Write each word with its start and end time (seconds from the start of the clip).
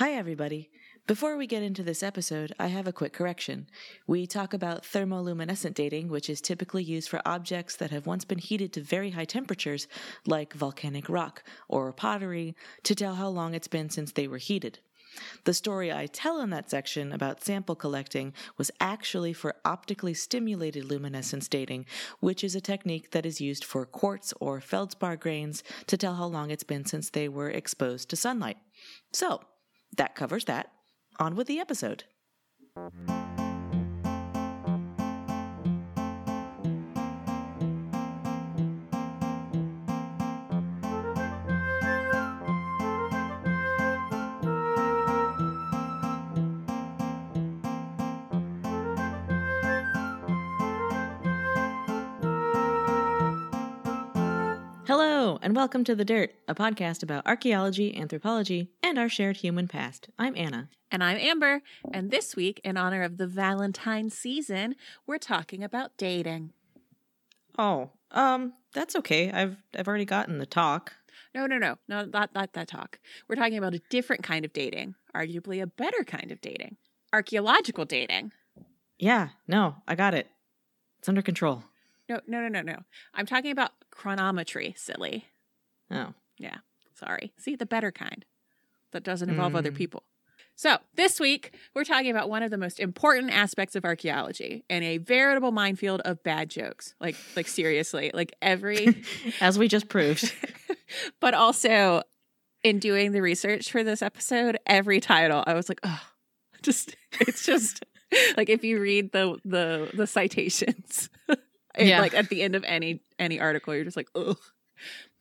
Hi, 0.00 0.12
everybody. 0.12 0.70
Before 1.06 1.36
we 1.36 1.46
get 1.46 1.62
into 1.62 1.82
this 1.82 2.02
episode, 2.02 2.54
I 2.58 2.68
have 2.68 2.86
a 2.86 2.92
quick 2.92 3.12
correction. 3.12 3.66
We 4.06 4.26
talk 4.26 4.54
about 4.54 4.82
thermoluminescent 4.82 5.74
dating, 5.74 6.08
which 6.08 6.30
is 6.30 6.40
typically 6.40 6.82
used 6.82 7.10
for 7.10 7.20
objects 7.26 7.76
that 7.76 7.90
have 7.90 8.06
once 8.06 8.24
been 8.24 8.38
heated 8.38 8.72
to 8.72 8.80
very 8.80 9.10
high 9.10 9.26
temperatures, 9.26 9.88
like 10.26 10.54
volcanic 10.54 11.10
rock 11.10 11.42
or 11.68 11.92
pottery, 11.92 12.56
to 12.84 12.94
tell 12.94 13.16
how 13.16 13.28
long 13.28 13.52
it's 13.52 13.68
been 13.68 13.90
since 13.90 14.12
they 14.12 14.26
were 14.26 14.38
heated. 14.38 14.78
The 15.44 15.52
story 15.52 15.92
I 15.92 16.06
tell 16.06 16.40
in 16.40 16.48
that 16.48 16.70
section 16.70 17.12
about 17.12 17.44
sample 17.44 17.76
collecting 17.76 18.32
was 18.56 18.70
actually 18.80 19.34
for 19.34 19.56
optically 19.66 20.14
stimulated 20.14 20.86
luminescence 20.86 21.46
dating, 21.46 21.84
which 22.20 22.42
is 22.42 22.54
a 22.54 22.60
technique 22.62 23.10
that 23.10 23.26
is 23.26 23.38
used 23.38 23.66
for 23.66 23.84
quartz 23.84 24.32
or 24.40 24.62
feldspar 24.62 25.16
grains 25.16 25.62
to 25.88 25.98
tell 25.98 26.14
how 26.14 26.24
long 26.24 26.50
it's 26.50 26.64
been 26.64 26.86
since 26.86 27.10
they 27.10 27.28
were 27.28 27.50
exposed 27.50 28.08
to 28.08 28.16
sunlight. 28.16 28.56
So, 29.12 29.42
that 29.96 30.14
covers 30.14 30.44
that. 30.46 30.70
On 31.18 31.36
with 31.36 31.46
the 31.46 31.58
episode. 31.58 32.04
Hello, 54.86 55.38
and 55.42 55.54
welcome 55.54 55.84
to 55.84 55.94
The 55.94 56.04
Dirt, 56.04 56.34
a 56.48 56.54
podcast 56.54 57.04
about 57.04 57.24
archaeology, 57.24 57.96
anthropology, 57.96 58.70
and 58.90 58.98
our 58.98 59.08
shared 59.08 59.36
human 59.36 59.68
past. 59.68 60.08
I'm 60.18 60.36
Anna. 60.36 60.68
And 60.90 61.04
I'm 61.04 61.16
Amber. 61.16 61.62
And 61.92 62.10
this 62.10 62.34
week, 62.34 62.60
in 62.64 62.76
honor 62.76 63.04
of 63.04 63.18
the 63.18 63.28
Valentine 63.28 64.10
season, 64.10 64.74
we're 65.06 65.16
talking 65.16 65.62
about 65.62 65.96
dating. 65.96 66.52
Oh, 67.56 67.90
um, 68.10 68.54
that's 68.74 68.96
okay. 68.96 69.30
I've 69.30 69.58
I've 69.78 69.86
already 69.86 70.04
gotten 70.04 70.38
the 70.38 70.46
talk. 70.46 70.94
No, 71.32 71.46
no, 71.46 71.56
no, 71.56 71.76
no, 71.86 72.04
not, 72.04 72.34
not 72.34 72.52
that 72.54 72.66
talk. 72.66 72.98
We're 73.28 73.36
talking 73.36 73.58
about 73.58 73.74
a 73.74 73.80
different 73.90 74.24
kind 74.24 74.44
of 74.44 74.52
dating, 74.52 74.96
arguably 75.14 75.62
a 75.62 75.68
better 75.68 76.02
kind 76.02 76.32
of 76.32 76.40
dating 76.40 76.76
archaeological 77.12 77.84
dating. 77.84 78.32
Yeah, 78.98 79.28
no, 79.46 79.76
I 79.86 79.94
got 79.94 80.14
it. 80.14 80.26
It's 80.98 81.08
under 81.08 81.22
control. 81.22 81.62
No, 82.08 82.20
no, 82.26 82.40
no, 82.40 82.48
no, 82.48 82.62
no. 82.62 82.78
I'm 83.14 83.26
talking 83.26 83.52
about 83.52 83.70
chronometry, 83.94 84.76
silly. 84.76 85.26
Oh. 85.92 86.14
Yeah, 86.38 86.58
sorry. 86.94 87.32
See, 87.38 87.54
the 87.54 87.66
better 87.66 87.92
kind 87.92 88.24
that 88.92 89.02
doesn't 89.04 89.28
involve 89.30 89.54
other 89.56 89.70
Mm. 89.72 89.76
people. 89.76 90.02
So, 90.56 90.76
this 90.94 91.18
week, 91.18 91.54
we're 91.74 91.84
talking 91.84 92.10
about 92.10 92.28
one 92.28 92.42
of 92.42 92.50
the 92.50 92.58
most 92.58 92.80
important 92.80 93.30
aspects 93.32 93.76
of 93.76 93.84
archaeology 93.84 94.62
and 94.68 94.84
a 94.84 94.98
veritable 94.98 95.52
minefield 95.52 96.02
of 96.02 96.22
bad 96.22 96.50
jokes. 96.50 96.94
Like, 97.00 97.16
like 97.34 97.48
seriously, 97.48 98.10
like 98.12 98.34
every, 98.42 99.02
As 99.40 99.58
we 99.58 99.68
just 99.68 99.88
proved. 99.88 100.34
but 101.20 101.32
also 101.32 102.02
in 102.62 102.78
doing 102.78 103.12
the 103.12 103.22
research 103.22 103.70
for 103.70 103.82
this 103.82 104.02
episode, 104.02 104.58
every 104.66 105.00
title, 105.00 105.42
I 105.46 105.54
was 105.54 105.70
like, 105.70 105.80
oh, 105.82 106.02
just, 106.62 106.94
it's 107.20 107.46
just 107.46 107.82
like 108.36 108.50
if 108.50 108.62
you 108.62 108.80
read 108.80 109.12
the, 109.12 109.38
the, 109.46 109.90
the 109.94 110.06
citations, 110.06 111.08
Yeah. 111.78 112.00
like 112.00 112.12
at 112.12 112.28
the 112.28 112.42
end 112.42 112.54
of 112.54 112.64
any, 112.64 113.00
any 113.18 113.40
article, 113.40 113.74
you're 113.74 113.84
just 113.84 113.96
like, 113.96 114.08
oh. 114.14 114.36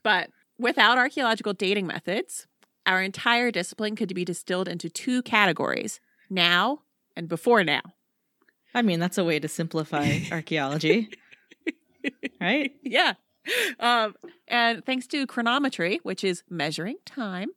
But 0.03 0.31
without 0.58 0.97
archaeological 0.97 1.53
dating 1.53 1.88
methods, 1.88 2.45
our 2.89 3.03
entire 3.03 3.51
discipline 3.51 3.95
could 3.95 4.13
be 4.15 4.25
distilled 4.25 4.67
into 4.67 4.89
two 4.89 5.21
categories 5.21 5.99
now 6.29 6.81
and 7.15 7.29
before 7.29 7.63
now. 7.63 7.81
I 8.73 8.81
mean, 8.81 8.99
that's 8.99 9.17
a 9.17 9.23
way 9.23 9.39
to 9.39 9.47
simplify 9.47 10.19
archaeology. 10.31 11.09
right? 12.41 12.72
Yeah. 12.81 13.13
Um, 13.79 14.16
and 14.47 14.83
thanks 14.85 15.05
to 15.07 15.28
chronometry, 15.28 15.99
which 16.03 16.23
is 16.23 16.44
measuring 16.49 16.97
time, 17.05 17.49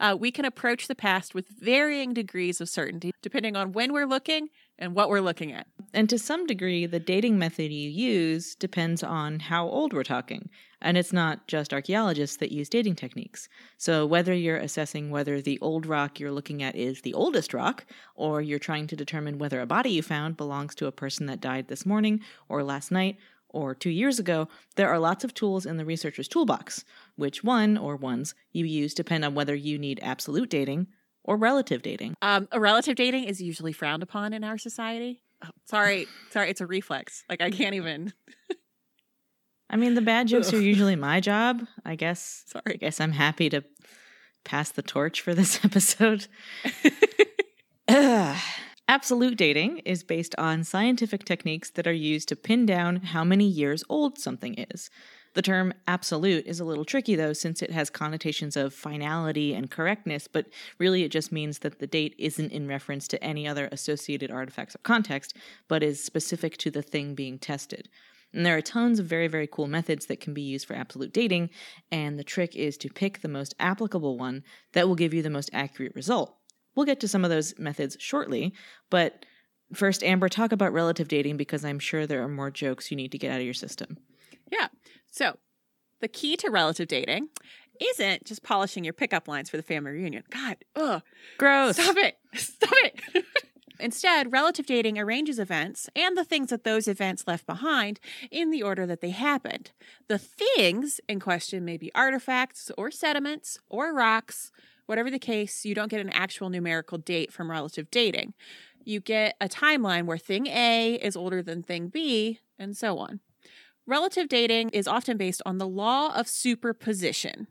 uh, 0.00 0.16
we 0.18 0.30
can 0.30 0.44
approach 0.44 0.88
the 0.88 0.94
past 0.94 1.34
with 1.34 1.48
varying 1.48 2.14
degrees 2.14 2.60
of 2.60 2.68
certainty, 2.68 3.12
depending 3.22 3.56
on 3.56 3.72
when 3.72 3.92
we're 3.92 4.06
looking 4.06 4.48
and 4.78 4.94
what 4.94 5.10
we're 5.10 5.20
looking 5.20 5.52
at. 5.52 5.66
And 5.94 6.08
to 6.10 6.18
some 6.18 6.46
degree, 6.46 6.86
the 6.86 7.00
dating 7.00 7.38
method 7.38 7.72
you 7.72 7.88
use 7.88 8.54
depends 8.54 9.02
on 9.02 9.40
how 9.40 9.66
old 9.66 9.92
we're 9.92 10.04
talking. 10.04 10.50
And 10.80 10.96
it's 10.96 11.12
not 11.12 11.48
just 11.48 11.72
archaeologists 11.72 12.36
that 12.36 12.52
use 12.52 12.68
dating 12.68 12.96
techniques. 12.96 13.48
So, 13.78 14.06
whether 14.06 14.32
you're 14.32 14.58
assessing 14.58 15.10
whether 15.10 15.40
the 15.40 15.58
old 15.60 15.86
rock 15.86 16.20
you're 16.20 16.30
looking 16.30 16.62
at 16.62 16.76
is 16.76 17.00
the 17.00 17.14
oldest 17.14 17.52
rock, 17.52 17.84
or 18.14 18.40
you're 18.40 18.58
trying 18.58 18.86
to 18.88 18.96
determine 18.96 19.38
whether 19.38 19.60
a 19.60 19.66
body 19.66 19.90
you 19.90 20.02
found 20.02 20.36
belongs 20.36 20.74
to 20.76 20.86
a 20.86 20.92
person 20.92 21.26
that 21.26 21.40
died 21.40 21.68
this 21.68 21.84
morning, 21.84 22.20
or 22.48 22.62
last 22.62 22.92
night, 22.92 23.16
or 23.48 23.74
two 23.74 23.90
years 23.90 24.18
ago, 24.18 24.48
there 24.76 24.90
are 24.90 24.98
lots 24.98 25.24
of 25.24 25.34
tools 25.34 25.66
in 25.66 25.78
the 25.78 25.84
researcher's 25.84 26.28
toolbox. 26.28 26.84
Which 27.16 27.42
one 27.42 27.76
or 27.76 27.96
ones 27.96 28.34
you 28.52 28.64
use 28.64 28.94
depend 28.94 29.24
on 29.24 29.34
whether 29.34 29.54
you 29.54 29.78
need 29.78 30.00
absolute 30.02 30.50
dating 30.50 30.88
or 31.24 31.36
relative 31.36 31.82
dating. 31.82 32.14
Um, 32.22 32.48
a 32.52 32.60
relative 32.60 32.94
dating 32.96 33.24
is 33.24 33.42
usually 33.42 33.72
frowned 33.72 34.02
upon 34.02 34.32
in 34.32 34.44
our 34.44 34.58
society. 34.58 35.22
Oh, 35.44 35.50
sorry, 35.66 36.06
sorry, 36.30 36.50
it's 36.50 36.60
a 36.60 36.66
reflex. 36.66 37.24
Like 37.28 37.40
I 37.40 37.50
can't 37.50 37.74
even. 37.74 38.12
I 39.70 39.76
mean, 39.76 39.94
the 39.94 40.02
bad 40.02 40.28
jokes 40.28 40.52
are 40.52 40.60
usually 40.60 40.96
my 40.96 41.20
job. 41.20 41.62
I 41.84 41.94
guess. 41.94 42.44
Sorry. 42.46 42.74
I 42.74 42.76
guess 42.76 43.00
I'm 43.00 43.12
happy 43.12 43.48
to 43.50 43.62
pass 44.44 44.70
the 44.70 44.82
torch 44.82 45.20
for 45.20 45.34
this 45.34 45.60
episode. 45.64 46.26
Absolute 48.90 49.36
dating 49.36 49.78
is 49.78 50.02
based 50.02 50.34
on 50.38 50.64
scientific 50.64 51.24
techniques 51.24 51.70
that 51.72 51.86
are 51.86 51.92
used 51.92 52.28
to 52.28 52.36
pin 52.36 52.64
down 52.64 52.96
how 52.96 53.22
many 53.22 53.46
years 53.46 53.84
old 53.90 54.18
something 54.18 54.54
is. 54.54 54.88
The 55.38 55.42
term 55.42 55.72
absolute 55.86 56.46
is 56.48 56.58
a 56.58 56.64
little 56.64 56.84
tricky 56.84 57.14
though, 57.14 57.32
since 57.32 57.62
it 57.62 57.70
has 57.70 57.90
connotations 57.90 58.56
of 58.56 58.74
finality 58.74 59.54
and 59.54 59.70
correctness, 59.70 60.26
but 60.26 60.46
really 60.78 61.04
it 61.04 61.12
just 61.12 61.30
means 61.30 61.60
that 61.60 61.78
the 61.78 61.86
date 61.86 62.16
isn't 62.18 62.50
in 62.50 62.66
reference 62.66 63.06
to 63.06 63.22
any 63.22 63.46
other 63.46 63.68
associated 63.70 64.32
artifacts 64.32 64.74
of 64.74 64.82
context, 64.82 65.36
but 65.68 65.84
is 65.84 66.02
specific 66.02 66.56
to 66.56 66.72
the 66.72 66.82
thing 66.82 67.14
being 67.14 67.38
tested. 67.38 67.88
And 68.32 68.44
there 68.44 68.56
are 68.56 68.60
tons 68.60 68.98
of 68.98 69.06
very, 69.06 69.28
very 69.28 69.46
cool 69.46 69.68
methods 69.68 70.06
that 70.06 70.18
can 70.18 70.34
be 70.34 70.42
used 70.42 70.66
for 70.66 70.74
absolute 70.74 71.12
dating, 71.12 71.50
and 71.92 72.18
the 72.18 72.24
trick 72.24 72.56
is 72.56 72.76
to 72.78 72.88
pick 72.88 73.20
the 73.20 73.28
most 73.28 73.54
applicable 73.60 74.18
one 74.18 74.42
that 74.72 74.88
will 74.88 74.96
give 74.96 75.14
you 75.14 75.22
the 75.22 75.30
most 75.30 75.50
accurate 75.52 75.94
result. 75.94 76.34
We'll 76.74 76.84
get 76.84 76.98
to 76.98 77.06
some 77.06 77.22
of 77.22 77.30
those 77.30 77.56
methods 77.60 77.96
shortly, 78.00 78.54
but 78.90 79.24
first, 79.72 80.02
Amber, 80.02 80.28
talk 80.28 80.50
about 80.50 80.72
relative 80.72 81.06
dating 81.06 81.36
because 81.36 81.64
I'm 81.64 81.78
sure 81.78 82.08
there 82.08 82.24
are 82.24 82.28
more 82.28 82.50
jokes 82.50 82.90
you 82.90 82.96
need 82.96 83.12
to 83.12 83.18
get 83.18 83.30
out 83.30 83.38
of 83.38 83.44
your 83.44 83.54
system. 83.54 83.98
Yeah. 84.50 84.68
So, 85.10 85.38
the 86.00 86.08
key 86.08 86.36
to 86.38 86.50
relative 86.50 86.88
dating 86.88 87.28
isn't 87.80 88.24
just 88.24 88.42
polishing 88.42 88.84
your 88.84 88.92
pickup 88.92 89.28
lines 89.28 89.50
for 89.50 89.56
the 89.56 89.62
family 89.62 89.92
reunion. 89.92 90.24
God, 90.30 90.56
ugh. 90.76 91.02
Gross. 91.38 91.76
Stop 91.76 91.96
it. 91.96 92.18
Stop 92.34 92.72
it. 92.72 93.24
Instead, 93.80 94.32
relative 94.32 94.66
dating 94.66 94.98
arranges 94.98 95.38
events 95.38 95.88
and 95.94 96.16
the 96.16 96.24
things 96.24 96.50
that 96.50 96.64
those 96.64 96.88
events 96.88 97.28
left 97.28 97.46
behind 97.46 98.00
in 98.30 98.50
the 98.50 98.62
order 98.62 98.86
that 98.86 99.00
they 99.00 99.10
happened. 99.10 99.70
The 100.08 100.18
things 100.18 101.00
in 101.08 101.20
question 101.20 101.64
may 101.64 101.76
be 101.76 101.92
artifacts 101.94 102.72
or 102.76 102.90
sediments 102.90 103.58
or 103.68 103.94
rocks. 103.94 104.50
Whatever 104.86 105.10
the 105.10 105.18
case, 105.18 105.64
you 105.64 105.74
don't 105.74 105.90
get 105.90 106.00
an 106.00 106.10
actual 106.10 106.50
numerical 106.50 106.98
date 106.98 107.32
from 107.32 107.50
relative 107.50 107.90
dating. 107.90 108.34
You 108.84 109.00
get 109.00 109.36
a 109.40 109.48
timeline 109.48 110.06
where 110.06 110.18
thing 110.18 110.46
A 110.46 110.94
is 110.94 111.14
older 111.14 111.42
than 111.42 111.62
thing 111.62 111.88
B, 111.88 112.40
and 112.58 112.76
so 112.76 112.98
on. 112.98 113.20
Relative 113.88 114.28
dating 114.28 114.68
is 114.74 114.86
often 114.86 115.16
based 115.16 115.40
on 115.46 115.56
the 115.56 115.66
law 115.66 116.14
of 116.14 116.28
superposition, 116.28 117.46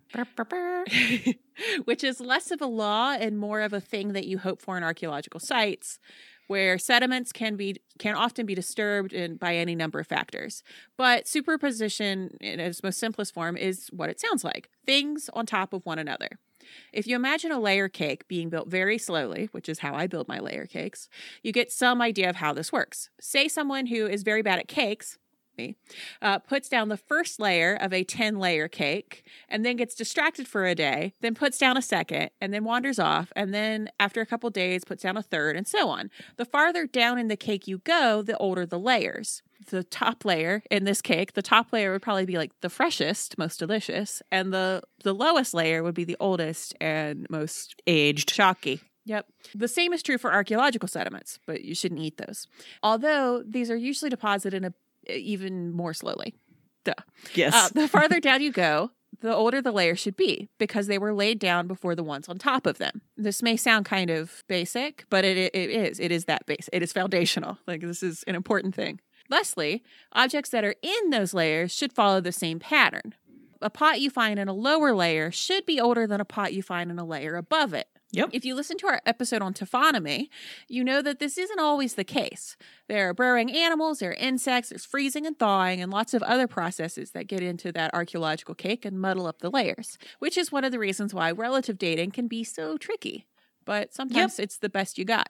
which 1.86 2.04
is 2.04 2.20
less 2.20 2.52
of 2.52 2.62
a 2.62 2.68
law 2.68 3.14
and 3.20 3.40
more 3.40 3.62
of 3.62 3.74
a 3.74 3.82
thing 3.82 4.14
that 4.14 4.28
you 4.28 4.38
hope 4.38 4.62
for 4.62 4.78
in 4.78 4.84
archaeological 4.84 5.40
sites, 5.40 5.98
where 6.46 6.78
sediments 6.78 7.32
can 7.32 7.56
be 7.56 7.78
can 7.98 8.14
often 8.14 8.46
be 8.46 8.54
disturbed 8.54 9.14
in, 9.14 9.38
by 9.38 9.56
any 9.56 9.74
number 9.74 10.00
of 10.00 10.06
factors. 10.06 10.62
But 10.96 11.28
superposition, 11.28 12.38
in 12.40 12.60
its 12.60 12.84
most 12.84 13.00
simplest 13.00 13.34
form, 13.34 13.58
is 13.58 13.88
what 13.92 14.12
it 14.12 14.22
sounds 14.22 14.44
like: 14.44 14.70
things 14.86 15.32
on 15.34 15.48
top 15.48 15.74
of 15.74 15.88
one 15.88 15.98
another. 15.98 16.30
If 16.94 17.08
you 17.08 17.16
imagine 17.16 17.52
a 17.52 17.60
layer 17.60 17.90
cake 17.90 18.28
being 18.28 18.50
built 18.50 18.68
very 18.68 19.00
slowly, 19.00 19.50
which 19.54 19.68
is 19.68 19.80
how 19.80 19.96
I 19.96 20.06
build 20.06 20.28
my 20.28 20.38
layer 20.38 20.68
cakes, 20.68 21.10
you 21.42 21.52
get 21.52 21.72
some 21.72 22.00
idea 22.00 22.30
of 22.30 22.36
how 22.36 22.54
this 22.54 22.72
works. 22.72 23.10
Say 23.20 23.48
someone 23.48 23.88
who 23.88 24.06
is 24.06 24.22
very 24.22 24.44
bad 24.44 24.60
at 24.60 24.68
cakes, 24.68 25.18
me, 25.58 25.76
uh, 26.22 26.40
puts 26.40 26.70
down 26.70 26.90
the 26.90 26.98
first 26.98 27.40
layer 27.40 27.76
of 27.76 27.94
a 27.94 28.04
10 28.04 28.38
layer 28.38 28.68
cake 28.68 29.26
and 29.50 29.66
then 29.66 29.76
gets 29.76 29.96
distracted 29.96 30.48
for 30.48 30.66
a 30.66 30.76
day, 30.76 31.14
then 31.22 31.36
puts 31.36 31.58
down 31.58 31.78
a 31.78 31.82
second 31.82 32.30
and 32.40 32.54
then 32.54 32.64
wanders 32.64 33.00
off. 33.00 33.32
And 33.36 33.54
then 33.54 33.90
after 34.00 34.22
a 34.22 34.26
couple 34.26 34.50
days, 34.50 34.84
puts 34.86 35.04
down 35.04 35.18
a 35.18 35.24
third 35.24 35.56
and 35.56 35.68
so 35.68 35.90
on. 35.90 36.10
The 36.38 36.46
farther 36.46 36.86
down 36.86 37.18
in 37.18 37.28
the 37.28 37.38
cake 37.38 37.68
you 37.68 37.80
go, 37.80 38.22
the 38.22 38.38
older 38.38 38.66
the 38.66 38.80
layers. 38.80 39.42
The 39.70 39.84
top 39.84 40.24
layer 40.24 40.62
in 40.70 40.84
this 40.84 41.02
cake, 41.02 41.34
the 41.34 41.42
top 41.42 41.74
layer 41.74 41.92
would 41.92 42.04
probably 42.04 42.26
be 42.28 42.38
like 42.38 42.52
the 42.62 42.70
freshest, 42.70 43.38
most 43.40 43.58
delicious, 43.58 44.22
and 44.32 44.54
the 44.54 44.84
the 45.04 45.14
lowest 45.14 45.54
layer 45.56 45.82
would 45.82 45.96
be 45.96 46.04
the 46.04 46.16
oldest 46.20 46.76
and 46.80 47.26
most 47.30 47.82
Aged. 47.88 48.32
chalky. 48.32 48.82
Yep. 49.08 49.26
The 49.56 49.70
same 49.70 49.94
is 49.94 50.04
true 50.04 50.18
for 50.18 50.34
archaeological 50.34 50.90
sediments, 50.90 51.40
but 51.48 51.64
you 51.64 51.74
shouldn't 51.74 52.02
eat 52.02 52.18
those. 52.18 52.46
Although 52.84 53.42
these 53.48 53.72
are 53.72 53.76
usually 53.76 54.10
deposited 54.10 54.54
in 54.54 54.66
a, 54.66 54.74
even 55.10 55.72
more 55.72 55.94
slowly. 55.94 56.36
Duh. 56.84 56.94
Yes. 57.34 57.54
Uh, 57.54 57.70
the 57.74 57.88
farther 57.88 58.20
down 58.20 58.42
you 58.42 58.52
go, 58.52 58.92
the 59.20 59.34
older 59.34 59.62
the 59.62 59.72
layer 59.72 59.96
should 59.96 60.16
be 60.16 60.50
because 60.58 60.88
they 60.88 60.98
were 60.98 61.14
laid 61.14 61.40
down 61.40 61.68
before 61.68 61.96
the 61.96 62.04
ones 62.04 62.30
on 62.30 62.38
top 62.38 62.66
of 62.66 62.78
them. 62.78 63.02
This 63.16 63.42
may 63.42 63.58
sound 63.58 63.86
kind 63.86 64.10
of 64.10 64.44
basic, 64.48 65.06
but 65.10 65.26
it, 65.26 65.38
it 65.38 65.70
is. 65.70 66.00
It 66.00 66.12
is 66.12 66.26
that 66.26 66.46
base. 66.46 66.70
It 66.72 66.84
is 66.84 66.94
foundational. 66.94 67.58
Like 67.68 67.82
this 67.82 68.02
is 68.02 68.24
an 68.24 68.36
important 68.36 68.76
thing. 68.76 69.02
Lastly, 69.30 69.84
objects 70.14 70.52
that 70.52 70.64
are 70.64 70.76
in 70.82 71.10
those 71.10 71.34
layers 71.34 71.74
should 71.74 71.92
follow 71.92 72.22
the 72.22 72.32
same 72.32 72.60
pattern. 72.60 73.14
A 73.62 73.70
pot 73.70 74.00
you 74.00 74.10
find 74.10 74.40
in 74.40 74.48
a 74.48 74.54
lower 74.54 74.96
layer 74.96 75.32
should 75.32 75.66
be 75.66 75.82
older 75.82 76.08
than 76.08 76.22
a 76.22 76.26
pot 76.26 76.54
you 76.54 76.64
find 76.64 76.90
in 76.92 77.00
a 77.00 77.06
layer 77.06 77.36
above 77.36 77.74
it. 77.74 77.88
Yep. 78.12 78.30
If 78.32 78.46
you 78.46 78.56
listen 78.56 78.78
to 78.78 78.88
our 78.88 79.02
episode 79.06 79.42
on 79.42 79.54
taphonomy, 79.54 80.30
you 80.70 80.84
know 80.84 81.02
that 81.02 81.20
this 81.20 81.38
isn't 81.38 81.60
always 81.60 81.96
the 81.96 82.06
case. 82.06 82.56
There 82.88 83.10
are 83.10 83.14
burrowing 83.14 83.52
animals, 83.52 84.00
there 84.00 84.12
are 84.12 84.14
insects, 84.14 84.70
there's 84.70 84.86
freezing 84.86 85.26
and 85.26 85.38
thawing, 85.38 85.82
and 85.82 85.92
lots 85.92 86.14
of 86.14 86.24
other 86.24 86.48
processes 86.48 87.12
that 87.12 87.28
get 87.28 87.42
into 87.42 87.72
that 87.74 87.94
archaeological 87.94 88.56
cake 88.56 88.86
and 88.86 89.00
muddle 89.00 89.28
up 89.28 89.40
the 89.40 89.52
layers, 89.52 89.98
which 90.20 90.38
is 90.38 90.52
one 90.52 90.64
of 90.64 90.72
the 90.72 90.80
reasons 90.80 91.14
why 91.14 91.32
relative 91.32 91.78
dating 91.78 92.12
can 92.12 92.28
be 92.28 92.46
so 92.46 92.78
tricky. 92.78 93.28
But 93.66 93.94
sometimes 93.94 94.40
it's 94.40 94.58
the 94.58 94.70
best 94.70 94.98
you 94.98 95.04
got. 95.04 95.28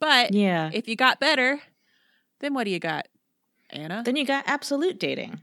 But 0.00 0.32
yeah. 0.32 0.70
if 0.72 0.88
you 0.88 0.96
got 0.96 1.20
better, 1.20 1.60
then 2.40 2.54
what 2.54 2.64
do 2.64 2.70
you 2.70 2.78
got, 2.78 3.08
Anna? 3.68 4.02
Then 4.04 4.16
you 4.16 4.24
got 4.24 4.44
absolute 4.46 4.98
dating. 4.98 5.40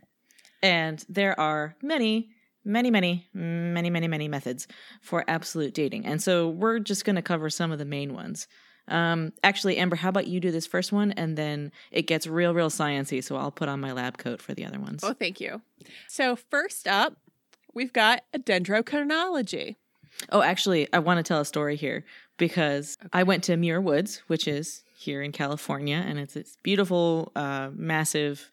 And 0.63 1.03
there 1.07 1.39
are 1.39 1.75
many, 1.81 2.29
many, 2.65 2.91
many, 2.91 3.27
many, 3.33 3.89
many, 3.89 4.07
many 4.07 4.27
methods 4.27 4.67
for 5.01 5.23
absolute 5.27 5.73
dating. 5.73 6.05
And 6.05 6.21
so 6.21 6.49
we're 6.49 6.79
just 6.79 7.05
going 7.05 7.15
to 7.15 7.21
cover 7.21 7.49
some 7.49 7.71
of 7.71 7.79
the 7.79 7.85
main 7.85 8.13
ones. 8.13 8.47
Um, 8.87 9.31
actually, 9.43 9.77
Amber, 9.77 9.95
how 9.95 10.09
about 10.09 10.27
you 10.27 10.39
do 10.39 10.51
this 10.51 10.67
first 10.67 10.91
one 10.91 11.13
and 11.13 11.37
then 11.37 11.71
it 11.91 12.03
gets 12.03 12.27
real, 12.27 12.53
real 12.53 12.69
sciency. 12.69 13.23
So 13.23 13.35
I'll 13.37 13.51
put 13.51 13.69
on 13.69 13.79
my 13.79 13.93
lab 13.93 14.17
coat 14.17 14.41
for 14.41 14.53
the 14.53 14.65
other 14.65 14.79
ones. 14.79 15.03
Oh, 15.03 15.13
thank 15.13 15.39
you. 15.39 15.61
So 16.07 16.35
first 16.35 16.87
up, 16.87 17.17
we've 17.73 17.93
got 17.93 18.23
a 18.33 18.39
dendrochronology. 18.39 19.75
Oh, 20.31 20.41
actually, 20.41 20.91
I 20.93 20.99
want 20.99 21.17
to 21.17 21.23
tell 21.23 21.41
a 21.41 21.45
story 21.45 21.75
here 21.75 22.05
because 22.37 22.97
I 23.11 23.23
went 23.23 23.43
to 23.45 23.57
Muir 23.57 23.81
Woods, 23.81 24.21
which 24.27 24.47
is 24.47 24.83
here 24.95 25.21
in 25.21 25.31
California, 25.31 26.03
and 26.05 26.19
it's 26.19 26.35
this 26.35 26.57
beautiful, 26.61 27.31
uh, 27.35 27.69
massive 27.73 28.51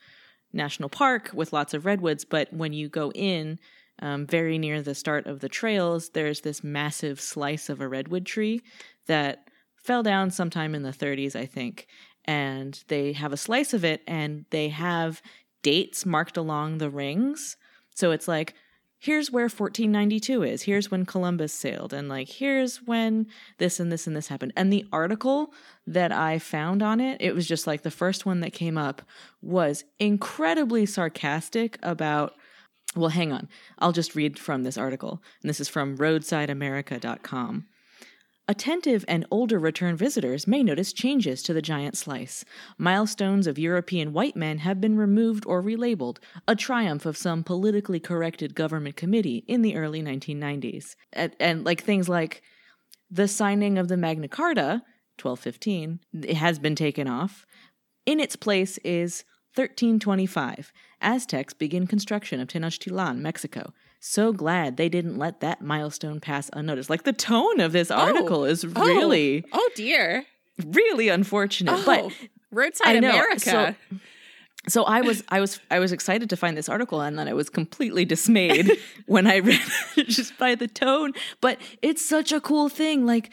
national 0.52 0.88
park 0.88 1.30
with 1.34 1.52
lots 1.52 1.74
of 1.74 1.84
redwoods. 1.84 2.24
But 2.24 2.52
when 2.52 2.72
you 2.72 2.88
go 2.88 3.12
in, 3.12 3.58
um, 4.00 4.26
very 4.26 4.58
near 4.58 4.82
the 4.82 4.94
start 4.94 5.26
of 5.26 5.40
the 5.40 5.48
trails, 5.48 6.10
there's 6.10 6.40
this 6.40 6.64
massive 6.64 7.20
slice 7.20 7.68
of 7.68 7.80
a 7.80 7.88
redwood 7.88 8.26
tree 8.26 8.62
that 9.06 9.48
fell 9.76 10.02
down 10.02 10.30
sometime 10.30 10.74
in 10.74 10.82
the 10.82 10.90
30s, 10.90 11.36
I 11.36 11.46
think. 11.46 11.86
And 12.24 12.82
they 12.88 13.12
have 13.12 13.32
a 13.32 13.36
slice 13.36 13.72
of 13.72 13.84
it, 13.84 14.02
and 14.06 14.44
they 14.50 14.68
have 14.68 15.22
dates 15.62 16.06
marked 16.06 16.36
along 16.36 16.78
the 16.78 16.90
rings. 16.90 17.56
So 17.94 18.10
it's 18.10 18.28
like, 18.28 18.54
here's 18.98 19.30
where 19.30 19.44
1492 19.44 20.42
is. 20.42 20.62
Here's 20.62 20.90
when 20.90 21.06
Columbus 21.06 21.52
sailed. 21.52 21.92
And 21.92 22.08
like, 22.08 22.28
here's 22.28 22.82
when 22.82 23.26
this 23.58 23.80
and 23.80 23.90
this 23.90 24.06
and 24.06 24.14
this 24.14 24.28
happened. 24.28 24.52
And 24.56 24.72
the 24.72 24.86
article 24.92 25.52
that 25.86 26.12
I 26.12 26.38
found 26.38 26.82
on 26.82 27.00
it, 27.00 27.20
it 27.20 27.34
was 27.34 27.48
just 27.48 27.66
like 27.66 27.82
the 27.82 27.90
first 27.90 28.26
one 28.26 28.40
that 28.40 28.52
came 28.52 28.76
up 28.76 29.02
was 29.42 29.84
incredibly 29.98 30.86
sarcastic 30.86 31.78
about. 31.82 32.34
Well, 32.96 33.10
hang 33.10 33.32
on. 33.32 33.48
I'll 33.78 33.92
just 33.92 34.16
read 34.16 34.38
from 34.38 34.64
this 34.64 34.76
article. 34.76 35.22
And 35.42 35.48
this 35.48 35.60
is 35.60 35.68
from 35.68 35.96
roadsideamerica.com. 35.96 37.66
Attentive 38.48 39.04
and 39.06 39.24
older 39.30 39.60
return 39.60 39.94
visitors 39.94 40.48
may 40.48 40.64
notice 40.64 40.92
changes 40.92 41.40
to 41.44 41.52
the 41.52 41.62
giant 41.62 41.96
slice. 41.96 42.44
Milestones 42.78 43.46
of 43.46 43.60
European 43.60 44.12
white 44.12 44.34
men 44.34 44.58
have 44.58 44.80
been 44.80 44.96
removed 44.96 45.44
or 45.46 45.62
relabeled, 45.62 46.18
a 46.48 46.56
triumph 46.56 47.06
of 47.06 47.16
some 47.16 47.44
politically 47.44 48.00
corrected 48.00 48.56
government 48.56 48.96
committee 48.96 49.44
in 49.46 49.62
the 49.62 49.76
early 49.76 50.02
1990s. 50.02 50.96
And, 51.12 51.36
and 51.38 51.64
like 51.64 51.84
things 51.84 52.08
like 52.08 52.42
the 53.08 53.28
signing 53.28 53.78
of 53.78 53.86
the 53.86 53.96
Magna 53.96 54.26
Carta, 54.26 54.82
1215, 55.22 56.00
it 56.24 56.36
has 56.36 56.58
been 56.58 56.74
taken 56.74 57.06
off. 57.06 57.46
In 58.04 58.18
its 58.18 58.34
place 58.34 58.78
is 58.78 59.22
1325. 59.54 60.72
Aztecs 61.00 61.54
begin 61.54 61.86
construction 61.86 62.40
of 62.40 62.48
Tenochtitlan, 62.48 63.18
Mexico 63.18 63.72
so 64.00 64.32
glad 64.32 64.76
they 64.76 64.88
didn't 64.88 65.18
let 65.18 65.40
that 65.40 65.60
milestone 65.60 66.20
pass 66.20 66.50
unnoticed. 66.54 66.90
Like 66.90 67.04
the 67.04 67.12
tone 67.12 67.60
of 67.60 67.72
this 67.72 67.90
oh. 67.90 67.96
article 67.96 68.44
is 68.44 68.64
oh. 68.64 68.68
really, 68.68 69.44
Oh, 69.52 69.60
oh 69.60 69.70
dear. 69.76 70.24
really 70.66 71.08
unfortunate. 71.08 71.72
Oh, 71.72 71.82
but 71.84 72.12
roadside 72.50 72.96
I 72.96 73.00
know, 73.00 73.10
America. 73.10 73.40
so- 73.40 73.74
so 74.68 74.84
I 74.84 75.00
was, 75.00 75.24
I 75.30 75.40
was, 75.40 75.58
I 75.70 75.78
was 75.78 75.90
excited 75.90 76.28
to 76.28 76.36
find 76.36 76.54
this 76.54 76.68
article, 76.68 77.00
and 77.00 77.18
then 77.18 77.26
I 77.26 77.32
was 77.32 77.48
completely 77.48 78.04
dismayed 78.04 78.70
when 79.06 79.26
I 79.26 79.36
read 79.36 79.62
it 79.96 80.06
just 80.08 80.36
by 80.36 80.54
the 80.54 80.68
tone. 80.68 81.12
But 81.40 81.58
it's 81.80 82.06
such 82.06 82.30
a 82.30 82.42
cool 82.42 82.68
thing. 82.68 83.06
Like 83.06 83.30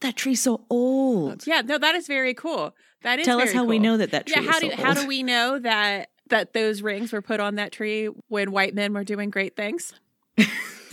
that 0.00 0.14
tree's 0.14 0.40
so 0.40 0.64
old. 0.70 1.44
yeah, 1.44 1.62
no, 1.62 1.76
that 1.76 1.96
is 1.96 2.06
very 2.06 2.34
cool. 2.34 2.76
That 3.02 3.18
is 3.18 3.26
Tell 3.26 3.40
us 3.40 3.52
how 3.52 3.64
we 3.64 3.78
know 3.78 3.96
that 3.96 4.10
that 4.10 4.26
tree 4.26 4.42
Yeah, 4.42 4.50
how 4.50 4.58
is 4.58 4.62
do 4.62 4.70
so 4.70 4.76
how 4.82 4.94
do 4.94 5.06
we 5.06 5.22
know 5.22 5.58
that 5.58 6.10
that 6.28 6.52
those 6.52 6.82
rings 6.82 7.12
were 7.12 7.22
put 7.22 7.40
on 7.40 7.56
that 7.56 7.72
tree 7.72 8.08
when 8.28 8.52
white 8.52 8.74
men 8.74 8.92
were 8.92 9.04
doing 9.04 9.30
great 9.30 9.56
things? 9.56 9.94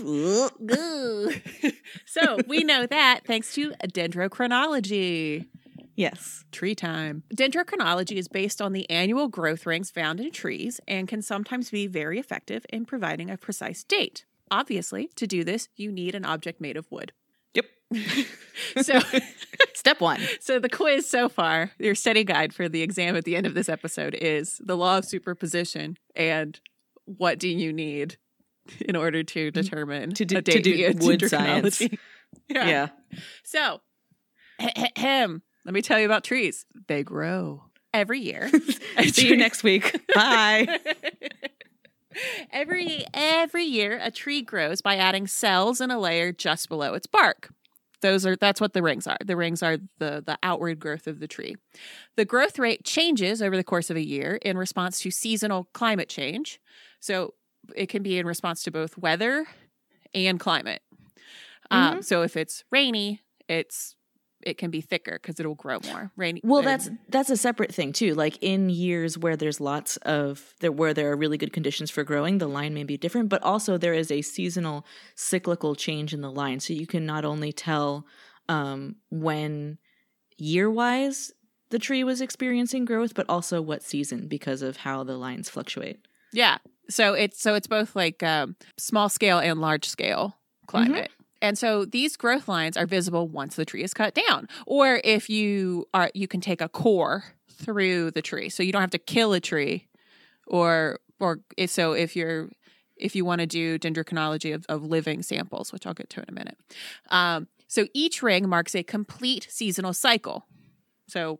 so 2.06 2.38
we 2.48 2.63
know 2.63 2.86
that 2.86 3.21
thanks 3.25 3.54
to 3.54 3.71
dendrochronology. 3.83 5.48
yes. 5.95 6.44
Tree 6.51 6.75
time. 6.75 7.24
Dendrochronology 7.36 8.18
is 8.18 8.27
based 8.27 8.62
on 8.62 8.74
the 8.74 8.89
annual 8.89 9.27
growth 9.27 9.65
rings 9.65 9.89
found 9.92 10.19
in 10.19 10.31
trees 10.31 10.80
and 10.88 11.07
can 11.07 11.21
sometimes 11.21 11.69
be 11.71 11.88
very 11.88 12.19
effective 12.19 12.65
in 12.69 12.86
providing 12.86 13.30
a 13.30 13.38
precise 13.38 13.83
date. 13.83 14.25
Obviously, 14.50 15.09
to 15.15 15.27
do 15.27 15.44
this, 15.44 15.68
you 15.75 15.92
need 15.92 16.15
an 16.15 16.25
object 16.25 16.62
made 16.62 16.77
of 16.77 16.89
wood. 16.92 17.12
So, 18.81 19.00
Step 19.75 20.01
one. 20.01 20.19
so 20.39 20.60
the 20.60 20.69
quiz 20.69 21.07
so 21.10 21.30
far, 21.30 21.72
your 21.80 21.95
study 21.95 22.24
guide 22.24 22.54
for 22.54 22.68
the 22.68 22.81
exam 22.81 23.16
at 23.16 23.24
the 23.24 23.36
end 23.36 23.45
of 23.45 23.54
this 23.54 23.69
episode 23.69 24.13
is 24.16 24.60
the 24.63 24.75
law 24.75 24.98
of 24.98 25.06
superposition 25.06 25.98
and 26.16 26.60
what 27.06 27.39
do 27.39 27.48
you 27.48 27.72
need 27.72 28.18
in 28.81 28.95
order 28.95 29.24
to 29.24 29.50
mm, 29.51 29.54
determine 29.54 30.12
To 30.12 30.25
do- 30.25 30.38
a 30.38 30.42
to 30.42 30.62
do 30.62 30.94
wood 31.00 31.22
dendrochronology. 31.22 31.98
yeah. 32.50 32.68
Yeah. 32.68 32.88
So, 33.44 33.80
let 34.60 35.40
me 35.74 35.81
tell 35.81 36.00
you 36.00 36.06
about 36.06 36.23
trees. 36.23 36.66
They 36.88 37.04
grow 37.04 37.64
every 37.94 38.19
year. 38.19 38.50
See 39.11 39.30
you 39.30 39.38
next 39.38 39.64
week. 39.64 39.97
Bye. 40.14 40.80
every 42.52 43.06
every 43.14 43.64
year, 43.66 44.00
a 44.02 44.11
tree 44.11 44.42
grows 44.42 44.81
by 44.81 44.95
adding 44.97 45.28
cells 45.28 45.80
in 45.80 45.92
a 45.92 46.00
layer 46.00 46.31
just 46.31 46.68
below 46.69 46.94
its 46.94 47.07
bark. 47.07 47.50
Those 48.01 48.25
are 48.25 48.35
that's 48.35 48.61
what 48.61 48.73
the 48.73 48.81
rings 48.81 49.07
are. 49.07 49.18
The 49.23 49.35
rings 49.35 49.63
are 49.63 49.77
the 49.97 50.23
the 50.25 50.37
outward 50.44 50.80
growth 50.80 51.07
of 51.07 51.19
the 51.19 51.27
tree. 51.27 51.56
The 52.16 52.25
growth 52.25 52.59
rate 52.59 52.83
changes 52.85 53.42
over 53.42 53.57
the 53.57 53.63
course 53.63 53.89
of 53.89 53.97
a 53.97 54.06
year 54.06 54.39
in 54.42 54.57
response 54.57 54.99
to 55.01 55.11
seasonal 55.11 55.68
climate 55.73 56.09
change. 56.09 56.59
So 56.99 57.33
it 57.75 57.87
can 57.87 58.04
be 58.04 58.18
in 58.18 58.25
response 58.25 58.63
to 58.63 58.71
both 58.71 58.97
weather 58.97 59.45
and 60.13 60.39
climate. 60.39 60.81
Um, 61.69 62.01
so 62.01 62.21
if 62.21 62.37
it's 62.37 62.63
rainy, 62.71 63.21
it's 63.49 63.96
it 64.47 64.57
can 64.57 64.71
be 64.71 64.80
thicker 64.80 65.19
because 65.21 65.39
it'll 65.39 65.56
grow 65.56 65.80
more. 65.85 66.09
Rainy. 66.16 66.42
Well, 66.44 66.61
that's 66.61 66.89
that's 67.09 67.30
a 67.30 67.37
separate 67.37 67.73
thing 67.73 67.92
too. 67.92 68.16
Like 68.16 68.37
in 68.42 68.69
years 68.69 69.18
where 69.18 69.35
there's 69.35 69.59
lots 69.59 69.97
of 69.97 70.56
there 70.61 70.71
where 70.71 70.94
there 70.94 71.11
are 71.11 71.18
really 71.18 71.37
good 71.37 71.51
conditions 71.51 71.92
for 71.92 72.04
growing, 72.04 72.37
the 72.37 72.47
line 72.47 72.73
may 72.73 72.85
be 72.85 72.97
different, 72.97 73.30
but 73.30 73.44
also 73.44 73.77
there 73.77 73.94
is 73.94 74.09
a 74.09 74.21
seasonal 74.21 74.85
cyclical 75.16 75.75
change 75.75 76.13
in 76.13 76.21
the 76.21 76.31
line. 76.31 76.61
So 76.61 76.73
you 76.73 76.87
can 76.87 77.06
not 77.06 77.25
only 77.25 77.51
tell 77.51 78.06
um, 78.47 78.95
when 79.09 79.77
year 80.37 80.71
wise 80.71 81.33
the 81.69 81.80
tree 81.80 82.06
was 82.06 82.21
experiencing 82.21 82.85
growth, 82.85 83.13
but 83.13 83.25
also 83.27 83.61
what 83.61 83.83
season 83.83 84.27
because 84.27 84.61
of 84.61 84.77
how 84.77 85.04
the 85.04 85.18
lines 85.18 85.49
fluctuate. 85.49 86.07
Yeah. 86.31 86.59
So 86.89 87.13
it's 87.13 87.42
so 87.42 87.56
it's 87.56 87.68
both 87.68 87.95
like 87.97 88.23
um, 88.23 88.56
small 88.77 89.09
scale 89.09 89.39
and 89.39 89.59
large 89.59 89.85
scale 89.85 90.37
climate. 90.68 91.11
And 91.41 91.57
so 91.57 91.85
these 91.85 92.17
growth 92.17 92.47
lines 92.47 92.77
are 92.77 92.85
visible 92.85 93.27
once 93.27 93.56
the 93.56 93.65
tree 93.65 93.83
is 93.83 93.94
cut 93.94 94.15
down. 94.15 94.47
Or 94.65 95.01
if 95.03 95.29
you 95.29 95.87
are 95.94 96.11
you 96.13 96.27
can 96.27 96.41
take 96.41 96.61
a 96.61 96.69
core 96.69 97.23
through 97.49 98.11
the 98.11 98.21
tree. 98.21 98.49
So 98.49 98.63
you 98.63 98.71
don't 98.71 98.81
have 98.81 98.91
to 98.91 98.99
kill 98.99 99.33
a 99.33 99.39
tree 99.39 99.87
or 100.45 100.99
or 101.19 101.39
if 101.57 101.69
so 101.69 101.94
if 101.94 102.15
you're 102.15 102.49
if 102.95 103.15
you 103.15 103.25
want 103.25 103.41
to 103.41 103.47
do 103.47 103.77
dendrochronology 103.77 104.53
of, 104.56 104.65
of 104.69 104.83
living 104.83 105.21
samples, 105.21 105.71
which 105.71 105.85
I'll 105.85 105.94
get 105.94 106.09
to 106.11 106.19
in 106.21 106.25
a 106.29 106.31
minute. 106.31 106.57
Um, 107.09 107.47
so 107.67 107.85
each 107.94 108.23
ring 108.23 108.49
marks 108.49 108.73
a 108.75 108.83
complete 108.83 109.47
seasonal 109.49 109.94
cycle. 109.94 110.45
So 111.07 111.39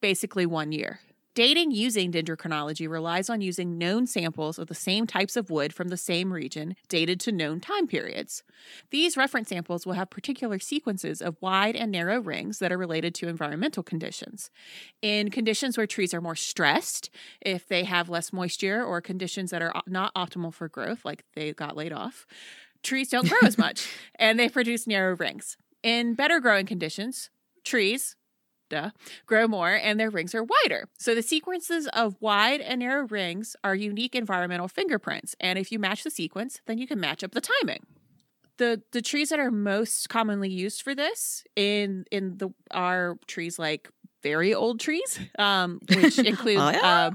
basically 0.00 0.46
one 0.46 0.72
year. 0.72 1.00
Dating 1.36 1.70
using 1.70 2.10
dendrochronology 2.10 2.88
relies 2.88 3.28
on 3.28 3.42
using 3.42 3.76
known 3.76 4.06
samples 4.06 4.58
of 4.58 4.68
the 4.68 4.74
same 4.74 5.06
types 5.06 5.36
of 5.36 5.50
wood 5.50 5.70
from 5.70 5.88
the 5.88 5.96
same 5.98 6.32
region 6.32 6.74
dated 6.88 7.20
to 7.20 7.30
known 7.30 7.60
time 7.60 7.86
periods. 7.86 8.42
These 8.88 9.18
reference 9.18 9.50
samples 9.50 9.84
will 9.84 9.92
have 9.92 10.08
particular 10.08 10.58
sequences 10.58 11.20
of 11.20 11.36
wide 11.42 11.76
and 11.76 11.92
narrow 11.92 12.22
rings 12.22 12.58
that 12.60 12.72
are 12.72 12.78
related 12.78 13.14
to 13.16 13.28
environmental 13.28 13.82
conditions. 13.82 14.50
In 15.02 15.30
conditions 15.30 15.76
where 15.76 15.86
trees 15.86 16.14
are 16.14 16.22
more 16.22 16.36
stressed, 16.36 17.10
if 17.42 17.68
they 17.68 17.84
have 17.84 18.08
less 18.08 18.32
moisture 18.32 18.82
or 18.82 19.02
conditions 19.02 19.50
that 19.50 19.60
are 19.60 19.82
not 19.86 20.14
optimal 20.14 20.54
for 20.54 20.70
growth, 20.70 21.04
like 21.04 21.22
they 21.34 21.52
got 21.52 21.76
laid 21.76 21.92
off, 21.92 22.26
trees 22.82 23.10
don't 23.10 23.28
grow 23.28 23.40
as 23.42 23.58
much 23.66 23.86
and 24.18 24.40
they 24.40 24.48
produce 24.48 24.86
narrow 24.86 25.14
rings. 25.14 25.58
In 25.82 26.14
better 26.14 26.40
growing 26.40 26.64
conditions, 26.64 27.28
trees, 27.62 28.16
duh, 28.68 28.90
grow 29.26 29.46
more 29.48 29.72
and 29.74 29.98
their 29.98 30.10
rings 30.10 30.34
are 30.34 30.44
wider. 30.44 30.88
So 30.98 31.14
the 31.14 31.22
sequences 31.22 31.86
of 31.88 32.16
wide 32.20 32.60
and 32.60 32.80
narrow 32.80 33.06
rings 33.06 33.56
are 33.64 33.74
unique 33.74 34.14
environmental 34.14 34.68
fingerprints. 34.68 35.34
And 35.40 35.58
if 35.58 35.70
you 35.72 35.78
match 35.78 36.04
the 36.04 36.10
sequence, 36.10 36.60
then 36.66 36.78
you 36.78 36.86
can 36.86 37.00
match 37.00 37.22
up 37.24 37.32
the 37.32 37.40
timing. 37.40 37.84
The 38.58 38.82
the 38.92 39.02
trees 39.02 39.28
that 39.28 39.38
are 39.38 39.50
most 39.50 40.08
commonly 40.08 40.48
used 40.48 40.80
for 40.82 40.94
this 40.94 41.44
in 41.56 42.04
in 42.10 42.38
the 42.38 42.50
are 42.70 43.18
trees 43.26 43.58
like 43.58 43.90
very 44.22 44.54
old 44.54 44.80
trees, 44.80 45.20
um, 45.38 45.78
which 45.94 46.18
include 46.32 46.56
Oh, 46.58 46.70
yeah? 46.70 46.80
uh, 46.80 47.10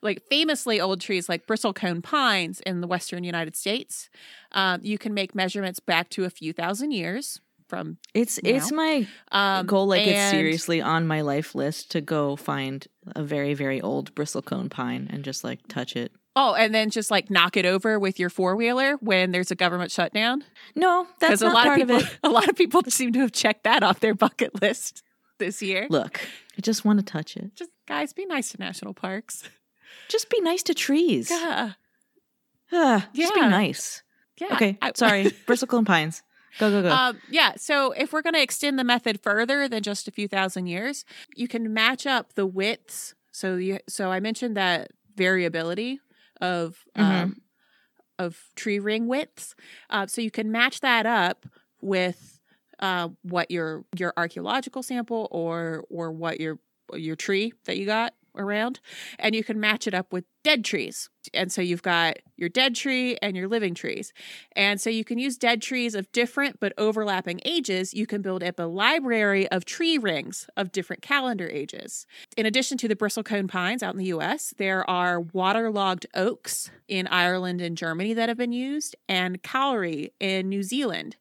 like 0.00 0.22
famously 0.30 0.80
old 0.80 1.00
trees 1.02 1.28
like 1.28 1.46
bristlecone 1.46 2.02
pines 2.02 2.60
in 2.60 2.80
the 2.80 2.86
western 2.86 3.22
United 3.22 3.54
States. 3.54 4.08
Um, 4.52 4.80
you 4.82 4.96
can 4.96 5.12
make 5.12 5.34
measurements 5.34 5.78
back 5.78 6.08
to 6.10 6.24
a 6.24 6.30
few 6.30 6.54
thousand 6.54 6.92
years 6.92 7.38
from 7.68 7.98
It's 8.14 8.38
it's 8.42 8.72
my 8.72 9.06
um, 9.32 9.66
goal. 9.66 9.86
Like 9.86 10.06
it's 10.06 10.30
seriously 10.30 10.80
on 10.80 11.06
my 11.06 11.20
life 11.20 11.54
list 11.54 11.90
to 11.92 12.00
go 12.00 12.36
find 12.36 12.86
a 13.14 13.22
very 13.22 13.54
very 13.54 13.80
old 13.80 14.14
bristlecone 14.14 14.70
pine 14.70 15.08
and 15.12 15.22
just 15.24 15.44
like 15.44 15.66
touch 15.68 15.94
it. 15.96 16.12
Oh, 16.36 16.54
and 16.54 16.72
then 16.74 16.90
just 16.90 17.10
like 17.10 17.30
knock 17.30 17.56
it 17.56 17.66
over 17.66 17.98
with 17.98 18.18
your 18.20 18.30
four 18.30 18.54
wheeler 18.54 18.94
when 19.00 19.32
there's 19.32 19.50
a 19.50 19.56
government 19.56 19.90
shutdown. 19.90 20.44
No, 20.76 21.06
that's 21.18 21.42
a 21.42 21.46
not 21.46 21.54
lot 21.54 21.64
part 21.64 21.80
of 21.82 21.88
people, 21.88 22.02
of 22.02 22.08
it. 22.12 22.18
a 22.22 22.28
lot 22.30 22.48
of 22.48 22.54
people 22.56 22.82
seem 22.88 23.12
to 23.14 23.18
have 23.20 23.32
checked 23.32 23.64
that 23.64 23.82
off 23.82 23.98
their 24.00 24.14
bucket 24.14 24.60
list 24.62 25.02
this 25.38 25.60
year. 25.62 25.86
Look, 25.90 26.20
I 26.56 26.60
just 26.60 26.84
want 26.84 27.00
to 27.00 27.04
touch 27.04 27.36
it. 27.36 27.54
Just 27.56 27.70
guys, 27.86 28.12
be 28.12 28.24
nice 28.24 28.50
to 28.50 28.58
national 28.60 28.94
parks. 28.94 29.42
Just 30.08 30.30
be 30.30 30.40
nice 30.40 30.62
to 30.64 30.74
trees. 30.74 31.30
Yeah, 31.30 31.72
Ah, 32.72 33.08
Just 33.14 33.34
be 33.34 33.40
nice. 33.40 34.02
yeah. 34.40 34.52
Okay, 34.52 34.78
I- 34.80 34.92
sorry. 34.94 35.24
Bristlecone 35.46 35.86
pines. 35.86 36.22
Go 36.58 36.70
go 36.70 36.82
go. 36.82 36.90
Um, 36.90 37.18
yeah. 37.30 37.52
So 37.56 37.92
if 37.92 38.12
we're 38.12 38.22
going 38.22 38.34
to 38.34 38.42
extend 38.42 38.78
the 38.78 38.84
method 38.84 39.20
further 39.22 39.68
than 39.68 39.82
just 39.82 40.08
a 40.08 40.10
few 40.10 40.28
thousand 40.28 40.66
years, 40.66 41.04
you 41.36 41.48
can 41.48 41.72
match 41.72 42.06
up 42.06 42.34
the 42.34 42.46
widths. 42.46 43.14
So 43.32 43.56
you, 43.56 43.78
so 43.88 44.10
I 44.10 44.20
mentioned 44.20 44.56
that 44.56 44.90
variability 45.16 46.00
of 46.40 46.84
Mhm. 46.96 47.02
um, 47.22 47.36
of 48.18 48.48
tree 48.56 48.78
ring 48.78 49.06
widths. 49.06 49.54
Uh, 49.90 50.06
so 50.06 50.20
you 50.20 50.30
can 50.30 50.50
match 50.50 50.80
that 50.80 51.06
up 51.06 51.46
with 51.80 52.40
uh, 52.80 53.08
what 53.22 53.50
your 53.50 53.84
your 53.96 54.12
archaeological 54.16 54.82
sample 54.82 55.28
or 55.30 55.84
or 55.90 56.10
what 56.10 56.40
your 56.40 56.58
your 56.94 57.16
tree 57.16 57.52
that 57.66 57.76
you 57.76 57.86
got 57.86 58.14
around, 58.38 58.80
and 59.18 59.34
you 59.34 59.44
can 59.44 59.60
match 59.60 59.86
it 59.86 59.94
up 59.94 60.12
with 60.12 60.24
dead 60.42 60.64
trees. 60.64 61.10
And 61.34 61.52
so 61.52 61.60
you've 61.60 61.82
got 61.82 62.18
your 62.36 62.48
dead 62.48 62.74
tree 62.74 63.18
and 63.20 63.36
your 63.36 63.48
living 63.48 63.74
trees. 63.74 64.12
And 64.56 64.80
so 64.80 64.88
you 64.88 65.04
can 65.04 65.18
use 65.18 65.36
dead 65.36 65.60
trees 65.60 65.94
of 65.94 66.10
different 66.12 66.58
but 66.60 66.72
overlapping 66.78 67.40
ages. 67.44 67.92
You 67.92 68.06
can 68.06 68.22
build 68.22 68.42
up 68.42 68.58
a 68.58 68.62
library 68.62 69.48
of 69.48 69.64
tree 69.64 69.98
rings 69.98 70.48
of 70.56 70.72
different 70.72 71.02
calendar 71.02 71.48
ages. 71.48 72.06
In 72.36 72.46
addition 72.46 72.78
to 72.78 72.88
the 72.88 72.96
bristlecone 72.96 73.48
pines 73.48 73.82
out 73.82 73.92
in 73.92 73.98
the 73.98 74.06
US, 74.06 74.54
there 74.56 74.88
are 74.88 75.20
waterlogged 75.20 76.06
oaks 76.14 76.70
in 76.86 77.06
Ireland 77.08 77.60
and 77.60 77.76
Germany 77.76 78.14
that 78.14 78.28
have 78.28 78.38
been 78.38 78.52
used, 78.52 78.96
and 79.08 79.42
kauri 79.42 80.12
in 80.18 80.48
New 80.48 80.62
Zealand. 80.62 81.16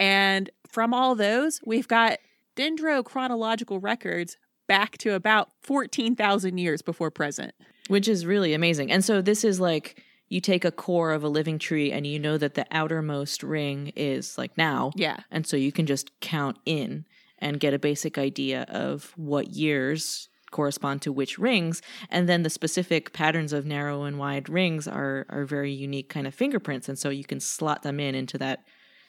And 0.00 0.50
from 0.66 0.92
all 0.92 1.14
those, 1.14 1.60
we've 1.64 1.86
got 1.86 2.18
dendrochronological 2.56 3.82
records 3.82 4.36
back 4.72 4.96
to 4.98 5.12
about 5.14 5.50
14,000 5.62 6.56
years 6.56 6.80
before 6.82 7.10
present. 7.10 7.52
Which 7.88 8.08
is 8.08 8.24
really 8.24 8.54
amazing. 8.54 8.90
And 8.90 9.04
so 9.04 9.20
this 9.20 9.44
is 9.44 9.60
like 9.60 10.02
you 10.30 10.40
take 10.40 10.64
a 10.64 10.70
core 10.70 11.12
of 11.12 11.22
a 11.22 11.28
living 11.28 11.58
tree 11.58 11.92
and 11.92 12.06
you 12.06 12.18
know 12.18 12.38
that 12.38 12.54
the 12.54 12.64
outermost 12.70 13.42
ring 13.42 13.92
is 13.96 14.38
like 14.38 14.56
now. 14.56 14.92
Yeah. 14.96 15.18
And 15.30 15.46
so 15.46 15.56
you 15.58 15.72
can 15.72 15.84
just 15.84 16.10
count 16.20 16.56
in 16.64 17.04
and 17.38 17.60
get 17.60 17.74
a 17.74 17.78
basic 17.78 18.16
idea 18.16 18.62
of 18.68 19.12
what 19.16 19.48
years 19.50 20.28
correspond 20.52 21.02
to 21.02 21.10
which 21.12 21.38
rings 21.38 21.80
and 22.10 22.28
then 22.28 22.42
the 22.42 22.50
specific 22.50 23.12
patterns 23.14 23.52
of 23.54 23.64
narrow 23.66 24.02
and 24.04 24.18
wide 24.18 24.48
rings 24.50 24.86
are 24.86 25.24
are 25.30 25.46
very 25.46 25.72
unique 25.72 26.10
kind 26.10 26.26
of 26.26 26.34
fingerprints 26.34 26.90
and 26.90 26.98
so 26.98 27.08
you 27.08 27.24
can 27.24 27.40
slot 27.40 27.82
them 27.82 27.98
in 27.98 28.14
into 28.14 28.36
that 28.36 28.58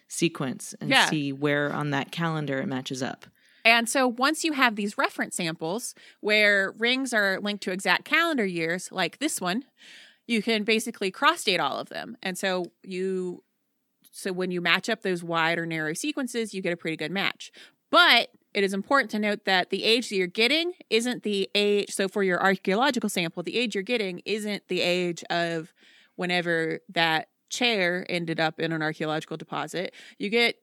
sequence 0.08 0.74
and 0.79 0.89
Yeah. 0.89 1.10
see 1.10 1.34
where 1.34 1.72
on 1.74 1.89
that 1.91 2.12
calendar 2.12 2.60
it 2.60 2.67
matches 2.67 3.03
up. 3.03 3.25
And 3.65 3.88
so 3.88 4.08
once 4.08 4.43
you 4.43 4.53
have 4.53 4.75
these 4.75 4.98
reference 4.98 5.36
samples 5.36 5.96
where 6.20 6.74
rings 6.77 7.13
are 7.13 7.39
linked 7.39 7.63
to 7.63 7.72
exact 7.72 8.05
calendar 8.05 8.46
years, 8.46 8.89
like 8.91 9.20
this 9.20 9.39
one, 9.39 9.63
you 10.27 10.41
can 10.41 10.63
basically 10.63 11.12
cross 11.12 11.43
date 11.43 11.60
all 11.60 11.77
of 11.77 11.89
them. 11.89 12.17
And 12.22 12.38
so 12.38 12.65
you 12.84 13.43
so 14.15 14.32
when 14.32 14.51
you 14.51 14.62
match 14.62 14.89
up 14.89 15.01
those 15.01 15.24
wide 15.24 15.58
or 15.58 15.65
narrow 15.65 15.93
sequences, 15.93 16.53
you 16.53 16.62
get 16.62 16.74
a 16.74 16.77
pretty 16.77 16.98
good 16.98 17.12
match. 17.12 17.51
But 17.89 18.29
it 18.53 18.63
is 18.63 18.74
important 18.74 19.10
to 19.12 19.20
note 19.20 19.46
that 19.46 19.72
the 19.72 19.84
age 19.84 20.10
that 20.10 20.15
you're 20.15 20.27
getting 20.27 20.74
isn't 20.89 21.24
the 21.24 21.50
age 21.55 21.91
so 21.91 22.08
for 22.08 22.22
your 22.24 22.41
archaeological 22.41 23.10
sample, 23.10 23.41
the 23.43 23.58
age 23.58 23.74
you're 23.74 23.84
getting 23.84 24.22
isn't 24.25 24.67
the 24.67 24.82
age 24.82 25.24
of 25.29 25.74
whenever 26.15 26.79
that 26.89 27.29
chair 27.50 28.05
ended 28.10 28.39
up 28.39 28.60
in 28.60 28.72
an 28.72 28.82
archaeological 28.82 29.38
deposit. 29.38 29.93
You 30.17 30.29
get 30.29 30.58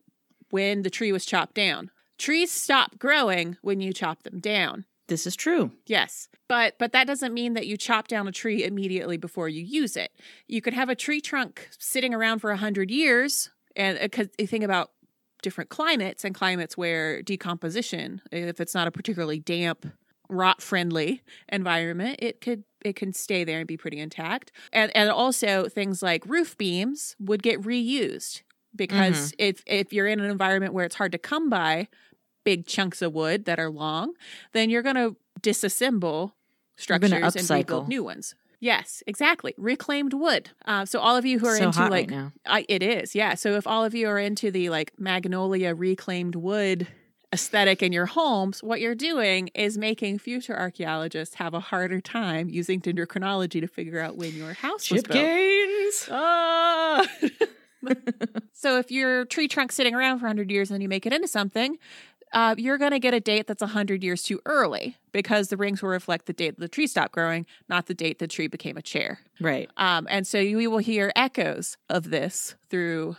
when 0.51 0.83
the 0.83 0.91
tree 0.91 1.13
was 1.13 1.25
chopped 1.25 1.55
down. 1.55 1.91
Trees 2.21 2.51
stop 2.51 2.99
growing 2.99 3.57
when 3.63 3.81
you 3.81 3.95
chop 3.95 4.25
them 4.25 4.41
down. 4.41 4.85
This 5.09 5.27
is 5.27 5.35
true. 5.35 5.73
Yes. 5.87 6.29
But 6.49 6.75
but 6.79 6.93
that 6.93 7.07
doesn't 7.07 7.33
mean 7.33 7.55
that 7.55 7.67
you 7.67 7.79
chop 7.79 8.09
down 8.09 8.29
a 8.29 8.33
tree 8.33 8.63
immediately 8.63 9.17
before 9.17 9.49
you 9.49 9.65
use 9.65 9.97
it. 9.97 10.13
You 10.47 10.61
could 10.61 10.75
have 10.75 10.91
a 10.91 10.95
tree 10.95 11.23
trunk 11.23 11.71
sitting 11.79 12.13
around 12.13 12.41
for 12.41 12.51
100 12.51 12.91
years 12.91 13.51
and 13.75 13.97
uh, 13.97 14.03
because 14.03 14.29
you 14.39 14.47
think 14.47 14.65
about 14.65 14.91
different 15.43 15.71
climates 15.71 16.23
and 16.23 16.35
climates 16.35 16.77
where 16.77 17.23
decomposition 17.23 18.21
if 18.31 18.61
it's 18.61 18.75
not 18.75 18.87
a 18.87 18.91
particularly 18.91 19.39
damp 19.39 19.87
rot 20.29 20.61
friendly 20.61 21.23
environment 21.49 22.17
it 22.21 22.43
could 22.43 22.65
it 22.85 22.95
can 22.95 23.15
stay 23.15 23.43
there 23.43 23.61
and 23.61 23.67
be 23.67 23.79
pretty 23.79 23.99
intact 23.99 24.53
and 24.73 24.95
and 24.95 25.09
also 25.09 25.67
things 25.67 26.03
like 26.03 26.27
roof 26.27 26.59
beams 26.59 27.17
would 27.19 27.43
get 27.43 27.59
reused 27.63 28.43
because 28.77 29.33
mm-hmm. 29.33 29.37
if 29.39 29.63
if 29.67 29.93
you're 29.95 30.07
in 30.07 30.21
an 30.21 30.31
environment 30.31 30.75
where 30.75 30.85
it's 30.85 30.97
hard 30.97 31.13
to 31.13 31.19
come 31.19 31.49
by 31.49 31.89
big 32.45 32.67
chunks 32.67 33.03
of 33.03 33.13
wood 33.13 33.45
that 33.45 33.59
are 33.59 33.71
long 33.71 34.15
then 34.53 34.71
you're 34.71 34.83
going 34.83 34.97
to 34.97 35.17
disassemble 35.41 36.33
structures 36.77 37.37
and 37.37 37.51
rebuild 37.51 37.89
new 37.89 38.03
ones 38.03 38.35
yes 38.59 39.03
exactly 39.07 39.55
reclaimed 39.57 40.15
wood 40.15 40.51
uh, 40.65 40.85
so 40.85 40.99
all 40.99 41.17
of 41.17 41.25
you 41.25 41.39
who 41.39 41.47
are 41.47 41.57
so 41.57 41.65
into 41.65 41.81
like 41.81 41.91
right 41.91 42.11
now. 42.11 42.33
I, 42.47 42.65
it 42.69 42.83
is, 42.83 43.15
yeah. 43.15 43.35
So 43.35 43.55
if 43.55 43.67
all 43.67 43.85
of 43.85 43.95
you 43.95 44.09
are 44.09 44.19
into 44.19 44.51
the 44.51 44.71
like 44.71 44.93
magnolia 44.99 45.75
reclaimed 45.75 46.35
wood 46.35 46.89
aesthetic 47.33 47.83
in 47.83 47.93
your 47.93 48.07
homes, 48.07 48.63
what 48.63 48.81
you're 48.81 48.95
doing 48.95 49.49
is 49.55 49.79
making 49.79 50.19
future 50.19 50.57
archaeologists 50.57 51.37
have 51.37 51.55
a 51.55 51.61
harder 51.61 52.01
time 52.01 52.49
using 52.49 52.81
dendrochronology 52.81 53.61
to 53.61 53.69
figure 53.69 54.01
out 54.01 54.17
when 54.17 54.35
your 54.35 54.53
house 54.53 54.91
was 54.91 55.03
Chip 55.03 55.13
built. 55.13 55.25
Gaines. 55.25 56.09
Ah! 56.11 57.07
so 58.53 58.79
if 58.79 58.91
your 58.91 59.25
tree 59.25 59.49
trunk's 59.49 59.75
sitting 59.75 59.95
around 59.95 60.19
for 60.19 60.25
100 60.25 60.51
years 60.51 60.71
and 60.71 60.83
you 60.83 60.89
make 60.89 61.07
it 61.07 61.13
into 61.13 61.29
something, 61.29 61.79
uh, 62.33 62.55
you're 62.59 62.79
going 62.79 62.93
to 62.93 62.99
get 63.01 63.15
a 63.15 63.21
date 63.21 63.47
that's 63.47 63.63
100 63.63 64.03
years 64.03 64.23
too 64.23 64.41
early 64.47 64.97
because 65.13 65.49
the 65.49 65.57
rings 65.57 65.83
will 65.83 65.91
reflect 65.91 66.27
the 66.27 66.33
date 66.33 66.59
the 66.59 66.69
tree 66.69 66.87
stopped 66.87 67.13
growing, 67.13 67.47
not 67.69 67.87
the 67.87 67.95
date 67.95 68.19
the 68.19 68.29
tree 68.29 68.47
became 68.47 68.77
a 68.77 68.83
chair. 68.83 69.21
Right. 69.41 69.69
Um, 69.77 70.07
and 70.11 70.27
so 70.27 70.39
we 70.39 70.67
will 70.67 70.79
hear 70.79 71.13
echoes 71.17 71.77
of 71.89 72.11
this 72.11 72.55
through 72.69 73.17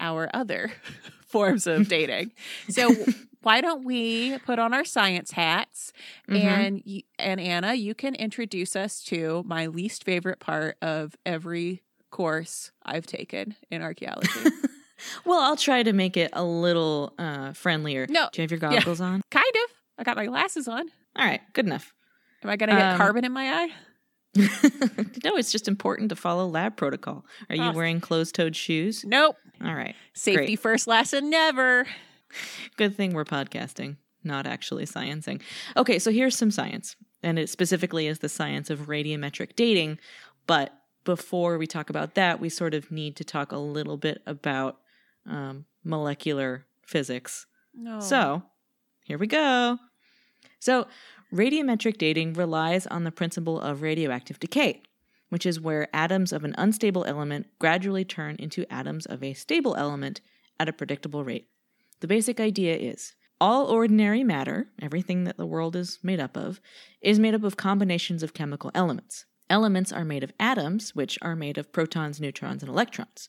our 0.00 0.28
other 0.34 0.72
forms 1.26 1.66
of 1.66 1.88
dating. 1.96 2.32
So 2.68 3.06
why 3.42 3.60
don't 3.60 3.84
we 3.84 4.38
put 4.38 4.58
on 4.58 4.72
our 4.74 4.84
science 4.84 5.32
hats 5.32 5.92
Mhm. 6.28 6.36
and 6.36 7.02
and 7.18 7.40
Anna, 7.40 7.74
you 7.74 7.94
can 7.94 8.14
introduce 8.14 8.76
us 8.76 9.02
to 9.04 9.42
my 9.46 9.66
least 9.66 10.04
favorite 10.04 10.40
part 10.40 10.76
of 10.82 11.16
every 11.24 11.82
course 12.10 12.72
I've 12.84 13.06
taken 13.06 13.56
in 13.70 13.82
archaeology. 13.82 14.28
Well, 15.24 15.40
I'll 15.40 15.56
try 15.56 15.82
to 15.82 15.92
make 15.92 16.16
it 16.16 16.30
a 16.32 16.44
little 16.44 17.14
uh, 17.18 17.52
friendlier. 17.52 18.06
No, 18.08 18.28
Do 18.32 18.40
you 18.40 18.44
have 18.44 18.50
your 18.50 18.60
yeah. 18.72 18.78
goggles 18.78 19.00
on? 19.00 19.22
kind 19.30 19.54
of. 19.64 19.70
I 19.98 20.04
got 20.04 20.16
my 20.16 20.26
glasses 20.26 20.68
on. 20.68 20.88
All 21.16 21.24
right, 21.26 21.40
good 21.52 21.66
enough. 21.66 21.92
Am 22.42 22.50
I 22.50 22.56
going 22.56 22.70
to 22.70 22.76
get 22.76 22.92
Um, 22.92 22.96
carbon 22.98 23.24
in 23.24 23.32
my 23.32 23.52
eye? 23.52 23.70
no, 25.24 25.36
it's 25.36 25.52
just 25.52 25.68
important 25.68 26.08
to 26.08 26.16
follow 26.16 26.46
lab 26.48 26.76
protocol. 26.76 27.24
Are 27.50 27.56
you 27.56 27.64
Oh. 27.64 27.72
wearing 27.72 28.00
closed-toed 28.00 28.56
shoes? 28.56 29.04
Nope. 29.04 29.36
All 29.62 29.74
right. 29.74 29.94
Safety 30.14 30.46
Great. 30.46 30.60
first 30.60 30.86
lesson 30.86 31.28
never. 31.30 31.86
Good 32.76 32.96
thing 32.96 33.12
we're 33.12 33.24
podcasting, 33.26 33.96
not 34.24 34.46
actually 34.46 34.86
sciencing. 34.86 35.42
Okay, 35.76 35.98
so 35.98 36.10
here's 36.10 36.36
some 36.36 36.50
science. 36.50 36.96
and 37.24 37.38
it 37.38 37.48
specifically 37.48 38.08
is 38.08 38.18
the 38.18 38.28
science 38.28 38.68
of 38.68 38.88
radiometric 38.88 39.54
dating. 39.54 39.96
But 40.48 40.76
before 41.04 41.56
we 41.56 41.68
talk 41.68 41.88
about 41.88 42.14
that, 42.16 42.40
we 42.40 42.48
sort 42.48 42.74
of 42.74 42.90
need 42.90 43.14
to 43.16 43.22
talk 43.24 43.52
a 43.52 43.58
little 43.58 43.96
bit 43.96 44.22
about 44.26 44.78
um, 45.26 45.66
molecular 45.84 46.66
physics. 46.86 47.46
No. 47.74 48.00
So, 48.00 48.42
here 49.04 49.18
we 49.18 49.26
go. 49.26 49.78
So, 50.58 50.86
radiometric 51.32 51.98
dating 51.98 52.34
relies 52.34 52.86
on 52.86 53.04
the 53.04 53.10
principle 53.10 53.60
of 53.60 53.82
radioactive 53.82 54.38
decay, 54.38 54.82
which 55.28 55.46
is 55.46 55.60
where 55.60 55.88
atoms 55.94 56.32
of 56.32 56.44
an 56.44 56.54
unstable 56.58 57.04
element 57.04 57.46
gradually 57.58 58.04
turn 58.04 58.36
into 58.38 58.70
atoms 58.72 59.06
of 59.06 59.22
a 59.22 59.34
stable 59.34 59.74
element 59.76 60.20
at 60.60 60.68
a 60.68 60.72
predictable 60.72 61.24
rate. 61.24 61.48
The 62.00 62.06
basic 62.06 62.38
idea 62.38 62.76
is 62.76 63.14
all 63.40 63.66
ordinary 63.66 64.22
matter, 64.22 64.68
everything 64.80 65.24
that 65.24 65.36
the 65.36 65.46
world 65.46 65.74
is 65.74 65.98
made 66.02 66.20
up 66.20 66.36
of, 66.36 66.60
is 67.00 67.18
made 67.18 67.34
up 67.34 67.42
of 67.42 67.56
combinations 67.56 68.22
of 68.22 68.34
chemical 68.34 68.70
elements. 68.72 69.24
Elements 69.50 69.92
are 69.92 70.04
made 70.04 70.22
of 70.22 70.32
atoms, 70.38 70.94
which 70.94 71.18
are 71.22 71.34
made 71.34 71.58
of 71.58 71.72
protons, 71.72 72.20
neutrons, 72.20 72.62
and 72.62 72.70
electrons. 72.70 73.28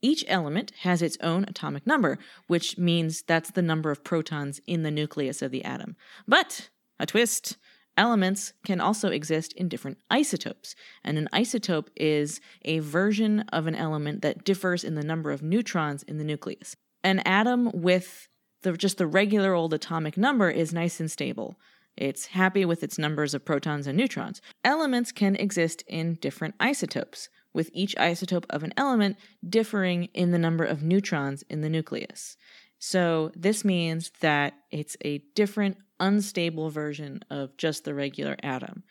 Each 0.00 0.24
element 0.28 0.72
has 0.82 1.02
its 1.02 1.18
own 1.20 1.44
atomic 1.44 1.86
number, 1.86 2.18
which 2.46 2.78
means 2.78 3.22
that's 3.22 3.50
the 3.50 3.62
number 3.62 3.90
of 3.90 4.04
protons 4.04 4.60
in 4.66 4.82
the 4.82 4.90
nucleus 4.90 5.42
of 5.42 5.50
the 5.50 5.64
atom. 5.64 5.96
But, 6.26 6.70
a 7.00 7.06
twist, 7.06 7.56
elements 7.96 8.52
can 8.64 8.80
also 8.80 9.08
exist 9.08 9.52
in 9.54 9.68
different 9.68 9.98
isotopes. 10.10 10.76
And 11.02 11.18
an 11.18 11.28
isotope 11.32 11.88
is 11.96 12.40
a 12.64 12.78
version 12.78 13.40
of 13.52 13.66
an 13.66 13.74
element 13.74 14.22
that 14.22 14.44
differs 14.44 14.84
in 14.84 14.94
the 14.94 15.02
number 15.02 15.32
of 15.32 15.42
neutrons 15.42 16.04
in 16.04 16.18
the 16.18 16.24
nucleus. 16.24 16.76
An 17.02 17.18
atom 17.20 17.70
with 17.74 18.28
the, 18.62 18.72
just 18.72 18.98
the 18.98 19.06
regular 19.06 19.52
old 19.52 19.74
atomic 19.74 20.16
number 20.16 20.48
is 20.48 20.72
nice 20.72 21.00
and 21.00 21.10
stable. 21.10 21.56
It's 21.96 22.26
happy 22.26 22.64
with 22.64 22.84
its 22.84 22.98
numbers 22.98 23.34
of 23.34 23.44
protons 23.44 23.88
and 23.88 23.96
neutrons. 23.96 24.40
Elements 24.64 25.10
can 25.10 25.34
exist 25.34 25.82
in 25.88 26.14
different 26.14 26.54
isotopes 26.60 27.28
with 27.58 27.70
each 27.72 27.96
isotope 27.96 28.44
of 28.50 28.62
an 28.62 28.72
element 28.76 29.16
differing 29.46 30.04
in 30.14 30.30
the 30.30 30.38
number 30.38 30.62
of 30.62 30.84
neutrons 30.84 31.42
in 31.50 31.60
the 31.60 31.68
nucleus. 31.68 32.36
So, 32.78 33.32
this 33.34 33.64
means 33.64 34.12
that 34.20 34.54
it's 34.70 34.96
a 35.04 35.18
different, 35.34 35.76
unstable 35.98 36.70
version 36.70 37.24
of 37.30 37.56
just 37.56 37.82
the 37.82 37.94
regular 37.94 38.36
atom. 38.44 38.84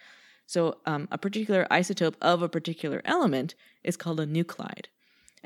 So, 0.47 0.79
um, 0.85 1.07
a 1.13 1.17
particular 1.17 1.65
isotope 1.71 2.15
of 2.21 2.41
a 2.41 2.49
particular 2.49 3.01
element 3.05 3.55
is 3.85 3.95
called 3.95 4.19
a 4.19 4.27
nuclide. 4.27 4.87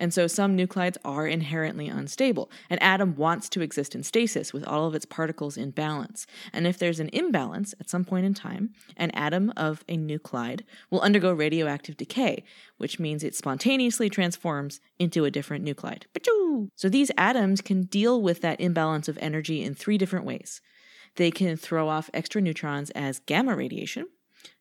And 0.02 0.12
so 0.12 0.26
some 0.26 0.58
nuclides 0.58 0.98
are 1.06 1.28
inherently 1.28 1.88
unstable. 1.88 2.50
An 2.72 2.80
atom 2.80 3.16
wants 3.16 3.48
to 3.50 3.62
exist 3.62 3.94
in 3.94 4.02
stasis 4.02 4.52
with 4.52 4.66
all 4.66 4.88
of 4.88 4.96
its 4.96 5.06
particles 5.06 5.58
in 5.58 5.70
balance. 5.70 6.26
And 6.52 6.66
if 6.66 6.80
there's 6.80 7.00
an 7.00 7.12
imbalance 7.14 7.76
at 7.80 7.88
some 7.88 8.04
point 8.04 8.26
in 8.26 8.34
time, 8.34 8.72
an 8.98 9.12
atom 9.12 9.54
of 9.56 9.86
a 9.88 9.98
nuclide 9.98 10.64
will 10.90 11.02
undergo 11.02 11.32
radioactive 11.32 11.98
decay, 11.98 12.44
which 12.78 13.00
means 13.00 13.24
it 13.24 13.36
spontaneously 13.36 14.10
transforms 14.10 14.82
into 14.98 15.24
a 15.24 15.30
different 15.30 15.64
nuclide. 15.64 16.06
So 16.76 16.90
these 16.90 17.12
atoms 17.16 17.62
can 17.62 17.84
deal 17.84 18.20
with 18.24 18.42
that 18.42 18.60
imbalance 18.60 19.08
of 19.08 19.20
energy 19.22 19.64
in 19.64 19.76
three 19.76 20.00
different 20.00 20.26
ways. 20.26 20.62
They 21.18 21.30
can 21.30 21.58
throw 21.58 21.90
off 21.90 22.10
extra 22.12 22.42
neutrons 22.42 22.90
as 22.92 23.20
gamma 23.20 23.56
radiation. 23.56 24.08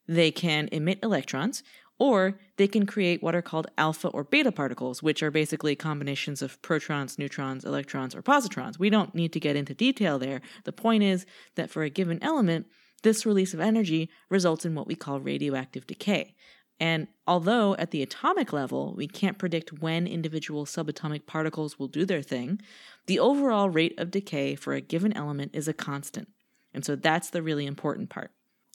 They 0.06 0.32
can 0.32 0.68
emit 0.70 0.98
electrons, 1.02 1.62
or 2.00 2.40
they 2.56 2.66
can 2.66 2.86
create 2.86 3.22
what 3.22 3.34
are 3.34 3.42
called 3.42 3.70
alpha 3.76 4.08
or 4.08 4.24
beta 4.24 4.50
particles, 4.50 5.02
which 5.02 5.22
are 5.22 5.30
basically 5.30 5.76
combinations 5.76 6.40
of 6.40 6.60
protons, 6.62 7.18
neutrons, 7.18 7.64
electrons, 7.64 8.14
or 8.14 8.22
positrons. 8.22 8.78
We 8.78 8.90
don't 8.90 9.14
need 9.14 9.32
to 9.34 9.40
get 9.40 9.54
into 9.54 9.74
detail 9.74 10.18
there. 10.18 10.40
The 10.64 10.72
point 10.72 11.02
is 11.02 11.26
that 11.54 11.70
for 11.70 11.82
a 11.82 11.90
given 11.90 12.18
element, 12.22 12.66
this 13.02 13.26
release 13.26 13.52
of 13.54 13.60
energy 13.60 14.10
results 14.30 14.64
in 14.64 14.74
what 14.74 14.86
we 14.86 14.94
call 14.94 15.20
radioactive 15.20 15.86
decay. 15.86 16.34
And 16.80 17.08
although 17.26 17.76
at 17.76 17.90
the 17.90 18.02
atomic 18.02 18.54
level, 18.54 18.94
we 18.96 19.06
can't 19.06 19.38
predict 19.38 19.80
when 19.80 20.06
individual 20.06 20.64
subatomic 20.64 21.26
particles 21.26 21.78
will 21.78 21.88
do 21.88 22.06
their 22.06 22.22
thing, 22.22 22.62
the 23.06 23.18
overall 23.18 23.68
rate 23.68 23.98
of 23.98 24.10
decay 24.10 24.54
for 24.54 24.72
a 24.72 24.80
given 24.80 25.14
element 25.14 25.50
is 25.54 25.68
a 25.68 25.74
constant. 25.74 26.28
And 26.72 26.82
so 26.82 26.96
that's 26.96 27.28
the 27.28 27.42
really 27.42 27.66
important 27.66 28.08
part. 28.08 28.30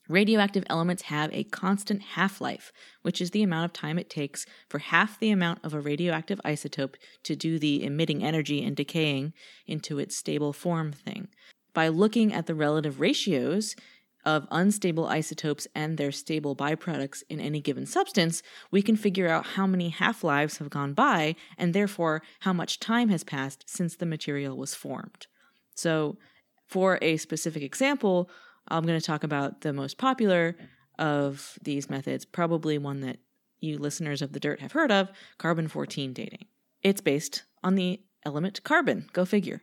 Radioactive 0.07 0.63
elements 0.69 1.03
have 1.03 1.33
a 1.33 1.45
constant 1.45 2.01
half 2.01 2.39
life, 2.39 2.71
which 3.01 3.19
is 3.19 3.31
the 3.31 3.41
amount 3.41 3.65
of 3.65 3.73
time 3.73 3.97
it 3.97 4.09
takes 4.09 4.45
for 4.69 4.79
half 4.79 5.19
the 5.19 5.31
amount 5.31 5.59
of 5.63 5.73
a 5.73 5.79
radioactive 5.79 6.39
isotope 6.45 6.95
to 7.23 7.35
do 7.35 7.57
the 7.57 7.83
emitting 7.83 8.23
energy 8.23 8.63
and 8.63 8.75
decaying 8.75 9.33
into 9.65 9.97
its 9.97 10.15
stable 10.15 10.53
form 10.53 10.91
thing. 10.91 11.29
By 11.73 11.87
looking 11.87 12.33
at 12.33 12.45
the 12.45 12.55
relative 12.55 12.99
ratios 12.99 13.75
of 14.23 14.47
unstable 14.49 15.05
isotopes 15.05 15.67
and 15.75 15.97
their 15.97 16.11
stable 16.11 16.55
byproducts 16.55 17.21
in 17.29 17.39
any 17.39 17.61
given 17.61 17.85
substance, 17.85 18.41
we 18.71 18.81
can 18.81 18.95
figure 18.95 19.27
out 19.27 19.45
how 19.45 19.67
many 19.67 19.89
half 19.89 20.23
lives 20.23 20.57
have 20.57 20.69
gone 20.69 20.93
by 20.93 21.35
and 21.57 21.73
therefore 21.73 22.21
how 22.41 22.53
much 22.53 22.79
time 22.79 23.09
has 23.09 23.23
passed 23.23 23.63
since 23.67 23.95
the 23.95 24.05
material 24.05 24.57
was 24.57 24.73
formed. 24.73 25.27
So, 25.75 26.17
for 26.65 26.97
a 27.01 27.17
specific 27.17 27.61
example, 27.61 28.29
I'm 28.67 28.85
going 28.85 28.99
to 28.99 29.05
talk 29.05 29.23
about 29.23 29.61
the 29.61 29.73
most 29.73 29.97
popular 29.97 30.55
of 30.97 31.57
these 31.61 31.89
methods, 31.89 32.25
probably 32.25 32.77
one 32.77 33.01
that 33.01 33.17
you 33.59 33.77
listeners 33.77 34.21
of 34.21 34.33
the 34.33 34.39
dirt 34.39 34.59
have 34.61 34.73
heard 34.73 34.91
of 34.91 35.09
carbon 35.37 35.67
14 35.67 36.13
dating. 36.13 36.45
It's 36.81 37.01
based 37.01 37.43
on 37.63 37.75
the 37.75 38.01
element 38.25 38.63
carbon, 38.63 39.07
go 39.13 39.25
figure. 39.25 39.61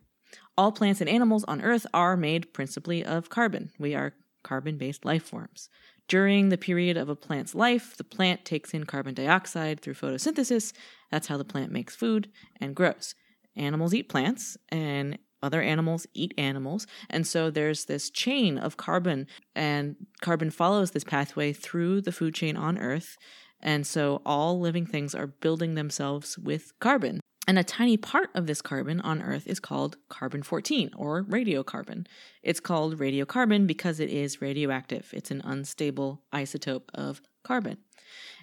All 0.56 0.72
plants 0.72 1.00
and 1.00 1.08
animals 1.08 1.44
on 1.44 1.62
Earth 1.62 1.86
are 1.94 2.16
made 2.16 2.52
principally 2.52 3.04
of 3.04 3.30
carbon. 3.30 3.70
We 3.78 3.94
are 3.94 4.14
carbon 4.42 4.76
based 4.76 5.04
life 5.04 5.24
forms. 5.24 5.68
During 6.08 6.48
the 6.48 6.58
period 6.58 6.96
of 6.96 7.08
a 7.08 7.16
plant's 7.16 7.54
life, 7.54 7.96
the 7.96 8.04
plant 8.04 8.44
takes 8.44 8.74
in 8.74 8.84
carbon 8.84 9.14
dioxide 9.14 9.80
through 9.80 9.94
photosynthesis. 9.94 10.72
That's 11.10 11.28
how 11.28 11.36
the 11.36 11.44
plant 11.44 11.72
makes 11.72 11.94
food 11.94 12.28
and 12.60 12.74
grows. 12.74 13.14
Animals 13.56 13.94
eat 13.94 14.08
plants, 14.08 14.56
and 14.70 15.18
other 15.42 15.62
animals 15.62 16.06
eat 16.14 16.34
animals. 16.38 16.86
And 17.10 17.26
so 17.26 17.50
there's 17.50 17.86
this 17.86 18.10
chain 18.10 18.58
of 18.58 18.76
carbon, 18.76 19.26
and 19.54 19.96
carbon 20.20 20.50
follows 20.50 20.92
this 20.92 21.04
pathway 21.04 21.52
through 21.52 22.02
the 22.02 22.12
food 22.12 22.34
chain 22.34 22.56
on 22.56 22.78
Earth. 22.78 23.16
And 23.60 23.86
so 23.86 24.22
all 24.26 24.58
living 24.58 24.86
things 24.86 25.14
are 25.14 25.26
building 25.26 25.74
themselves 25.74 26.36
with 26.38 26.72
carbon. 26.80 27.20
And 27.48 27.58
a 27.58 27.64
tiny 27.64 27.96
part 27.96 28.30
of 28.34 28.46
this 28.46 28.62
carbon 28.62 29.00
on 29.00 29.20
Earth 29.20 29.46
is 29.46 29.58
called 29.58 29.96
carbon 30.08 30.42
14 30.42 30.90
or 30.96 31.24
radiocarbon. 31.24 32.06
It's 32.42 32.60
called 32.60 32.98
radiocarbon 32.98 33.66
because 33.66 33.98
it 33.98 34.10
is 34.10 34.40
radioactive. 34.40 35.10
It's 35.12 35.32
an 35.32 35.42
unstable 35.44 36.22
isotope 36.32 36.88
of 36.94 37.20
carbon. 37.42 37.78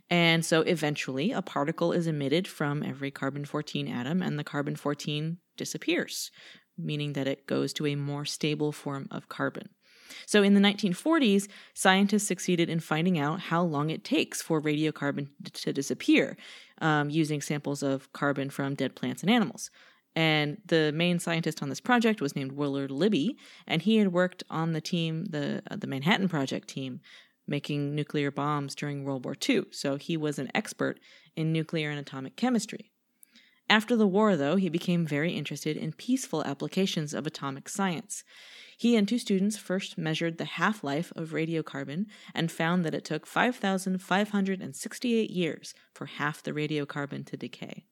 And 0.10 0.44
so 0.44 0.62
eventually 0.62 1.32
a 1.32 1.42
particle 1.42 1.94
is 1.94 2.08
emitted 2.08 2.48
from 2.48 2.84
every 2.84 3.12
carbon 3.12 3.46
14 3.46 3.88
atom 3.88 4.22
and 4.22 4.40
the 4.40 4.44
carbon 4.44 4.76
14 4.76 5.38
disappears 5.56 6.32
meaning 6.80 7.14
that 7.14 7.28
it 7.28 7.46
goes 7.46 7.74
to 7.74 7.88
a 7.88 7.96
more 7.96 8.26
stable 8.26 8.72
form 8.72 9.08
of 9.12 9.30
carbon. 9.30 9.70
So, 10.26 10.44
in 10.44 10.54
the 10.54 10.62
1940s, 10.62 11.48
scientists 11.74 12.28
succeeded 12.28 12.70
in 12.70 12.80
finding 12.80 13.20
out 13.20 13.40
how 13.40 13.62
long 13.62 13.90
it 13.90 14.04
takes 14.04 14.42
for 14.42 14.62
radiocarbon 14.62 15.28
to 15.54 15.74
disappear 15.74 16.38
um, 16.82 17.10
using 17.10 17.42
samples 17.42 17.84
of 17.84 18.12
carbon 18.14 18.50
from 18.50 18.76
dead 18.76 18.96
plants 18.96 19.22
and 19.22 19.30
animals. 19.30 19.70
And 20.16 20.58
the 20.66 20.92
main 20.94 21.20
scientist 21.20 21.62
on 21.62 21.70
this 21.70 21.80
project 21.80 22.22
was 22.22 22.36
named 22.36 22.54
Willard 22.54 22.92
Libby, 22.92 23.38
and 23.68 23.82
he 23.82 23.98
had 23.98 24.12
worked 24.12 24.44
on 24.50 24.74
the 24.74 24.82
team, 24.82 25.26
the 25.26 25.62
uh, 25.70 25.76
the 25.76 25.88
Manhattan 25.88 26.28
Project 26.28 26.68
team, 26.68 27.02
making 27.48 27.96
nuclear 27.96 28.32
bombs 28.32 28.76
during 28.76 29.04
World 29.04 29.26
War 29.26 29.36
II. 29.48 29.66
So 29.72 29.98
he 29.98 30.18
was 30.18 30.40
an 30.40 30.50
expert 30.54 31.00
in 31.36 31.52
nuclear 31.52 31.90
and 31.90 32.00
atomic 32.00 32.36
chemistry. 32.36 32.92
After 33.70 33.96
the 33.96 34.08
war, 34.08 34.36
though, 34.36 34.56
he 34.56 34.68
became 34.68 35.06
very 35.06 35.34
interested 35.34 35.78
in 35.78 35.94
peaceful 35.94 36.44
applications 36.44 37.14
of 37.14 37.28
atomic 37.28 37.70
science. 37.70 38.24
He 38.76 38.96
and 38.96 39.08
two 39.08 39.20
students 39.20 39.58
first 39.58 39.96
measured 39.96 40.40
the 40.40 40.46
half 40.46 40.84
life 40.84 41.14
of 41.16 41.30
radiocarbon 41.30 42.08
and 42.34 42.52
found 42.52 42.84
that 42.84 42.96
it 42.96 43.06
took 43.06 43.28
5,568 43.28 45.30
years 45.30 45.76
for 45.94 46.08
half 46.08 46.42
the 46.42 46.52
radiocarbon 46.52 47.28
to 47.28 47.38
decay. 47.38 47.86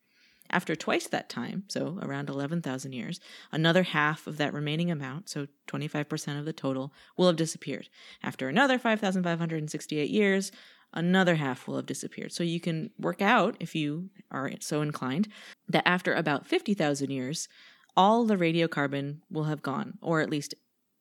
After 0.49 0.75
twice 0.75 1.07
that 1.07 1.29
time, 1.29 1.63
so 1.67 1.99
around 2.01 2.29
11,000 2.29 2.93
years, 2.93 3.19
another 3.51 3.83
half 3.83 4.27
of 4.27 4.37
that 4.37 4.53
remaining 4.53 4.89
amount, 4.89 5.29
so 5.29 5.47
25% 5.67 6.39
of 6.39 6.45
the 6.45 6.53
total, 6.53 6.93
will 7.17 7.27
have 7.27 7.35
disappeared. 7.35 7.89
After 8.23 8.47
another 8.47 8.79
5,568 8.79 10.09
years, 10.09 10.53
another 10.93 11.35
half 11.35 11.67
will 11.67 11.75
have 11.77 11.85
disappeared. 11.85 12.31
So 12.31 12.43
you 12.43 12.59
can 12.59 12.91
work 12.99 13.21
out, 13.21 13.55
if 13.59 13.75
you 13.75 14.09
are 14.31 14.51
so 14.59 14.81
inclined, 14.81 15.27
that 15.67 15.87
after 15.87 16.13
about 16.13 16.47
50,000 16.47 17.09
years, 17.09 17.47
all 17.95 18.25
the 18.25 18.35
radiocarbon 18.35 19.19
will 19.29 19.45
have 19.45 19.61
gone, 19.61 19.97
or 20.01 20.21
at 20.21 20.29
least 20.29 20.53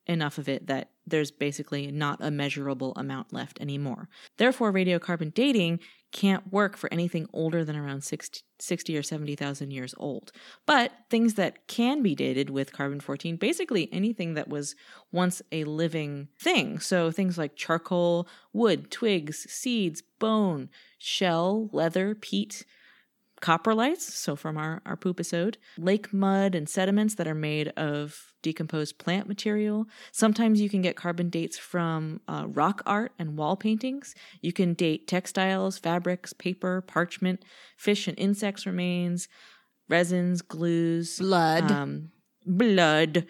enough 0.06 0.38
of 0.38 0.48
it 0.48 0.66
that 0.66 0.90
there's 1.06 1.30
basically 1.30 1.90
not 1.90 2.18
a 2.20 2.30
measurable 2.30 2.92
amount 2.96 3.32
left 3.32 3.60
anymore. 3.60 4.08
Therefore, 4.38 4.72
radiocarbon 4.72 5.32
dating 5.32 5.80
can't 6.12 6.52
work 6.52 6.76
for 6.76 6.92
anything 6.92 7.26
older 7.32 7.64
than 7.64 7.76
around 7.76 8.02
60, 8.02 8.40
60 8.58 8.96
or 8.96 9.02
70,000 9.02 9.70
years 9.70 9.94
old. 9.98 10.32
But 10.64 10.92
things 11.10 11.34
that 11.34 11.68
can 11.68 12.02
be 12.02 12.14
dated 12.14 12.50
with 12.50 12.72
carbon 12.72 13.00
14, 13.00 13.36
basically 13.36 13.88
anything 13.92 14.34
that 14.34 14.48
was 14.48 14.74
once 15.12 15.42
a 15.52 15.64
living 15.64 16.28
thing. 16.40 16.78
So 16.78 17.10
things 17.10 17.36
like 17.36 17.56
charcoal, 17.56 18.28
wood, 18.52 18.90
twigs, 18.90 19.46
seeds, 19.50 20.02
bone, 20.18 20.70
shell, 20.98 21.68
leather, 21.72 22.14
peat, 22.14 22.64
coprolites, 23.42 24.00
so 24.00 24.34
from 24.36 24.56
our, 24.56 24.82
our 24.86 24.96
poop 24.96 25.16
episode, 25.16 25.58
lake 25.78 26.12
mud 26.12 26.54
and 26.54 26.68
sediments 26.68 27.14
that 27.16 27.26
are 27.28 27.34
made 27.34 27.68
of 27.76 28.32
decomposed 28.42 28.98
plant 28.98 29.26
material. 29.28 29.86
Sometimes 30.12 30.60
you 30.60 30.68
can 30.68 30.82
get 30.82 30.96
carbon 30.96 31.28
dates 31.28 31.58
from 31.58 32.20
uh, 32.28 32.44
rock 32.48 32.82
art 32.86 33.12
and 33.18 33.36
wall 33.36 33.56
paintings. 33.56 34.14
You 34.40 34.52
can 34.52 34.74
date 34.74 35.06
textiles, 35.08 35.78
fabrics, 35.78 36.32
paper, 36.32 36.80
parchment, 36.80 37.44
fish 37.76 38.06
and 38.08 38.18
insects 38.18 38.66
remains, 38.66 39.28
resins, 39.88 40.42
glues, 40.42 41.18
Blood. 41.18 41.70
um, 41.70 42.10
blood, 42.44 43.26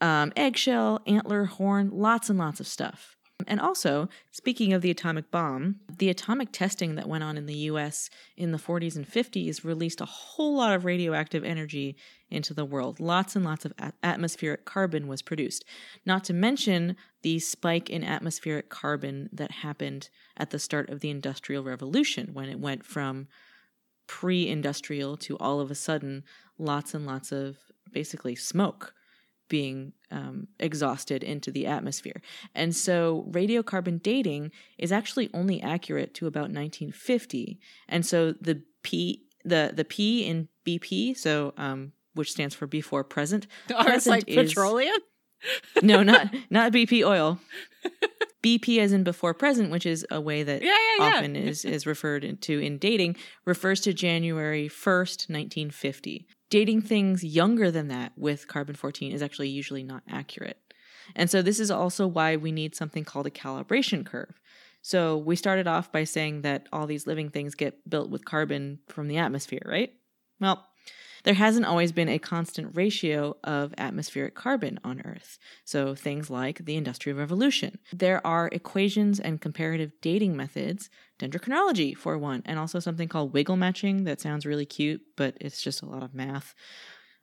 um, 0.00 0.32
eggshell, 0.36 1.00
antler, 1.06 1.44
horn, 1.44 1.90
lots 1.92 2.28
and 2.30 2.38
lots 2.38 2.60
of 2.60 2.66
stuff. 2.66 3.16
And 3.46 3.60
also, 3.60 4.08
speaking 4.30 4.72
of 4.72 4.82
the 4.82 4.90
atomic 4.90 5.30
bomb, 5.30 5.76
the 5.98 6.10
atomic 6.10 6.50
testing 6.52 6.94
that 6.94 7.08
went 7.08 7.24
on 7.24 7.36
in 7.36 7.46
the 7.46 7.54
US 7.70 8.10
in 8.36 8.52
the 8.52 8.58
40s 8.58 8.96
and 8.96 9.08
50s 9.08 9.64
released 9.64 10.00
a 10.00 10.06
whole 10.06 10.56
lot 10.56 10.74
of 10.74 10.84
radioactive 10.84 11.44
energy 11.44 11.96
into 12.30 12.54
the 12.54 12.64
world. 12.64 13.00
Lots 13.00 13.36
and 13.36 13.44
lots 13.44 13.64
of 13.64 13.72
atmospheric 14.02 14.64
carbon 14.64 15.06
was 15.06 15.22
produced. 15.22 15.64
Not 16.04 16.24
to 16.24 16.32
mention 16.32 16.96
the 17.22 17.38
spike 17.38 17.88
in 17.90 18.04
atmospheric 18.04 18.68
carbon 18.68 19.28
that 19.32 19.50
happened 19.50 20.10
at 20.36 20.50
the 20.50 20.58
start 20.58 20.90
of 20.90 21.00
the 21.00 21.10
Industrial 21.10 21.62
Revolution 21.62 22.30
when 22.32 22.48
it 22.48 22.60
went 22.60 22.84
from 22.84 23.28
pre 24.06 24.48
industrial 24.48 25.16
to 25.16 25.36
all 25.38 25.60
of 25.60 25.70
a 25.70 25.74
sudden 25.74 26.24
lots 26.58 26.94
and 26.94 27.06
lots 27.06 27.32
of 27.32 27.56
basically 27.92 28.34
smoke 28.34 28.94
being 29.48 29.92
um, 30.10 30.48
exhausted 30.58 31.22
into 31.22 31.50
the 31.50 31.66
atmosphere. 31.66 32.20
And 32.54 32.74
so 32.74 33.26
radiocarbon 33.30 34.02
dating 34.02 34.52
is 34.78 34.90
actually 34.92 35.30
only 35.34 35.60
accurate 35.60 36.14
to 36.14 36.26
about 36.26 36.50
1950. 36.50 37.58
And 37.88 38.04
so 38.06 38.32
the 38.40 38.62
P 38.82 39.22
the 39.44 39.72
the 39.74 39.84
P 39.84 40.24
in 40.24 40.48
BP, 40.66 41.16
so 41.16 41.52
um, 41.56 41.92
which 42.14 42.30
stands 42.32 42.54
for 42.54 42.66
before 42.66 43.04
present. 43.04 43.46
Ours 43.74 43.84
present 43.86 44.10
like 44.10 44.28
is- 44.28 44.36
petroleum? 44.50 44.94
No, 45.82 46.02
not 46.02 46.34
not 46.50 46.72
BP 46.72 47.06
oil. 47.06 47.38
BP 48.42 48.78
as 48.78 48.92
in 48.92 49.04
before 49.04 49.34
present, 49.34 49.70
which 49.70 49.84
is 49.86 50.06
a 50.10 50.20
way 50.20 50.42
that 50.42 50.62
Yeah, 50.62 50.68
yeah, 50.98 51.04
yeah. 51.06 51.16
often 51.16 51.36
is 51.36 51.64
is 51.66 51.86
referred 51.86 52.40
to 52.42 52.58
in 52.60 52.78
dating, 52.78 53.16
refers 53.44 53.80
to 53.82 53.92
January 53.92 54.68
1st, 54.68 55.28
1950. 55.28 56.26
Dating 56.50 56.80
things 56.82 57.24
younger 57.24 57.70
than 57.70 57.88
that 57.88 58.12
with 58.16 58.48
carbon 58.48 58.74
14 58.74 59.12
is 59.12 59.22
actually 59.22 59.48
usually 59.48 59.82
not 59.82 60.02
accurate. 60.08 60.58
And 61.14 61.30
so 61.30 61.42
this 61.42 61.60
is 61.60 61.70
also 61.70 62.06
why 62.06 62.36
we 62.36 62.52
need 62.52 62.74
something 62.74 63.04
called 63.04 63.26
a 63.26 63.30
calibration 63.30 64.06
curve. 64.06 64.40
So 64.82 65.16
we 65.16 65.36
started 65.36 65.66
off 65.66 65.90
by 65.90 66.04
saying 66.04 66.42
that 66.42 66.66
all 66.72 66.86
these 66.86 67.06
living 67.06 67.30
things 67.30 67.54
get 67.54 67.88
built 67.88 68.10
with 68.10 68.24
carbon 68.24 68.80
from 68.88 69.08
the 69.08 69.16
atmosphere, 69.16 69.62
right? 69.64 69.92
Well, 70.40 70.66
there 71.24 71.34
hasn't 71.34 71.64
always 71.64 71.90
been 71.90 72.10
a 72.10 72.18
constant 72.18 72.76
ratio 72.76 73.34
of 73.42 73.72
atmospheric 73.78 74.34
carbon 74.34 74.78
on 74.84 75.00
Earth. 75.06 75.38
So 75.64 75.94
things 75.94 76.28
like 76.28 76.66
the 76.66 76.76
Industrial 76.76 77.18
Revolution. 77.18 77.78
There 77.94 78.24
are 78.26 78.50
equations 78.52 79.18
and 79.18 79.40
comparative 79.40 79.92
dating 80.02 80.36
methods, 80.36 80.90
dendrochronology 81.18 81.96
for 81.96 82.18
one, 82.18 82.42
and 82.44 82.58
also 82.58 82.78
something 82.78 83.08
called 83.08 83.32
wiggle 83.32 83.56
matching 83.56 84.04
that 84.04 84.20
sounds 84.20 84.46
really 84.46 84.66
cute, 84.66 85.02
but 85.16 85.36
it's 85.40 85.62
just 85.62 85.82
a 85.82 85.86
lot 85.86 86.02
of 86.02 86.14
math. 86.14 86.54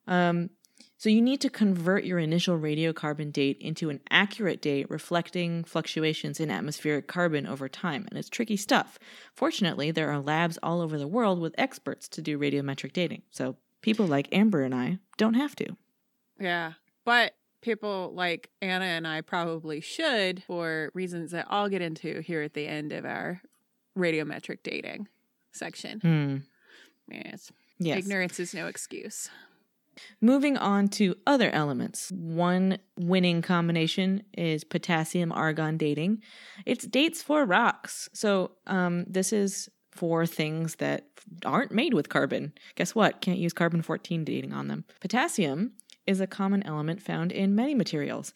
Um, 0.08 0.50
so 0.98 1.10
you 1.10 1.22
need 1.22 1.42
to 1.42 1.50
convert 1.50 2.04
your 2.04 2.20
initial 2.20 2.60
radiocarbon 2.60 3.34
date 3.34 3.58
into 3.60 3.90
an 3.90 4.02
accurate 4.12 4.62
date 4.62 4.88
reflecting 4.90 5.64
fluctuations 5.64 6.40
in 6.40 6.52
atmospheric 6.52 7.08
carbon 7.08 7.48
over 7.48 7.68
time, 7.68 8.06
and 8.10 8.20
it's 8.20 8.30
tricky 8.30 8.56
stuff. 8.56 9.00
Fortunately, 9.34 9.90
there 9.90 10.12
are 10.12 10.20
labs 10.20 10.60
all 10.62 10.80
over 10.80 11.00
the 11.00 11.08
world 11.08 11.40
with 11.40 11.56
experts 11.58 12.08
to 12.10 12.22
do 12.22 12.38
radiometric 12.38 12.94
dating. 12.94 13.24
So 13.32 13.58
people 13.82 14.06
like 14.06 14.30
Amber 14.32 14.62
and 14.62 14.76
I 14.76 15.00
don't 15.18 15.34
have 15.34 15.56
to. 15.56 15.76
Yeah. 16.40 16.74
But 17.04 17.34
people 17.62 18.12
like 18.14 18.50
Anna 18.62 18.86
and 18.86 19.08
I 19.08 19.22
probably 19.22 19.82
should 19.82 20.44
for 20.44 20.92
reasons 20.94 21.32
that 21.32 21.48
I'll 21.50 21.70
get 21.70 21.82
into 21.82 22.22
here 22.22 22.42
at 22.42 22.54
the 22.54 22.68
end 22.68 22.92
of 22.92 23.06
our 23.06 23.42
radiometric 23.98 24.60
dating 24.64 25.08
section. 25.52 26.00
Hmm. 26.00 26.38
Yes. 27.08 27.52
Yes. 27.80 28.00
Ignorance 28.00 28.40
is 28.40 28.54
no 28.54 28.68
excuse. 28.68 29.30
Moving 30.22 30.56
on 30.58 30.88
to 30.90 31.16
other 31.28 31.50
elements. 31.52 32.12
One 32.12 32.78
winning 32.98 33.42
combination 33.42 34.24
is 34.38 34.64
potassium 34.64 35.32
argon 35.32 35.78
dating. 35.78 36.22
It's 36.66 36.86
dates 36.86 37.22
for 37.22 37.46
rocks. 37.46 38.08
So, 38.14 38.52
um, 38.68 39.06
this 39.08 39.34
is 39.34 39.70
for 39.92 40.26
things 40.26 40.76
that 40.76 41.08
aren't 41.46 41.72
made 41.72 41.94
with 41.94 42.08
carbon. 42.08 42.54
Guess 42.76 42.96
what? 42.96 43.20
Can't 43.20 43.38
use 43.38 43.52
carbon 43.52 43.82
14 43.82 44.24
dating 44.24 44.54
on 44.54 44.68
them. 44.68 44.86
Potassium 45.02 45.74
is 46.08 46.22
a 46.22 46.28
common 46.28 46.64
element 46.64 47.02
found 47.02 47.32
in 47.32 47.56
many 47.56 47.76
materials, 47.76 48.34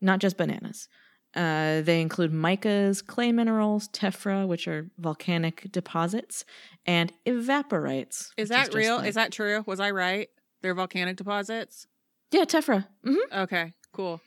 not 0.00 0.18
just 0.18 0.38
bananas. 0.38 0.88
Uh, 1.34 1.80
they 1.82 2.00
include 2.00 2.32
micas, 2.32 3.04
clay 3.04 3.32
minerals, 3.32 3.88
tephra, 3.88 4.46
which 4.46 4.68
are 4.68 4.88
volcanic 4.98 5.70
deposits, 5.72 6.44
and 6.86 7.12
evaporites. 7.26 8.30
Is 8.36 8.48
that 8.50 8.72
real? 8.74 8.96
like- 8.98 9.08
Is 9.08 9.14
that 9.16 9.32
true? 9.32 9.62
Was 9.66 9.80
I 9.80 9.90
right? 9.90 10.28
They're 10.62 10.74
volcanic 10.74 11.16
deposits? 11.16 11.86
yeah, 12.30 12.44
tephra? 12.44 12.86
hmm 13.04 13.16
Okay, 13.32 13.72
cool. 13.92 14.20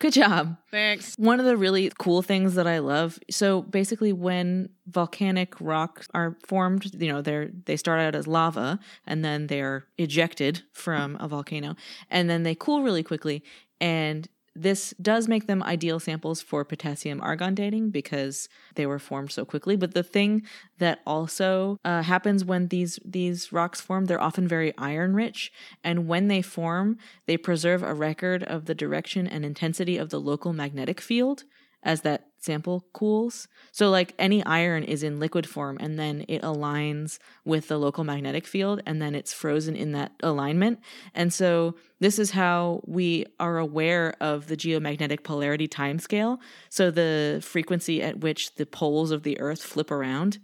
Good 0.00 0.12
job. 0.12 0.56
Thanks. 0.70 1.16
One 1.16 1.40
of 1.40 1.46
the 1.46 1.56
really 1.56 1.90
cool 1.98 2.22
things 2.22 2.54
that 2.54 2.68
I 2.68 2.78
love. 2.78 3.18
So 3.30 3.62
basically, 3.62 4.12
when 4.12 4.68
volcanic 4.86 5.60
rocks 5.60 6.06
are 6.14 6.36
formed, 6.46 6.94
you 7.02 7.12
know, 7.12 7.20
they're 7.20 7.50
they 7.66 7.76
start 7.76 8.00
out 8.00 8.14
as 8.14 8.28
lava 8.28 8.78
and 9.08 9.24
then 9.24 9.48
they're 9.48 9.86
ejected 9.98 10.62
from 10.72 11.16
a 11.18 11.26
volcano, 11.26 11.74
and 12.10 12.30
then 12.30 12.44
they 12.44 12.54
cool 12.54 12.82
really 12.84 13.02
quickly. 13.02 13.42
And 13.80 14.28
this 14.62 14.94
does 15.00 15.28
make 15.28 15.46
them 15.46 15.62
ideal 15.62 16.00
samples 16.00 16.40
for 16.40 16.64
potassium 16.64 17.20
argon 17.20 17.54
dating 17.54 17.90
because 17.90 18.48
they 18.74 18.86
were 18.86 18.98
formed 18.98 19.30
so 19.30 19.44
quickly. 19.44 19.76
But 19.76 19.94
the 19.94 20.02
thing 20.02 20.42
that 20.78 21.00
also 21.06 21.78
uh, 21.84 22.02
happens 22.02 22.44
when 22.44 22.68
these 22.68 22.98
these 23.04 23.52
rocks 23.52 23.80
form, 23.80 24.06
they're 24.06 24.20
often 24.20 24.48
very 24.48 24.76
iron 24.76 25.14
rich, 25.14 25.52
and 25.84 26.08
when 26.08 26.28
they 26.28 26.42
form, 26.42 26.98
they 27.26 27.36
preserve 27.36 27.82
a 27.82 27.94
record 27.94 28.42
of 28.42 28.66
the 28.66 28.74
direction 28.74 29.26
and 29.26 29.44
intensity 29.44 29.96
of 29.96 30.10
the 30.10 30.20
local 30.20 30.52
magnetic 30.52 31.00
field 31.00 31.44
as 31.82 32.02
that 32.02 32.27
sample 32.40 32.86
cools. 32.92 33.48
So, 33.72 33.90
like 33.90 34.14
any 34.18 34.44
iron 34.44 34.84
is 34.84 35.02
in 35.02 35.18
liquid 35.18 35.46
form 35.48 35.76
and 35.80 35.98
then 35.98 36.24
it 36.28 36.42
aligns 36.42 37.18
with 37.44 37.68
the 37.68 37.78
local 37.78 38.04
magnetic 38.04 38.46
field 38.46 38.80
and 38.86 39.00
then 39.00 39.14
it's 39.14 39.32
frozen 39.32 39.76
in 39.76 39.92
that 39.92 40.12
alignment. 40.22 40.80
And 41.14 41.32
so, 41.32 41.76
this 42.00 42.18
is 42.18 42.32
how 42.32 42.80
we 42.86 43.26
are 43.40 43.58
aware 43.58 44.14
of 44.20 44.46
the 44.48 44.56
geomagnetic 44.56 45.22
polarity 45.22 45.68
timescale. 45.68 46.38
So, 46.68 46.90
the 46.90 47.40
frequency 47.42 48.02
at 48.02 48.20
which 48.20 48.54
the 48.54 48.66
poles 48.66 49.10
of 49.10 49.22
the 49.22 49.38
Earth 49.40 49.62
flip 49.62 49.90
around, 49.90 50.38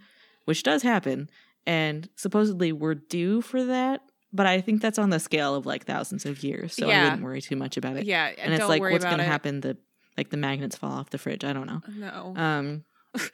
which 0.45 0.63
does 0.63 0.83
happen. 0.83 1.29
And 1.67 2.09
supposedly, 2.17 2.73
we're 2.73 2.95
due 2.95 3.41
for 3.41 3.65
that. 3.65 4.03
But 4.35 4.47
I 4.47 4.61
think 4.61 4.83
that's 4.83 4.99
on 4.99 5.11
the 5.11 5.21
scale 5.21 5.55
of 5.55 5.65
like 5.65 5.87
thousands 5.87 6.27
of 6.27 6.43
years. 6.43 6.75
So 6.75 6.91
I 6.91 7.05
wouldn't 7.05 7.23
worry 7.23 7.41
too 7.41 7.55
much 7.55 7.77
about 7.77 7.97
it 7.97 8.05
Yeah, 8.05 8.33
and 8.37 8.53
it's 8.53 8.59
don't 8.59 8.69
like 8.69 8.83
what's 8.83 9.05
going 9.05 9.19
to 9.19 9.25
happen 9.25 9.61
the 9.61 9.77
like 10.17 10.31
the 10.31 10.37
magnets 10.37 10.77
fall 10.77 10.93
off 10.93 11.11
the 11.11 11.19
fridge 11.19 11.45
i 11.45 11.53
don't 11.53 11.67
know 11.67 11.81
No. 11.97 12.35
um 12.37 12.85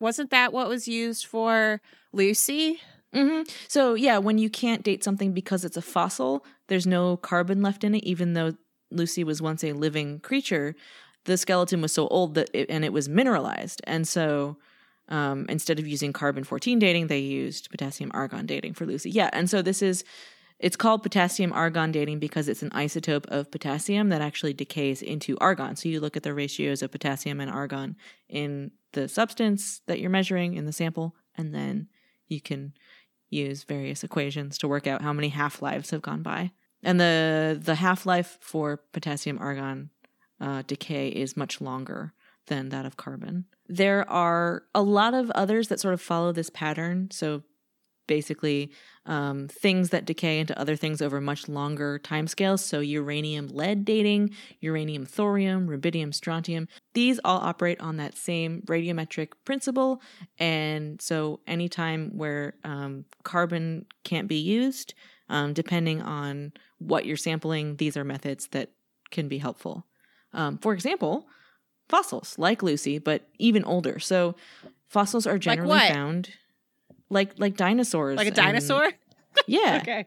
Wasn't 0.00 0.30
that 0.30 0.52
what 0.52 0.68
was 0.68 0.88
used 0.88 1.26
for 1.26 1.80
Lucy? 2.12 2.80
mhm. 3.14 3.48
so 3.68 3.94
yeah 3.94 4.18
when 4.18 4.38
you 4.38 4.48
can't 4.50 4.82
date 4.82 5.04
something 5.04 5.32
because 5.32 5.64
it's 5.64 5.76
a 5.76 5.82
fossil 5.82 6.44
there's 6.68 6.86
no 6.86 7.16
carbon 7.18 7.60
left 7.62 7.84
in 7.84 7.94
it 7.94 8.02
even 8.04 8.32
though 8.32 8.54
lucy 8.90 9.22
was 9.22 9.42
once 9.42 9.62
a 9.62 9.72
living 9.74 10.18
creature 10.20 10.74
the 11.24 11.36
skeleton 11.36 11.80
was 11.82 11.92
so 11.92 12.08
old 12.08 12.34
that 12.34 12.48
it, 12.54 12.68
and 12.70 12.84
it 12.84 12.92
was 12.92 13.08
mineralized 13.08 13.80
and 13.84 14.08
so 14.08 14.56
um, 15.08 15.44
instead 15.50 15.78
of 15.78 15.86
using 15.86 16.12
carbon 16.12 16.42
14 16.42 16.78
dating 16.78 17.08
they 17.08 17.18
used 17.18 17.70
potassium 17.70 18.10
argon 18.14 18.46
dating 18.46 18.72
for 18.72 18.86
lucy 18.86 19.10
yeah 19.10 19.28
and 19.34 19.50
so 19.50 19.60
this 19.60 19.82
is 19.82 20.04
it's 20.62 20.76
called 20.76 21.02
potassium 21.02 21.52
argon 21.52 21.90
dating 21.90 22.20
because 22.20 22.48
it's 22.48 22.62
an 22.62 22.70
isotope 22.70 23.26
of 23.26 23.50
potassium 23.50 24.10
that 24.10 24.22
actually 24.22 24.54
decays 24.54 25.02
into 25.02 25.36
argon. 25.40 25.74
So 25.74 25.88
you 25.88 25.98
look 25.98 26.16
at 26.16 26.22
the 26.22 26.32
ratios 26.32 26.82
of 26.82 26.92
potassium 26.92 27.40
and 27.40 27.50
argon 27.50 27.96
in 28.28 28.70
the 28.92 29.08
substance 29.08 29.80
that 29.86 29.98
you're 29.98 30.08
measuring 30.08 30.54
in 30.54 30.64
the 30.64 30.72
sample, 30.72 31.16
and 31.36 31.52
then 31.52 31.88
you 32.28 32.40
can 32.40 32.74
use 33.28 33.64
various 33.64 34.04
equations 34.04 34.56
to 34.58 34.68
work 34.68 34.86
out 34.86 35.02
how 35.02 35.12
many 35.12 35.30
half 35.30 35.60
lives 35.62 35.90
have 35.90 36.02
gone 36.02 36.22
by. 36.22 36.52
And 36.84 37.00
the 37.00 37.60
the 37.60 37.74
half 37.76 38.06
life 38.06 38.38
for 38.40 38.76
potassium 38.92 39.38
argon 39.38 39.90
uh, 40.40 40.62
decay 40.66 41.08
is 41.08 41.36
much 41.36 41.60
longer 41.60 42.12
than 42.46 42.68
that 42.68 42.86
of 42.86 42.96
carbon. 42.96 43.46
There 43.68 44.08
are 44.08 44.62
a 44.74 44.82
lot 44.82 45.14
of 45.14 45.30
others 45.32 45.68
that 45.68 45.80
sort 45.80 45.94
of 45.94 46.00
follow 46.00 46.30
this 46.32 46.50
pattern. 46.50 47.08
So 47.10 47.42
basically, 48.06 48.70
um, 49.06 49.48
things 49.48 49.90
that 49.90 50.04
decay 50.04 50.38
into 50.38 50.58
other 50.58 50.76
things 50.76 51.02
over 51.02 51.20
much 51.20 51.48
longer 51.48 52.00
timescales. 52.02 52.60
So 52.60 52.80
uranium 52.80 53.48
lead 53.48 53.84
dating, 53.84 54.30
uranium 54.60 55.04
thorium, 55.04 55.68
rubidium 55.68 56.14
strontium. 56.14 56.68
These 56.94 57.20
all 57.24 57.40
operate 57.40 57.80
on 57.80 57.96
that 57.96 58.16
same 58.16 58.62
radiometric 58.66 59.28
principle. 59.44 60.00
And 60.38 61.00
so 61.00 61.40
anytime 61.46 62.16
where 62.16 62.54
um, 62.64 63.04
carbon 63.24 63.86
can't 64.04 64.28
be 64.28 64.36
used, 64.36 64.94
um, 65.28 65.52
depending 65.52 66.02
on 66.02 66.52
what 66.78 67.06
you're 67.06 67.16
sampling, 67.16 67.76
these 67.76 67.96
are 67.96 68.04
methods 68.04 68.48
that 68.48 68.70
can 69.10 69.28
be 69.28 69.38
helpful. 69.38 69.86
Um, 70.32 70.58
for 70.58 70.72
example, 70.72 71.26
fossils 71.88 72.38
like 72.38 72.62
Lucy, 72.62 72.98
but 72.98 73.22
even 73.38 73.64
older. 73.64 73.98
So 73.98 74.34
fossils 74.88 75.26
are 75.26 75.38
generally 75.38 75.70
what? 75.70 75.92
found 75.92 76.30
like 77.12 77.38
like 77.38 77.56
dinosaurs. 77.56 78.16
Like 78.16 78.26
a 78.26 78.28
and- 78.28 78.36
dinosaur? 78.36 78.90
yeah. 79.46 79.78
Okay. 79.82 80.06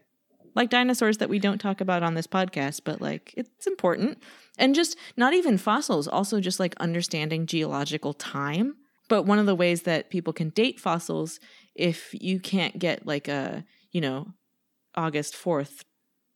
Like 0.54 0.70
dinosaurs 0.70 1.18
that 1.18 1.28
we 1.28 1.38
don't 1.38 1.58
talk 1.58 1.80
about 1.80 2.02
on 2.02 2.14
this 2.14 2.26
podcast, 2.26 2.80
but 2.84 3.00
like 3.00 3.34
it's 3.36 3.66
important. 3.66 4.18
And 4.58 4.74
just 4.74 4.96
not 5.16 5.34
even 5.34 5.58
fossils, 5.58 6.08
also 6.08 6.40
just 6.40 6.58
like 6.58 6.74
understanding 6.76 7.46
geological 7.46 8.14
time. 8.14 8.76
But 9.08 9.24
one 9.24 9.38
of 9.38 9.46
the 9.46 9.54
ways 9.54 9.82
that 9.82 10.10
people 10.10 10.32
can 10.32 10.48
date 10.50 10.80
fossils, 10.80 11.38
if 11.74 12.10
you 12.12 12.40
can't 12.40 12.78
get 12.78 13.06
like 13.06 13.28
a, 13.28 13.64
you 13.92 14.00
know, 14.00 14.28
August 14.94 15.34
4th, 15.34 15.84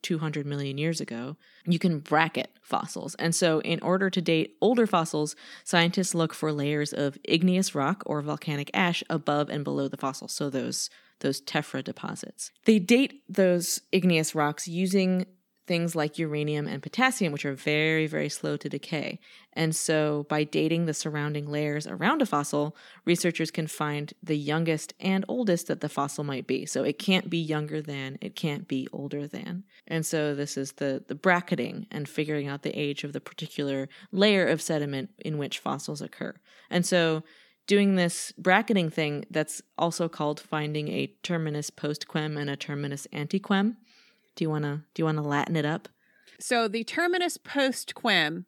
200 0.03 0.47
million 0.47 0.79
years 0.79 1.01
ago, 1.01 1.37
you 1.67 1.79
can 1.79 1.99
bracket 1.99 2.51
fossils. 2.63 3.15
And 3.17 3.35
so, 3.35 3.61
in 3.61 3.81
order 3.83 4.11
to 4.11 4.21
date 4.21 4.57
older 4.61 4.87
fossils, 4.87 5.37
scientists 5.65 6.15
look 6.15 6.35
for 6.35 6.53
layers 6.53 6.93
of 6.93 7.19
igneous 7.25 7.75
rock 7.75 8.03
or 8.07 8.23
volcanic 8.23 8.71
ash 8.75 9.03
above 9.11 9.49
and 9.49 9.65
below 9.65 9.89
the 9.89 9.97
fossil. 9.97 10.29
So, 10.29 10.51
those 10.51 10.91
those 11.21 11.41
tephra 11.41 11.85
deposits. 11.85 12.51
They 12.65 12.79
date 12.79 13.23
those 13.29 13.83
igneous 13.93 14.35
rocks 14.35 14.67
using 14.67 15.27
things 15.71 15.95
like 15.95 16.19
uranium 16.19 16.67
and 16.67 16.83
potassium, 16.83 17.33
which 17.33 17.45
are 17.45 17.55
very, 17.55 18.09
very 18.09 18.29
slow 18.29 18.57
to 18.57 18.69
decay. 18.69 19.21
And 19.53 19.77
so, 19.77 20.27
by 20.29 20.43
dating 20.43 20.87
the 20.87 20.93
surrounding 20.93 21.47
layers 21.47 21.87
around 21.87 22.21
a 22.23 22.27
fossil, 22.27 22.77
researchers 23.05 23.53
can 23.53 23.69
find 23.69 24.13
the 24.21 24.37
youngest 24.37 24.95
and 24.99 25.25
oldest 25.29 25.69
that 25.69 25.81
the 25.81 25.89
fossil 25.89 26.25
might 26.25 26.49
be. 26.49 26.67
So, 26.67 26.83
it 26.83 26.99
can't 26.99 27.31
be 27.31 27.39
younger 27.39 27.81
than, 27.81 28.19
it 28.21 28.35
can't 28.35 28.67
be 28.67 28.89
older 28.93 29.29
than. 29.29 29.63
And 29.87 30.05
so, 30.05 30.35
this 30.35 30.57
is 30.57 30.73
the, 30.73 31.05
the 31.07 31.15
bracketing 31.15 31.87
and 31.93 32.09
figuring 32.09 32.49
out 32.49 32.65
the 32.65 32.77
age 32.77 33.05
of 33.05 33.13
the 33.13 33.21
particular 33.21 33.89
layer 34.11 34.49
of 34.49 34.61
sediment 34.61 35.11
in 35.21 35.39
which 35.39 35.61
fossils 35.61 36.03
occur. 36.03 36.35
And 36.69 36.85
so, 36.85 37.23
doing 37.69 37.95
this 37.95 38.33
bracketing 38.37 38.91
thing 38.91 39.25
that's 39.31 39.63
also 39.79 40.09
called 40.09 40.41
finding 40.41 40.89
a 40.89 41.15
terminus 41.23 41.71
postquem 41.71 42.37
and 42.37 42.51
a 42.51 42.57
terminus 42.57 43.07
antequem. 43.13 43.77
Do 44.37 44.45
you 44.45 44.51
want 44.51 44.65
to 44.65 44.83
do 44.95 45.01
you 45.01 45.05
want 45.05 45.19
to 45.19 45.23
Latin 45.23 45.57
it 45.57 45.65
up? 45.67 45.89
So 46.39 46.69
the 46.69 46.85
terminus 46.85 47.37
post 47.37 47.95
quem 47.95 48.47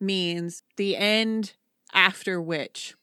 means 0.00 0.62
the 0.76 0.96
end 0.96 1.54
after 1.94 2.40
which. 2.40 2.94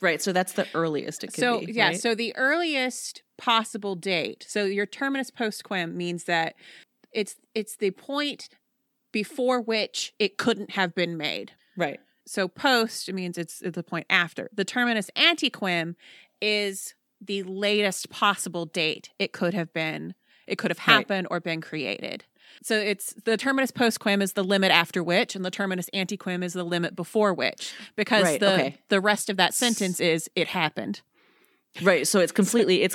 Right, 0.00 0.20
so 0.20 0.32
that's 0.32 0.54
the 0.54 0.66
earliest 0.74 1.22
it 1.22 1.28
could 1.28 1.40
So 1.40 1.60
be. 1.60 1.72
yeah, 1.72 1.88
right? 1.88 2.00
so 2.00 2.14
the 2.14 2.34
earliest 2.34 3.22
possible 3.38 3.94
date. 3.94 4.44
So 4.48 4.64
your 4.64 4.86
terminus 4.86 5.30
post 5.30 5.62
quem 5.64 5.96
means 5.96 6.24
that 6.24 6.54
it's 7.12 7.36
it's 7.54 7.76
the 7.76 7.90
point 7.92 8.48
before 9.12 9.60
which 9.60 10.12
it 10.18 10.38
couldn't 10.38 10.72
have 10.72 10.94
been 10.94 11.16
made. 11.16 11.52
right. 11.76 12.00
So 12.24 12.46
post 12.46 13.12
means 13.12 13.36
it's, 13.36 13.60
it's 13.62 13.74
the 13.74 13.82
point 13.82 14.06
after. 14.08 14.48
The 14.54 14.64
terminus 14.64 15.10
antequem 15.16 15.96
is 16.40 16.94
the 17.20 17.42
latest 17.42 18.10
possible 18.10 18.64
date 18.64 19.10
it 19.18 19.32
could 19.32 19.54
have 19.54 19.72
been 19.72 20.14
it 20.46 20.56
could 20.58 20.70
have 20.70 20.78
Right. 20.78 20.94
happened 20.94 21.28
or 21.30 21.40
been 21.40 21.60
created. 21.60 22.24
So 22.62 22.76
it's 22.78 23.14
the 23.24 23.36
terminus 23.36 23.70
postquem 23.70 24.22
is 24.22 24.34
the 24.34 24.44
limit 24.44 24.70
after 24.70 25.02
which, 25.02 25.34
and 25.34 25.44
the 25.44 25.50
terminus 25.50 25.88
antequem 25.94 26.44
is 26.44 26.52
the 26.52 26.64
limit 26.64 26.94
before 26.94 27.32
which, 27.32 27.72
because 27.96 28.24
Right, 28.24 28.40
the 28.40 28.52
okay. 28.54 28.78
the 28.88 29.00
rest 29.00 29.30
of 29.30 29.36
that 29.38 29.54
sentence 29.54 30.00
is 30.00 30.28
it 30.36 30.48
happened. 30.48 31.00
Right, 31.82 32.06
so 32.06 32.20
it's 32.20 32.32
completely 32.32 32.82
it's 32.82 32.94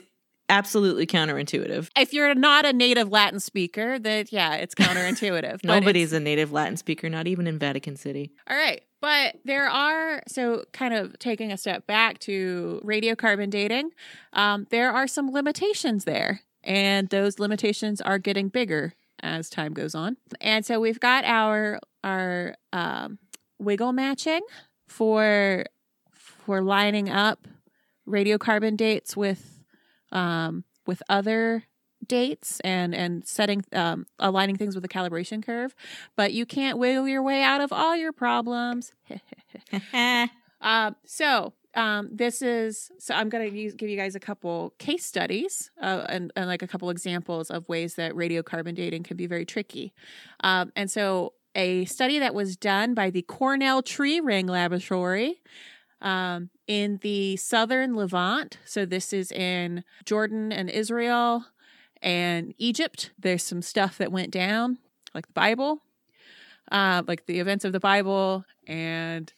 absolutely 0.49 1.05
counterintuitive. 1.05 1.89
If 1.97 2.13
you're 2.13 2.33
not 2.35 2.65
a 2.65 2.71
native 2.71 3.09
Latin 3.11 3.39
speaker, 3.39 3.97
that 3.99 4.31
yeah, 4.31 4.55
it's 4.55 4.75
counterintuitive. 4.85 5.63
Nobody's 5.63 6.13
it's- 6.13 6.21
a 6.21 6.23
native 6.23 6.51
Latin 6.51 6.77
speaker, 6.77 7.09
not 7.09 7.27
even 7.27 7.47
in 7.47 7.57
Vatican 7.59 7.95
City. 7.95 8.31
All 8.49 8.55
right. 8.55 8.81
But 9.01 9.35
there 9.45 9.67
are, 9.69 10.23
so 10.27 10.63
kind 10.73 10.91
of 10.93 11.19
taking 11.19 11.51
a 11.51 11.57
step 11.57 11.85
back 11.85 12.17
to 12.21 12.81
radiocarbon 12.83 13.51
dating, 13.51 13.91
um, 14.33 14.65
there 14.71 14.91
are 14.91 15.05
some 15.07 15.31
limitations 15.31 16.05
there. 16.05 16.41
And 16.67 17.09
those 17.09 17.39
limitations 17.39 18.01
are 18.01 18.19
getting 18.19 18.49
bigger 18.49 18.93
as 19.23 19.49
time 19.49 19.73
goes 19.73 19.95
on. 19.95 20.17
And 20.41 20.65
so 20.65 20.79
we've 20.79 20.99
got 20.99 21.23
our 21.25 21.79
our 22.03 22.55
um, 22.73 23.17
wiggle 23.57 23.93
matching 23.93 24.41
for 24.87 25.65
for 26.11 26.61
lining 26.61 27.09
up 27.09 27.47
radiocarbon 28.07 28.77
dates 28.77 29.17
with 29.17 29.63
um, 30.11 30.63
with 30.85 31.01
other 31.09 31.63
dates 32.05 32.59
and 32.61 32.93
and 32.93 33.27
setting 33.27 33.63
um, 33.73 34.05
aligning 34.19 34.55
things 34.55 34.75
with 34.75 34.83
the 34.83 34.87
calibration 34.87 35.43
curve 35.43 35.73
but 36.15 36.31
you 36.31 36.45
can't 36.45 36.77
wiggle 36.77 37.07
your 37.07 37.23
way 37.23 37.41
out 37.41 37.59
of 37.59 37.73
all 37.73 37.95
your 37.97 38.13
problems 38.13 38.93
um, 40.61 40.95
so 41.05 41.53
um, 41.77 42.09
this 42.11 42.41
is 42.41 42.91
so 42.97 43.13
i'm 43.13 43.29
going 43.29 43.49
to 43.49 43.71
give 43.71 43.89
you 43.89 43.95
guys 43.95 44.15
a 44.15 44.19
couple 44.19 44.73
case 44.79 45.05
studies 45.05 45.71
uh, 45.81 46.05
and, 46.09 46.33
and 46.35 46.47
like 46.47 46.63
a 46.63 46.67
couple 46.67 46.89
examples 46.89 47.49
of 47.49 47.69
ways 47.69 47.95
that 47.95 48.13
radiocarbon 48.13 48.75
dating 48.75 49.03
can 49.03 49.15
be 49.15 49.27
very 49.27 49.45
tricky. 49.45 49.93
Um, 50.43 50.73
and 50.75 50.91
so 50.91 51.33
a 51.55 51.85
study 51.85 52.19
that 52.19 52.33
was 52.33 52.57
done 52.57 52.93
by 52.93 53.09
the 53.09 53.21
cornell 53.21 53.81
tree 53.81 54.19
ring 54.19 54.47
laboratory 54.47 55.41
um, 56.01 56.49
in 56.67 56.99
the 57.01 57.37
southern 57.37 57.95
levant 57.95 58.57
so 58.65 58.85
this 58.85 59.13
is 59.13 59.31
in 59.31 59.83
jordan 60.03 60.51
and 60.51 60.69
israel 60.69 61.45
and 62.01 62.53
egypt. 62.57 63.11
There's 63.17 63.43
some 63.43 63.61
stuff 63.61 63.97
that 63.97 64.11
went 64.11 64.31
down 64.31 64.77
like 65.13 65.27
the 65.27 65.33
bible 65.33 65.81
uh, 66.71 67.03
like 67.07 67.25
the 67.25 67.39
events 67.39 67.65
of 67.65 67.71
the 67.71 67.79
bible 67.79 68.45
and 68.67 69.33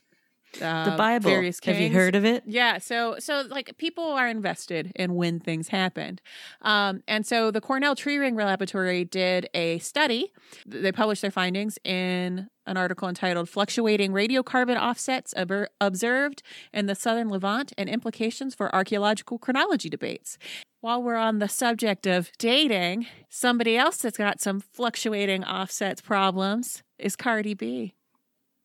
uh, 0.62 0.90
the 0.90 0.98
Bible. 0.98 1.30
various 1.30 1.60
Have 1.64 1.80
you 1.80 1.90
heard 1.90 2.16
of 2.16 2.26
it? 2.26 2.44
Yeah, 2.46 2.78
so 2.80 3.16
so 3.20 3.44
like 3.50 3.78
people 3.78 4.04
are 4.04 4.28
invested 4.28 4.92
in 4.96 5.16
when 5.16 5.40
things 5.40 5.70
happened, 5.70 6.22
um, 6.62 7.04
and 7.08 7.26
so 7.26 7.52
the 7.52 7.62
Cornell 7.62 7.96
Tree 7.96 8.18
Ring 8.18 8.36
Laboratory 8.36 9.06
did 9.06 9.50
a 9.54 9.80
study. 9.80 10.32
They 10.66 10.92
published 10.92 11.22
their 11.22 11.32
findings 11.32 11.78
in 11.84 12.50
an 12.66 12.78
article 12.78 13.08
entitled 13.08 13.50
"Fluctuating 13.50 14.12
Radiocarbon 14.12 14.80
Offsets 14.80 15.34
Ob- 15.38 15.68
Observed 15.80 16.44
in 16.74 16.88
the 16.88 16.96
Southern 16.96 17.30
Levant 17.30 17.74
and 17.78 17.88
Implications 17.90 18.56
for 18.56 18.74
Archaeological 18.74 19.38
Chronology 19.38 19.90
Debates." 19.90 20.38
While 20.82 21.04
we're 21.04 21.18
on 21.18 21.40
the 21.40 21.50
subject 21.50 22.08
of 22.08 22.32
dating, 22.38 23.06
somebody 23.30 23.76
else 23.76 23.98
that's 23.98 24.18
got 24.18 24.40
some 24.40 24.62
fluctuating 24.62 25.44
offsets 25.44 26.00
problems 26.00 26.84
is 26.98 27.18
Cardi 27.18 27.54
B. 27.54 27.96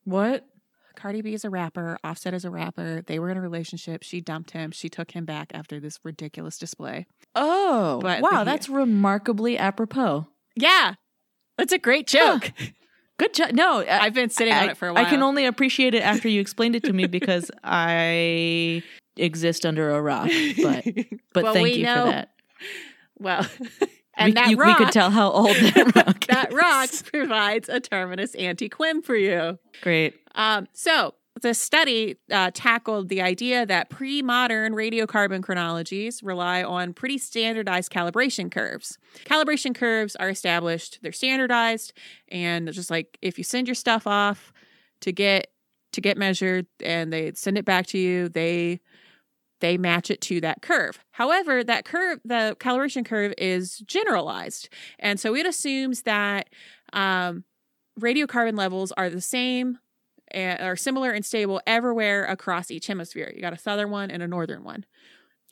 What? 0.05 0.47
Cardi 0.95 1.21
B 1.21 1.33
is 1.33 1.45
a 1.45 1.49
rapper. 1.49 1.97
Offset 2.03 2.33
is 2.33 2.45
a 2.45 2.49
rapper. 2.49 3.01
They 3.05 3.19
were 3.19 3.29
in 3.29 3.37
a 3.37 3.41
relationship. 3.41 4.03
She 4.03 4.21
dumped 4.21 4.51
him. 4.51 4.71
She 4.71 4.89
took 4.89 5.11
him 5.11 5.25
back 5.25 5.51
after 5.53 5.79
this 5.79 5.99
ridiculous 6.03 6.57
display. 6.57 7.05
Oh, 7.35 7.99
But 8.01 8.21
wow, 8.21 8.39
the- 8.39 8.43
that's 8.45 8.69
remarkably 8.69 9.57
apropos. 9.57 10.27
Yeah, 10.55 10.95
that's 11.57 11.73
a 11.73 11.77
great 11.77 12.07
joke. 12.07 12.51
Good 13.17 13.33
job. 13.33 13.51
No, 13.53 13.79
I, 13.81 13.99
I've 14.05 14.13
been 14.13 14.29
sitting 14.29 14.53
I, 14.53 14.63
on 14.63 14.69
it 14.69 14.77
for 14.77 14.87
a 14.89 14.93
while. 14.93 15.05
I 15.05 15.09
can 15.09 15.21
only 15.23 15.45
appreciate 15.45 15.93
it 15.93 16.01
after 16.03 16.27
you 16.27 16.41
explained 16.41 16.75
it 16.75 16.83
to 16.83 16.93
me 16.93 17.07
because 17.07 17.49
I 17.63 18.83
exist 19.17 19.65
under 19.65 19.91
a 19.91 20.01
rock. 20.01 20.29
But 20.61 20.83
but 21.33 21.43
Well, 21.43 21.53
thank 21.53 21.63
we 21.63 21.73
you 21.75 21.83
know- 21.85 22.05
for 22.05 22.11
that. 22.11 22.31
well, 23.19 23.47
and 24.17 24.29
we, 24.29 24.33
that 24.33 24.49
you- 24.49 24.57
rock, 24.57 24.79
we 24.79 24.85
could 24.85 24.93
tell 24.93 25.11
how 25.11 25.29
old 25.31 25.55
that 25.55 25.95
rock 25.95 26.25
that 26.27 26.53
rock 26.53 26.89
provides 27.11 27.69
a 27.69 27.79
terminus 27.79 28.35
antiquem 28.35 29.03
for 29.03 29.15
you. 29.15 29.59
Great. 29.81 30.15
Um, 30.35 30.67
so 30.73 31.15
the 31.41 31.53
study 31.53 32.15
uh, 32.31 32.49
tackled 32.53 33.09
the 33.09 33.21
idea 33.21 33.65
that 33.65 33.89
pre-modern 33.89 34.73
radiocarbon 34.73 35.43
chronologies 35.43 36.23
rely 36.23 36.63
on 36.63 36.93
pretty 36.93 37.17
standardized 37.17 37.91
calibration 37.91 38.49
curves. 38.49 38.97
Calibration 39.25 39.75
curves 39.75 40.15
are 40.15 40.29
established; 40.29 40.99
they're 41.01 41.11
standardized, 41.11 41.91
and 42.29 42.71
just 42.71 42.89
like 42.89 43.17
if 43.21 43.37
you 43.37 43.43
send 43.43 43.67
your 43.67 43.75
stuff 43.75 44.07
off 44.07 44.53
to 45.01 45.11
get 45.11 45.47
to 45.91 46.01
get 46.01 46.17
measured, 46.17 46.67
and 46.81 47.11
they 47.11 47.33
send 47.33 47.57
it 47.57 47.65
back 47.65 47.85
to 47.87 47.97
you, 47.97 48.29
they 48.29 48.79
they 49.61 49.77
match 49.77 50.11
it 50.11 50.21
to 50.21 50.41
that 50.41 50.61
curve. 50.61 50.99
However, 51.11 51.63
that 51.63 51.85
curve, 51.85 52.19
the 52.25 52.55
calibration 52.59 53.05
curve, 53.05 53.33
is 53.37 53.79
generalized, 53.79 54.69
and 54.99 55.19
so 55.19 55.35
it 55.35 55.45
assumes 55.45 56.03
that 56.03 56.49
um, 56.93 57.43
radiocarbon 57.99 58.57
levels 58.57 58.91
are 58.93 59.09
the 59.09 59.21
same 59.21 59.79
and 60.31 60.59
are 60.61 60.75
similar 60.75 61.11
and 61.11 61.25
stable 61.25 61.61
everywhere 61.65 62.25
across 62.25 62.71
each 62.71 62.87
hemisphere. 62.87 63.31
You 63.33 63.41
got 63.41 63.53
a 63.53 63.57
southern 63.57 63.91
one 63.91 64.11
and 64.11 64.21
a 64.21 64.27
northern 64.27 64.63
one. 64.63 64.85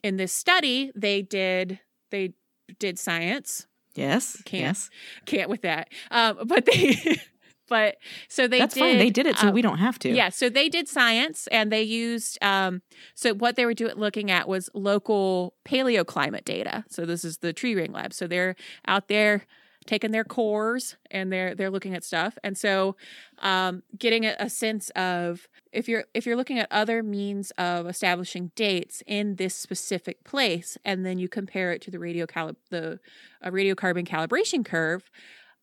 In 0.04 0.18
this 0.18 0.34
study, 0.34 0.92
they 0.96 1.22
did 1.22 1.80
they 2.12 2.34
did 2.80 3.00
science. 3.00 3.68
Yes. 3.96 4.42
Can't. 4.46 4.64
Yes. 4.64 4.90
Can't 5.26 5.50
with 5.50 5.62
that. 5.62 5.90
Um, 6.12 6.40
but 6.46 6.66
they 6.66 7.20
but 7.74 7.98
so 8.28 8.48
they 8.48 8.60
That's 8.60 8.76
did, 8.76 8.82
fine. 8.82 8.98
They 9.00 9.10
did 9.10 9.26
it 9.26 9.36
so 9.36 9.48
um, 9.48 9.54
we 9.56 9.64
don't 9.64 9.80
have 9.80 9.98
to. 10.00 10.10
Yeah, 10.10 10.30
so 10.30 10.48
they 10.48 10.70
did 10.70 10.88
science 10.88 11.48
and 11.48 11.72
they 11.72 11.82
used 11.82 12.38
um 12.44 12.84
so 13.16 13.34
what 13.34 13.56
they 13.56 13.66
were 13.66 13.74
doing 13.74 13.96
looking 13.96 14.30
at 14.30 14.48
was 14.48 14.70
local 14.76 15.56
paleoclimate 15.66 16.46
data. 16.46 16.86
So 16.88 17.08
this 17.08 17.26
is 17.26 17.40
the 17.40 17.52
tree 17.52 17.74
ring 17.74 17.92
lab. 17.92 18.14
So 18.14 18.28
they're 18.28 18.56
out 18.88 19.08
there 19.08 19.48
taking 19.88 20.12
their 20.12 20.24
cores 20.24 20.98
and 21.10 21.34
they're 21.34 21.56
they're 21.56 21.72
looking 21.72 21.96
at 21.96 22.04
stuff. 22.04 22.38
And 22.44 22.56
so 22.56 22.96
um 23.40 23.82
getting 23.98 24.24
a, 24.24 24.36
a 24.38 24.52
sense 24.52 24.92
of 24.92 25.48
if 25.72 25.90
you're 25.90 26.04
if 26.14 26.28
you're 26.28 26.38
looking 26.38 26.60
at 26.60 26.68
other 26.70 27.02
means 27.02 27.50
of 27.58 27.88
establishing 27.88 28.52
dates 28.56 29.02
in 29.08 29.38
this 29.38 29.56
specific 29.56 30.24
place 30.24 30.78
and 30.86 31.04
then 31.04 31.18
you 31.18 31.28
compare 31.28 31.72
it 31.72 31.82
to 31.82 31.90
the 31.90 31.98
radio 31.98 32.28
calib- 32.28 32.58
the 32.70 33.00
uh, 33.42 33.50
radiocarbon 33.50 34.08
calibration 34.08 34.64
curve, 34.64 35.10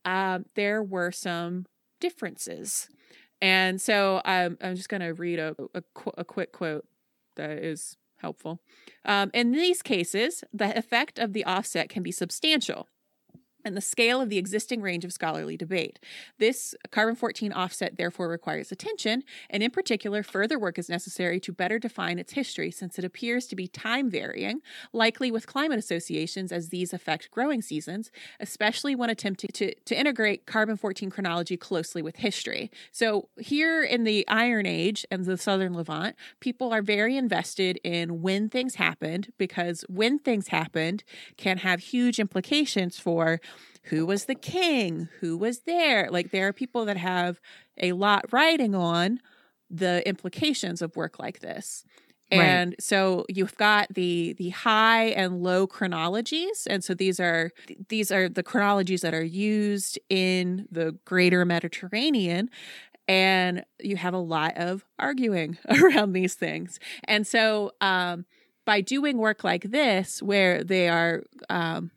um, 0.04 0.46
there 0.56 0.82
were 0.82 1.12
some 1.12 1.66
differences. 2.00 2.88
And 3.40 3.80
so 3.80 4.20
um, 4.24 4.58
I'm 4.60 4.76
just 4.76 4.88
going 4.88 5.00
to 5.00 5.14
read 5.14 5.38
a, 5.38 5.54
a, 5.74 5.82
a 6.18 6.24
quick 6.24 6.52
quote 6.52 6.84
that 7.36 7.50
is 7.50 7.96
helpful. 8.18 8.60
Um, 9.04 9.30
in 9.32 9.52
these 9.52 9.82
cases, 9.82 10.44
the 10.52 10.76
effect 10.76 11.18
of 11.18 11.32
the 11.32 11.44
offset 11.44 11.88
can 11.88 12.02
be 12.02 12.12
substantial 12.12 12.86
and 13.64 13.76
the 13.76 13.80
scale 13.80 14.20
of 14.20 14.28
the 14.28 14.38
existing 14.38 14.80
range 14.80 15.04
of 15.04 15.12
scholarly 15.12 15.56
debate. 15.56 15.98
This 16.38 16.74
carbon 16.90 17.14
14 17.14 17.52
offset 17.52 17.96
therefore 17.96 18.28
requires 18.28 18.72
attention, 18.72 19.22
and 19.48 19.62
in 19.62 19.70
particular, 19.70 20.22
further 20.22 20.58
work 20.58 20.78
is 20.78 20.88
necessary 20.88 21.40
to 21.40 21.52
better 21.52 21.78
define 21.78 22.18
its 22.18 22.32
history 22.32 22.70
since 22.70 22.98
it 22.98 23.04
appears 23.04 23.46
to 23.46 23.56
be 23.56 23.68
time 23.68 24.10
varying, 24.10 24.60
likely 24.92 25.30
with 25.30 25.46
climate 25.46 25.78
associations 25.78 26.52
as 26.52 26.68
these 26.68 26.92
affect 26.92 27.30
growing 27.30 27.62
seasons, 27.62 28.10
especially 28.38 28.94
when 28.94 29.10
attempting 29.10 29.50
to, 29.52 29.74
to 29.84 29.98
integrate 29.98 30.46
carbon 30.46 30.76
14 30.76 31.10
chronology 31.10 31.56
closely 31.56 32.02
with 32.02 32.16
history. 32.16 32.70
So, 32.90 33.28
here 33.38 33.82
in 33.82 34.04
the 34.04 34.26
Iron 34.28 34.66
Age 34.66 35.06
and 35.10 35.24
the 35.24 35.36
Southern 35.36 35.74
Levant, 35.74 36.16
people 36.40 36.72
are 36.72 36.82
very 36.82 37.16
invested 37.16 37.78
in 37.84 38.22
when 38.22 38.48
things 38.48 38.76
happened 38.76 39.32
because 39.38 39.84
when 39.88 40.18
things 40.18 40.48
happened 40.48 41.04
can 41.36 41.58
have 41.58 41.80
huge 41.80 42.18
implications 42.18 42.98
for 42.98 43.40
who 43.84 44.06
was 44.06 44.26
the 44.26 44.34
king, 44.34 45.08
who 45.20 45.36
was 45.36 45.60
there. 45.60 46.08
Like 46.10 46.30
there 46.30 46.48
are 46.48 46.52
people 46.52 46.84
that 46.84 46.96
have 46.96 47.40
a 47.78 47.92
lot 47.92 48.32
riding 48.32 48.74
on 48.74 49.20
the 49.70 50.06
implications 50.06 50.82
of 50.82 50.96
work 50.96 51.18
like 51.18 51.40
this. 51.40 51.84
Right. 52.32 52.42
And 52.42 52.76
so 52.78 53.24
you've 53.28 53.56
got 53.56 53.88
the 53.92 54.34
the 54.34 54.50
high 54.50 55.06
and 55.06 55.42
low 55.42 55.66
chronologies 55.66 56.66
and 56.70 56.84
so 56.84 56.94
these 56.94 57.18
are 57.18 57.50
these 57.88 58.12
are 58.12 58.28
the 58.28 58.44
chronologies 58.44 59.00
that 59.00 59.14
are 59.14 59.24
used 59.24 59.98
in 60.08 60.68
the 60.70 60.96
greater 61.04 61.44
Mediterranean 61.44 62.48
and 63.08 63.64
you 63.80 63.96
have 63.96 64.14
a 64.14 64.18
lot 64.18 64.56
of 64.56 64.84
arguing 65.00 65.58
around 65.68 66.12
these 66.12 66.34
things. 66.34 66.78
And 67.04 67.26
so 67.26 67.72
um 67.80 68.26
by 68.64 68.80
doing 68.80 69.18
work 69.18 69.42
like 69.42 69.64
this 69.64 70.22
where 70.22 70.62
they 70.62 70.88
are 70.88 71.24
um 71.48 71.90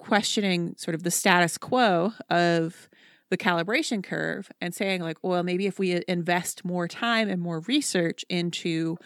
questioning 0.00 0.74
sort 0.76 0.94
of 0.94 1.02
the 1.02 1.10
status 1.10 1.58
quo 1.58 2.12
of 2.28 2.88
the 3.30 3.36
calibration 3.36 4.02
curve 4.02 4.50
and 4.60 4.74
saying 4.74 5.00
like 5.00 5.18
well 5.22 5.42
maybe 5.42 5.66
if 5.66 5.78
we 5.78 6.02
invest 6.08 6.64
more 6.64 6.88
time 6.88 7.28
and 7.28 7.40
more 7.40 7.60
research 7.60 8.24
into 8.28 8.96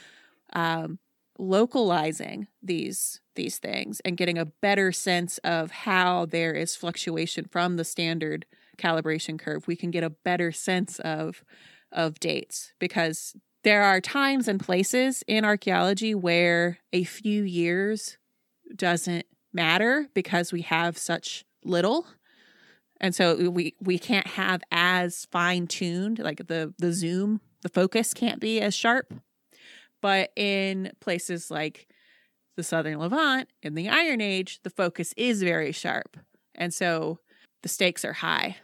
um, 0.55 0.99
localizing 1.39 2.47
these 2.63 3.21
these 3.35 3.59
things 3.59 4.01
and 4.05 4.17
getting 4.17 4.39
a 4.39 4.47
better 4.47 4.93
sense 4.93 5.39
of 5.39 5.71
how 5.71 6.25
there 6.27 6.53
is 6.53 6.77
fluctuation 6.77 7.45
from 7.45 7.77
the 7.77 7.85
standard 7.85 8.47
calibration 8.79 9.39
curve 9.39 9.67
we 9.67 9.77
can 9.77 9.91
get 9.91 10.05
a 10.05 10.11
better 10.11 10.51
sense 10.51 10.99
of 11.01 11.45
of 11.95 12.21
dates. 12.21 12.75
Because 12.79 13.35
there 13.63 13.83
are 13.83 14.01
times 14.01 14.49
and 14.49 14.61
places 14.61 15.23
in 15.27 15.45
archaeology 15.45 16.15
where 16.15 16.79
a 16.93 17.05
few 17.05 17.45
years 17.45 18.19
doesn't 18.77 19.25
matter 19.55 20.09
because 20.15 20.53
we 20.53 20.63
have 20.63 20.99
such 20.99 21.45
little 21.65 22.07
and 23.01 23.15
so 23.15 23.51
we 23.51 23.75
we 23.81 23.99
can't 23.99 24.27
have 24.27 24.63
as 24.71 25.27
fine 25.31 25.67
tuned 25.67 26.19
like 26.19 26.47
the 26.47 26.75
the 26.79 26.93
zoom 26.93 27.41
the 27.63 27.69
focus 27.69 28.13
can't 28.13 28.41
be 28.41 28.61
as 28.61 28.75
sharp 28.75 29.15
but 30.03 30.31
in 30.37 30.93
places 31.01 31.51
like 31.51 31.89
the 32.57 32.63
southern 32.63 32.99
levant 32.99 33.49
in 33.63 33.75
the 33.75 33.89
iron 33.89 34.21
age 34.21 34.61
the 34.63 34.71
focus 34.71 35.15
is 35.17 35.43
very 35.43 35.73
sharp 35.73 36.17
and 36.55 36.75
so 36.75 37.19
the 37.63 37.69
stakes 37.69 38.05
are 38.05 38.13
high 38.13 38.57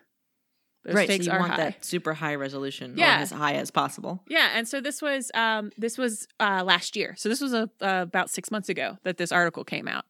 the 0.85 0.95
right. 0.95 1.07
So 1.09 1.15
you 1.15 1.31
are 1.31 1.41
want 1.41 1.53
high 1.53 1.57
that 1.59 1.85
super 1.85 2.15
high 2.15 2.37
resolution 2.37 2.95
Yeah. 2.97 3.19
or 3.19 3.23
as 3.23 3.31
high 3.31 3.55
as 3.55 3.71
possible. 3.71 4.23
yeah, 4.29 4.53
and 4.55 4.67
so 4.67 4.81
this 4.81 5.03
was 5.03 5.31
um 5.35 5.71
this 5.77 5.99
was 5.99 6.27
uh 6.39 6.63
last 6.65 6.97
year. 6.97 7.15
So 7.19 7.29
this 7.29 7.43
was 7.43 7.53
a, 7.53 7.69
uh, 7.83 8.01
about 8.03 8.31
6 8.31 8.51
months 8.51 8.71
ago 8.71 8.97
that 9.05 9.19
this 9.19 9.31
article 9.31 9.63
came 9.63 9.87
out. 9.87 10.07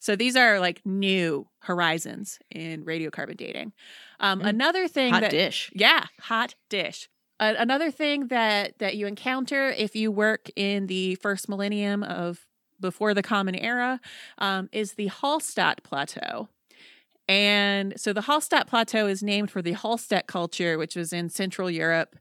So 0.00 0.16
these 0.16 0.34
are 0.36 0.58
like 0.60 0.80
new 0.84 1.46
horizons 1.60 2.38
in 2.50 2.84
radiocarbon 2.84 3.36
dating. 3.36 3.72
Um 4.18 4.40
Mm. 4.40 4.48
another 4.48 4.88
thing 4.88 5.12
Hot 5.12 5.20
that 5.22 5.30
dish. 5.30 5.70
yeah, 5.74 6.06
hot 6.20 6.54
dish. 6.68 7.08
Uh, 7.38 7.54
another 7.58 7.90
thing 7.90 8.26
that 8.28 8.78
that 8.80 8.96
you 8.96 9.06
encounter 9.06 9.70
if 9.70 9.94
you 9.96 10.10
work 10.12 10.48
in 10.56 10.86
the 10.88 11.14
first 11.16 11.48
millennium 11.48 12.02
of 12.02 12.46
before 12.80 13.12
the 13.14 13.22
Common 13.22 13.54
Era 13.54 14.00
um, 14.38 14.68
is 14.72 14.94
the 14.94 15.08
Hallstatt 15.08 15.82
Plateau. 15.82 16.48
And 17.28 17.94
so 17.98 18.12
the 18.12 18.22
Hallstatt 18.22 18.66
Plateau 18.66 19.06
is 19.06 19.22
named 19.22 19.50
for 19.50 19.62
the 19.62 19.74
Hallstatt 19.74 20.26
culture, 20.26 20.78
which 20.78 20.96
was 20.96 21.12
in 21.12 21.28
Central 21.28 21.70
Europe 21.70 22.16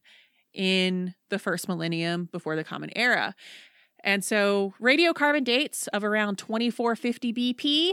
in 0.54 1.16
the 1.30 1.40
first 1.40 1.68
millennium 1.68 2.30
before 2.32 2.56
the 2.56 2.64
Common 2.64 2.92
Era. 2.96 3.36
And 4.04 4.24
so 4.24 4.74
radiocarbon 4.82 5.44
dates 5.44 5.88
of 5.88 6.04
around 6.04 6.38
2450 6.38 7.34
BP, 7.34 7.92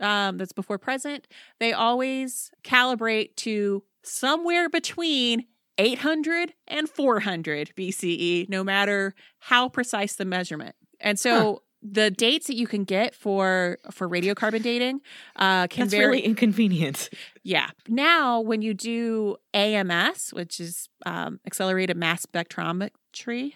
um, 0.00 0.38
that's 0.38 0.52
before 0.52 0.78
present, 0.78 1.26
they 1.60 1.72
always 1.72 2.50
calibrate 2.64 3.36
to 3.36 3.82
somewhere 4.02 4.68
between 4.68 5.44
800 5.78 6.54
and 6.66 6.88
400 6.88 7.72
BCE, 7.76 8.48
no 8.48 8.64
matter 8.64 9.14
how 9.38 9.68
precise 9.68 10.16
the 10.16 10.24
measurement. 10.24 10.74
And 11.00 11.18
so 11.18 11.62
the 11.82 12.10
dates 12.10 12.48
that 12.48 12.56
you 12.56 12.66
can 12.66 12.82
get 12.82 13.14
for 13.14 13.78
for 13.92 14.08
radiocarbon 14.08 14.62
dating 14.62 15.00
uh, 15.36 15.68
can 15.68 15.84
That's 15.84 15.92
vary. 15.92 16.06
really 16.06 16.24
inconvenient. 16.24 17.10
Yeah. 17.44 17.70
Now, 17.86 18.40
when 18.40 18.62
you 18.62 18.74
do 18.74 19.36
AMS, 19.54 20.30
which 20.30 20.58
is 20.58 20.88
um, 21.06 21.38
accelerated 21.46 21.96
mass 21.96 22.26
spectrometry, 22.26 23.54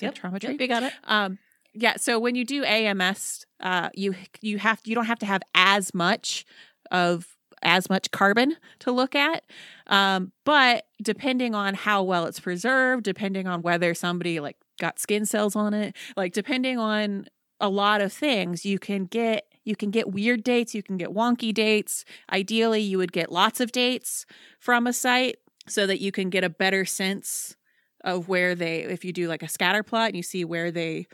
s- 0.00 0.02
Yep, 0.02 0.14
spectrometry, 0.14 0.42
Yep, 0.52 0.60
you 0.60 0.68
got 0.68 0.82
it. 0.82 0.92
um, 1.04 1.38
yeah. 1.72 1.96
So 1.96 2.18
when 2.18 2.34
you 2.34 2.44
do 2.44 2.64
AMS, 2.64 3.44
uh, 3.60 3.90
you 3.94 4.14
you 4.40 4.58
have 4.58 4.80
you 4.84 4.94
don't 4.94 5.06
have 5.06 5.18
to 5.20 5.26
have 5.26 5.42
as 5.54 5.94
much 5.94 6.44
of 6.90 7.36
as 7.62 7.90
much 7.90 8.10
carbon 8.10 8.56
to 8.80 8.90
look 8.90 9.14
at, 9.14 9.44
um, 9.86 10.32
but 10.44 10.86
depending 11.02 11.54
on 11.54 11.74
how 11.74 12.02
well 12.02 12.24
it's 12.24 12.40
preserved, 12.40 13.04
depending 13.04 13.46
on 13.46 13.60
whether 13.62 13.92
somebody 13.94 14.40
like 14.40 14.56
got 14.80 14.98
skin 14.98 15.26
cells 15.26 15.54
on 15.54 15.74
it, 15.74 15.94
like 16.16 16.32
depending 16.32 16.78
on 16.78 17.26
a 17.60 17.68
lot 17.68 18.00
of 18.00 18.12
things, 18.12 18.64
you 18.64 18.78
can 18.78 19.04
get 19.04 19.46
you 19.64 19.76
can 19.76 19.90
get 19.90 20.10
weird 20.10 20.42
dates, 20.42 20.74
you 20.74 20.82
can 20.82 20.96
get 20.96 21.10
wonky 21.10 21.52
dates. 21.52 22.04
Ideally, 22.32 22.80
you 22.80 22.96
would 22.98 23.12
get 23.12 23.30
lots 23.30 23.60
of 23.60 23.72
dates 23.72 24.24
from 24.58 24.86
a 24.86 24.92
site 24.92 25.36
so 25.68 25.86
that 25.86 26.00
you 26.00 26.10
can 26.10 26.30
get 26.30 26.42
a 26.42 26.48
better 26.48 26.84
sense 26.86 27.54
of 28.04 28.28
where 28.28 28.54
they 28.54 28.82
if 28.82 29.04
you 29.04 29.12
do 29.12 29.28
like 29.28 29.42
a 29.42 29.48
scatter 29.48 29.82
plot 29.82 30.08
and 30.08 30.16
you 30.16 30.22
see 30.22 30.44
where 30.44 30.70
they 30.70 31.06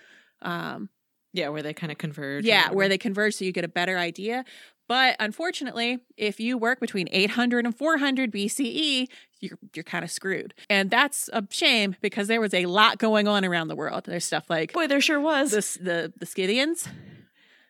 um 0.42 0.88
Yeah, 1.33 1.49
where 1.49 1.62
they 1.62 1.75
kind 1.75 1.90
of 1.92 1.99
converge. 1.99 2.44
yeah 2.44 2.70
where 2.70 2.88
they 2.88 2.99
converge 2.99 3.35
so 3.35 3.44
you 3.44 3.53
get 3.53 3.64
a 3.64 3.68
better 3.68 3.99
idea 3.99 4.44
but 4.88 5.16
unfortunately 5.18 5.99
if 6.16 6.38
you 6.38 6.57
work 6.57 6.79
between 6.81 7.09
800 7.11 7.64
and 7.66 7.77
400 7.77 8.31
bce 8.33 9.07
you're, 9.40 9.59
you're 9.75 9.83
kind 9.83 10.05
of 10.05 10.11
screwed 10.11 10.55
and 10.70 10.90
that's 10.90 11.29
a 11.33 11.42
shame 11.51 11.96
because 12.01 12.29
there 12.29 12.40
was 12.40 12.55
a 12.55 12.66
lot 12.66 12.99
going 12.99 13.27
on 13.29 13.44
around 13.44 13.68
the 13.68 13.77
world 13.77 14.05
there's 14.05 14.25
stuff 14.25 14.49
like 14.49 14.72
Boy, 14.72 14.87
there 14.87 15.01
sure 15.01 15.20
was. 15.20 15.51
the, 15.51 15.85
the, 15.85 16.12
the 16.18 16.27
scythians 16.27 16.88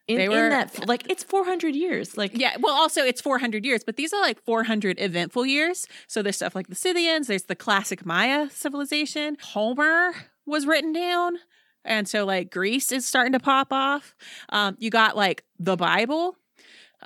in, 0.09 0.17
they 0.19 0.25
in 0.27 0.31
that, 0.51 0.87
like, 0.89 1.09
it's 1.11 1.25
400 1.25 1.75
years. 1.75 2.17
Like, 2.17 2.33
yeah 2.39 2.57
well 2.61 2.75
also 2.75 3.03
it's 3.03 3.21
400 3.21 3.65
years 3.65 3.83
but 3.85 3.97
these 3.97 4.13
are 4.13 4.21
like 4.21 4.41
400 4.45 5.01
eventful 5.01 5.47
years 5.47 5.87
so 6.07 6.23
there's 6.23 6.37
stuff 6.37 6.55
like 6.55 6.69
the 6.69 6.75
scythians 6.75 7.27
there's 7.27 7.45
the 7.45 7.57
classic 7.57 8.07
maya 8.07 8.49
civilization 8.51 9.37
homer 9.43 10.13
was 10.47 10.67
written 10.67 10.93
down 10.93 11.39
and 11.85 12.09
so 12.09 12.25
like 12.25 12.51
greece 12.51 12.93
is 12.93 13.05
starting 13.07 13.33
to 13.33 13.41
pop 13.41 13.73
off 13.73 14.15
um, 14.51 14.77
you 14.79 14.91
got 14.91 15.17
like 15.17 15.45
the 15.59 15.77
bible 15.77 16.37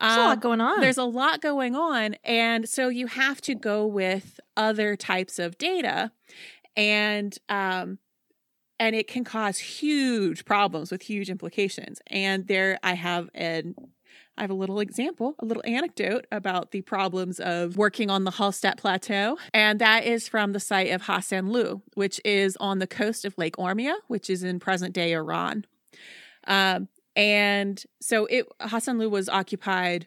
There's 0.01 0.17
a 0.17 0.21
Um, 0.21 0.27
lot 0.29 0.41
going 0.41 0.61
on. 0.61 0.81
there's 0.81 0.99
a 0.99 1.05
lot 1.05 1.41
going 1.41 1.75
on. 1.75 2.15
And 2.25 2.69
so 2.69 2.89
you 2.89 3.07
have 3.09 3.41
to 3.43 3.55
go 3.55 3.87
with 3.87 4.39
other 4.57 4.95
types 4.97 5.39
of 5.39 5.59
data. 5.59 6.13
And 6.77 7.37
um 7.49 7.99
and 8.81 8.97
it 8.97 9.07
can 9.07 9.23
cause 9.23 9.59
huge 9.59 10.45
problems 10.47 10.91
with 10.91 11.03
huge 11.03 11.29
implications. 11.29 12.01
And 12.09 12.49
there 12.49 12.81
I 12.83 12.95
have 12.95 13.29
an 13.35 13.75
I 14.39 14.45
have 14.45 14.51
a 14.51 14.55
little 14.55 14.81
example, 14.81 15.35
a 15.39 15.45
little 15.45 15.63
anecdote 15.67 16.27
about 16.33 16.71
the 16.71 16.81
problems 16.81 17.41
of 17.41 17.77
working 17.77 18.09
on 18.09 18.25
the 18.25 18.31
Hallstatt 18.31 18.79
Plateau. 18.79 19.37
And 19.53 19.79
that 19.81 20.05
is 20.05 20.29
from 20.29 20.53
the 20.53 20.61
site 20.61 20.93
of 20.93 21.03
Hasanlu, 21.03 21.83
which 21.93 22.23
is 22.25 22.57
on 22.57 22.79
the 22.79 22.87
coast 22.87 23.27
of 23.27 23.37
Lake 23.37 23.57
Urmia, 23.57 23.97
which 24.09 24.31
is 24.31 24.43
in 24.43 24.59
present 24.59 24.95
day 24.95 25.13
Iran. 25.13 25.67
Um, 26.47 26.89
and 27.15 27.83
so 28.01 28.25
it 28.27 28.47
Hasanlu 28.61 29.11
was 29.11 29.29
occupied 29.29 30.07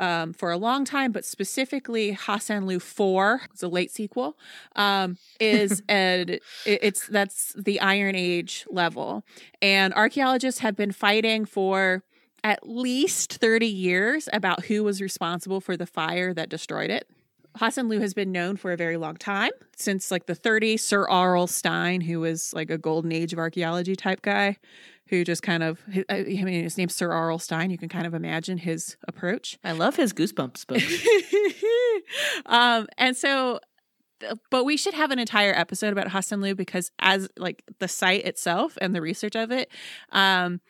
um, 0.00 0.32
for 0.32 0.50
a 0.50 0.56
long 0.56 0.84
time, 0.84 1.12
but 1.12 1.24
specifically 1.24 2.12
Hasanlu 2.16 2.80
4, 2.82 3.42
it's 3.52 3.62
a 3.62 3.68
late 3.68 3.90
sequel, 3.92 4.36
um, 4.74 5.18
is 5.38 5.82
a, 5.90 6.22
it- 6.22 6.42
it's 6.64 7.06
that's 7.06 7.52
the 7.56 7.80
Iron 7.80 8.16
Age 8.16 8.66
level. 8.70 9.22
And 9.62 9.94
archaeologists 9.94 10.60
have 10.60 10.74
been 10.76 10.92
fighting 10.92 11.44
for 11.44 12.02
at 12.42 12.66
least 12.68 13.34
30 13.34 13.66
years 13.66 14.28
about 14.32 14.64
who 14.66 14.82
was 14.82 15.00
responsible 15.02 15.60
for 15.60 15.76
the 15.76 15.86
fire 15.86 16.32
that 16.34 16.48
destroyed 16.48 16.90
it. 16.90 17.06
Hasanlu 17.58 18.00
has 18.00 18.14
been 18.14 18.32
known 18.32 18.56
for 18.56 18.72
a 18.72 18.76
very 18.76 18.96
long 18.96 19.16
time, 19.16 19.50
since 19.76 20.10
like 20.10 20.26
the 20.26 20.36
30s. 20.36 20.80
Sir 20.80 21.06
Aurel 21.06 21.48
Stein, 21.48 22.00
who 22.00 22.20
was 22.20 22.52
like 22.54 22.70
a 22.70 22.78
golden 22.78 23.12
age 23.12 23.32
of 23.32 23.38
archaeology 23.38 23.96
type 23.96 24.22
guy, 24.22 24.56
who 25.08 25.24
just 25.24 25.42
kind 25.42 25.62
of, 25.62 25.80
I 26.08 26.22
mean, 26.22 26.62
his 26.62 26.78
name's 26.78 26.94
Sir 26.94 27.10
Aurel 27.10 27.40
Stein. 27.40 27.70
You 27.70 27.78
can 27.78 27.88
kind 27.88 28.06
of 28.06 28.14
imagine 28.14 28.58
his 28.58 28.96
approach. 29.08 29.58
I 29.64 29.72
love 29.72 29.96
his 29.96 30.12
goosebumps 30.12 30.66
book. 30.66 30.82
um, 32.46 32.86
and 32.96 33.16
so, 33.16 33.60
but 34.50 34.64
we 34.64 34.76
should 34.76 34.94
have 34.94 35.10
an 35.10 35.18
entire 35.18 35.52
episode 35.52 35.92
about 35.92 36.08
Hasanlu 36.08 36.56
because, 36.56 36.92
as 36.98 37.28
like 37.36 37.62
the 37.78 37.88
site 37.88 38.24
itself 38.24 38.78
and 38.80 38.94
the 38.94 39.00
research 39.00 39.34
of 39.34 39.50
it, 39.50 39.70
um, 40.12 40.60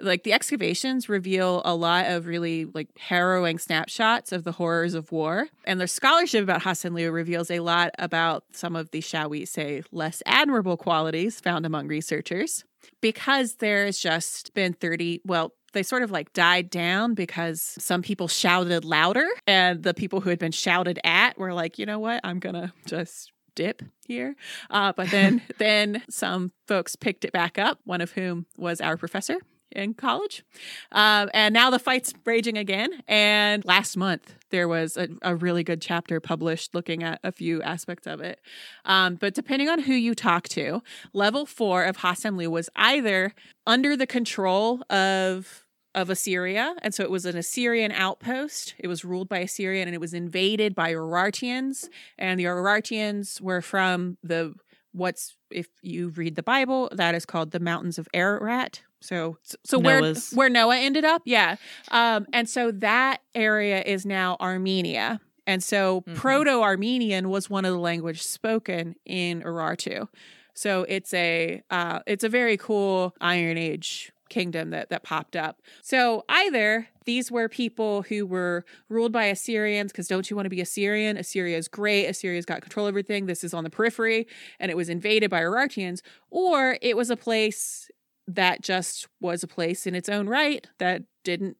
like 0.00 0.24
the 0.24 0.32
excavations 0.32 1.08
reveal 1.08 1.62
a 1.64 1.74
lot 1.74 2.06
of 2.06 2.26
really 2.26 2.64
like 2.66 2.88
harrowing 2.98 3.58
snapshots 3.58 4.32
of 4.32 4.44
the 4.44 4.52
horrors 4.52 4.94
of 4.94 5.12
war. 5.12 5.48
And 5.64 5.80
their 5.80 5.86
scholarship 5.86 6.42
about 6.42 6.62
Hasanlu 6.62 7.12
reveals 7.12 7.50
a 7.50 7.60
lot 7.60 7.90
about 7.98 8.44
some 8.52 8.76
of 8.76 8.90
the 8.90 9.00
shall 9.00 9.28
we 9.28 9.44
say 9.44 9.82
less 9.92 10.22
admirable 10.26 10.76
qualities 10.76 11.40
found 11.40 11.66
among 11.66 11.88
researchers. 11.88 12.64
Because 13.00 13.56
there's 13.56 13.98
just 13.98 14.54
been 14.54 14.72
30 14.72 15.22
well 15.24 15.52
they 15.74 15.82
sort 15.82 16.02
of 16.02 16.10
like 16.10 16.32
died 16.32 16.70
down 16.70 17.12
because 17.12 17.60
some 17.78 18.00
people 18.00 18.26
shouted 18.26 18.86
louder 18.86 19.26
and 19.46 19.82
the 19.82 19.92
people 19.92 20.20
who 20.20 20.30
had 20.30 20.38
been 20.38 20.52
shouted 20.52 20.98
at 21.04 21.38
were 21.38 21.52
like 21.52 21.78
you 21.78 21.86
know 21.86 21.98
what? 21.98 22.20
I'm 22.24 22.38
gonna 22.38 22.72
just 22.86 23.32
dip 23.54 23.82
here. 24.06 24.36
Uh, 24.70 24.92
but 24.96 25.10
then 25.10 25.42
then 25.58 26.02
some 26.08 26.52
folks 26.66 26.96
picked 26.96 27.24
it 27.24 27.32
back 27.32 27.58
up 27.58 27.80
one 27.84 28.00
of 28.00 28.12
whom 28.12 28.46
was 28.56 28.80
our 28.80 28.96
professor 28.96 29.38
in 29.72 29.94
college. 29.94 30.44
Um, 30.92 31.30
and 31.34 31.52
now 31.52 31.70
the 31.70 31.78
fight's 31.78 32.12
raging 32.24 32.56
again. 32.56 32.90
And 33.06 33.64
last 33.64 33.96
month, 33.96 34.34
there 34.50 34.68
was 34.68 34.96
a, 34.96 35.08
a 35.22 35.34
really 35.34 35.62
good 35.62 35.80
chapter 35.80 36.20
published 36.20 36.74
looking 36.74 37.02
at 37.02 37.20
a 37.22 37.32
few 37.32 37.62
aspects 37.62 38.06
of 38.06 38.20
it. 38.20 38.40
Um, 38.84 39.16
but 39.16 39.34
depending 39.34 39.68
on 39.68 39.80
who 39.80 39.92
you 39.92 40.14
talk 40.14 40.48
to, 40.50 40.82
level 41.12 41.46
four 41.46 41.84
of 41.84 41.98
Hasanlu 41.98 42.48
was 42.48 42.70
either 42.76 43.34
under 43.66 43.96
the 43.96 44.06
control 44.06 44.82
of 44.90 45.64
of 45.94 46.10
Assyria. 46.10 46.76
And 46.82 46.94
so 46.94 47.02
it 47.02 47.10
was 47.10 47.24
an 47.24 47.36
Assyrian 47.36 47.90
outpost. 47.90 48.74
It 48.78 48.86
was 48.86 49.04
ruled 49.04 49.28
by 49.28 49.38
Assyrian 49.38 49.88
and 49.88 49.94
it 49.94 50.00
was 50.00 50.14
invaded 50.14 50.74
by 50.74 50.92
Urartians. 50.92 51.88
And 52.16 52.38
the 52.38 52.44
Urartians 52.44 53.40
were 53.40 53.62
from 53.62 54.16
the 54.22 54.54
what's 54.92 55.36
if 55.50 55.68
you 55.82 56.10
read 56.10 56.36
the 56.36 56.42
Bible, 56.42 56.88
that 56.92 57.14
is 57.14 57.24
called 57.24 57.50
the 57.50 57.60
mountains 57.60 57.98
of 57.98 58.08
Ararat. 58.12 58.82
So 59.00 59.38
so 59.64 59.78
where 59.78 60.00
Noah's. 60.00 60.32
where 60.32 60.48
Noah 60.50 60.76
ended 60.76 61.04
up, 61.04 61.22
yeah. 61.24 61.56
Um, 61.90 62.26
and 62.32 62.48
so 62.48 62.70
that 62.72 63.20
area 63.34 63.82
is 63.82 64.04
now 64.04 64.36
Armenia. 64.40 65.20
And 65.46 65.62
so 65.62 66.02
Mhm. 66.02 66.14
Proto 66.16 66.60
Armenian 66.62 67.28
was 67.30 67.48
one 67.48 67.64
of 67.64 67.72
the 67.72 67.78
language 67.78 68.22
spoken 68.22 68.96
in 69.06 69.42
Urartu. 69.42 70.08
So 70.54 70.84
it's 70.88 71.14
a 71.14 71.62
uh, 71.70 72.00
it's 72.06 72.24
a 72.24 72.28
very 72.28 72.56
cool 72.56 73.14
Iron 73.20 73.56
Age 73.56 74.12
kingdom 74.28 74.70
that 74.70 74.90
that 74.90 75.04
popped 75.04 75.36
up. 75.36 75.62
So 75.82 76.24
either 76.28 76.88
these 77.06 77.30
were 77.32 77.48
people 77.48 78.02
who 78.02 78.26
were 78.26 78.64
ruled 78.90 79.12
by 79.12 79.24
Assyrians 79.26 79.90
because 79.90 80.06
don't 80.08 80.28
you 80.28 80.36
want 80.36 80.44
to 80.44 80.50
be 80.50 80.60
Assyrian? 80.60 81.16
Assyria 81.16 81.56
is 81.56 81.66
great. 81.68 82.04
Assyria's 82.06 82.44
got 82.44 82.60
control 82.60 82.86
of 82.86 82.90
everything. 82.92 83.24
This 83.24 83.42
is 83.42 83.54
on 83.54 83.64
the 83.64 83.70
periphery, 83.70 84.26
and 84.60 84.70
it 84.70 84.76
was 84.76 84.90
invaded 84.90 85.30
by 85.30 85.40
Urartians, 85.40 86.02
or 86.30 86.76
it 86.82 86.94
was 86.96 87.08
a 87.08 87.16
place 87.16 87.88
that 88.28 88.62
just 88.62 89.08
was 89.20 89.42
a 89.42 89.48
place 89.48 89.86
in 89.86 89.94
its 89.94 90.08
own 90.08 90.28
right 90.28 90.66
that 90.78 91.02
didn't 91.24 91.56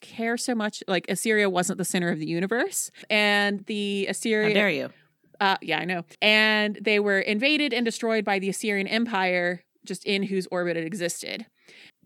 care 0.00 0.36
so 0.36 0.54
much 0.54 0.82
like 0.88 1.06
Assyria 1.08 1.48
wasn't 1.48 1.78
the 1.78 1.84
center 1.84 2.08
of 2.08 2.18
the 2.18 2.26
universe 2.26 2.90
and 3.08 3.64
the 3.66 4.06
How 4.48 4.54
dare 4.54 4.70
you? 4.70 4.90
uh, 5.40 5.56
yeah, 5.60 5.78
I 5.78 5.84
know. 5.84 6.04
And 6.22 6.78
they 6.80 6.98
were 6.98 7.20
invaded 7.20 7.72
and 7.72 7.84
destroyed 7.84 8.24
by 8.24 8.38
the 8.38 8.48
Assyrian 8.48 8.86
Empire, 8.86 9.62
just 9.84 10.04
in 10.04 10.24
whose 10.24 10.48
orbit 10.50 10.76
it 10.76 10.84
existed. 10.84 11.46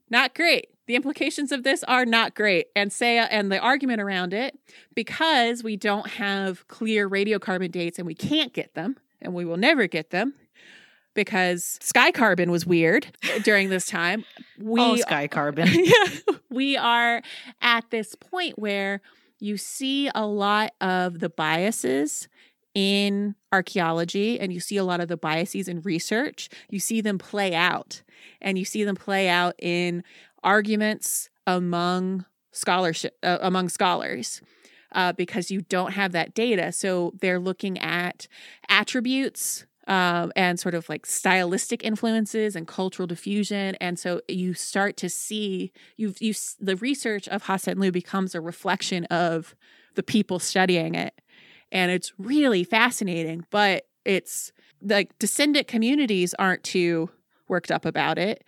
Not 0.09 0.35
great. 0.35 0.69
The 0.87 0.97
implications 0.97 1.53
of 1.53 1.63
this 1.63 1.85
are 1.85 2.05
not 2.05 2.35
great. 2.35 2.67
And 2.75 2.93
say 2.93 3.19
and 3.19 3.53
the 3.53 3.61
argument 3.61 4.01
around 4.01 4.33
it, 4.35 4.59
because 4.95 5.63
we 5.63 5.77
don't 5.77 6.09
have 6.09 6.67
clear 6.67 7.09
radiocarbon 7.09 7.71
dates 7.71 7.99
and 7.99 8.07
we 8.07 8.15
can't 8.15 8.53
get 8.53 8.75
them, 8.75 8.97
and 9.21 9.35
we 9.35 9.45
will 9.45 9.57
never 9.57 9.87
get 9.87 10.11
them, 10.11 10.35
because 11.15 11.79
sky 11.81 12.11
carbon 12.11 12.51
was 12.51 12.67
weird 12.67 13.07
during 13.43 13.69
this 13.69 13.87
time. 13.87 14.25
We 14.63 14.79
oh, 14.79 14.97
sky 14.97 15.27
carbon. 15.27 15.69
yeah, 15.73 16.35
we 16.51 16.77
are 16.77 17.23
at 17.63 17.91
this 17.91 18.15
point 18.15 18.59
where 18.59 19.01
you 19.39 19.57
see 19.57 20.11
a 20.15 20.27
lot 20.27 20.73
of 20.83 21.21
the 21.21 21.31
biases 21.31 22.29
in 22.75 23.35
archaeology 23.53 24.39
and 24.39 24.53
you 24.53 24.61
see 24.61 24.77
a 24.77 24.85
lot 24.85 25.01
of 25.01 25.09
the 25.09 25.17
biases 25.17 25.67
in 25.67 25.81
research. 25.81 26.51
You 26.69 26.79
see 26.79 27.01
them 27.01 27.17
play 27.17 27.55
out 27.55 28.03
and 28.41 28.59
you 28.59 28.67
see 28.67 28.85
them 28.85 28.97
play 28.97 29.29
out 29.29 29.55
in 29.59 30.05
arguments 30.45 31.31
among 31.47 32.27
scholarship 32.53 33.17
uh, 33.23 33.39
among 33.41 33.71
scholars. 33.71 34.43
Uh, 34.93 35.13
because 35.13 35.53
you 35.53 35.61
don't 35.61 35.93
have 35.93 36.11
that 36.11 36.35
data. 36.35 36.73
So 36.73 37.13
they're 37.21 37.39
looking 37.39 37.79
at 37.79 38.27
attributes 38.69 39.65
um, 39.87 40.33
and 40.37 40.61
sort 40.61 40.75
of 40.75 40.89
like 40.89 41.07
stylistic 41.07 41.85
influences 41.85 42.55
and 42.55 42.67
cultural 42.67 43.07
diffusion. 43.07 43.77
And 43.81 43.99
so 43.99 44.21
you 44.29 44.55
start 44.55 44.97
to 44.99 45.09
see 45.09 45.73
you 45.97 46.15
you 46.21 46.35
the 46.61 46.77
research 46.77 47.29
of 47.29 47.45
Hasanlu 47.45 47.93
becomes 47.93 48.35
a 48.35 48.41
reflection 48.41 49.05
of 49.07 49.55
the 49.95 50.03
people 50.03 50.39
studying 50.39 50.95
it, 50.95 51.21
and 51.73 51.91
it's 51.91 52.13
really 52.19 52.65
fascinating. 52.65 53.45
But 53.51 53.87
it's 54.05 54.53
like 54.83 55.19
descendant 55.19 55.67
communities 55.67 56.35
aren't 56.39 56.63
too 56.63 57.11
worked 57.49 57.71
up 57.71 57.85
about 57.85 58.19
it. 58.19 58.45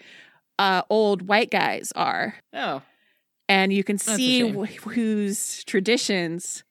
Uh, 0.59 0.83
old 0.91 1.23
white 1.23 1.51
guys 1.51 1.93
are, 1.97 2.35
Oh, 2.53 2.83
and 3.49 3.73
you 3.73 3.83
can 3.83 3.99
see 3.99 4.41
wh- 4.53 4.93
whose 4.93 5.65
traditions 5.65 6.63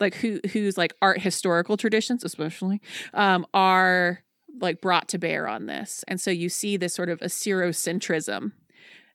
like 0.00 0.14
who 0.14 0.40
whose 0.52 0.78
like 0.78 0.94
art 1.02 1.20
historical 1.20 1.76
traditions 1.76 2.24
especially 2.24 2.80
um 3.14 3.46
are 3.54 4.22
like 4.60 4.80
brought 4.80 5.08
to 5.08 5.18
bear 5.18 5.48
on 5.48 5.66
this. 5.66 6.04
And 6.08 6.20
so 6.20 6.30
you 6.30 6.48
see 6.48 6.76
this 6.76 6.94
sort 6.94 7.08
of 7.08 7.20
assyriocentrism 7.20 8.52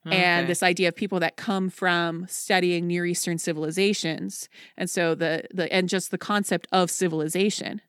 and 0.04 0.44
okay. 0.44 0.46
this 0.46 0.62
idea 0.62 0.88
of 0.88 0.94
people 0.94 1.18
that 1.18 1.36
come 1.36 1.68
from 1.68 2.26
studying 2.28 2.86
near 2.86 3.04
eastern 3.04 3.38
civilizations. 3.38 4.48
And 4.76 4.88
so 4.88 5.14
the 5.16 5.44
the 5.52 5.72
and 5.72 5.88
just 5.88 6.10
the 6.10 6.18
concept 6.18 6.68
of 6.70 6.90
civilization. 6.90 7.80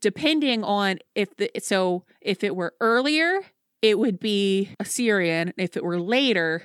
Depending 0.00 0.64
on 0.64 0.98
if 1.14 1.36
the 1.36 1.50
so 1.60 2.04
if 2.22 2.42
it 2.42 2.56
were 2.56 2.74
earlier 2.80 3.40
it 3.80 3.98
would 3.98 4.18
be 4.18 4.70
assyrian. 4.80 5.52
If 5.56 5.76
it 5.76 5.84
were 5.84 6.00
later 6.00 6.62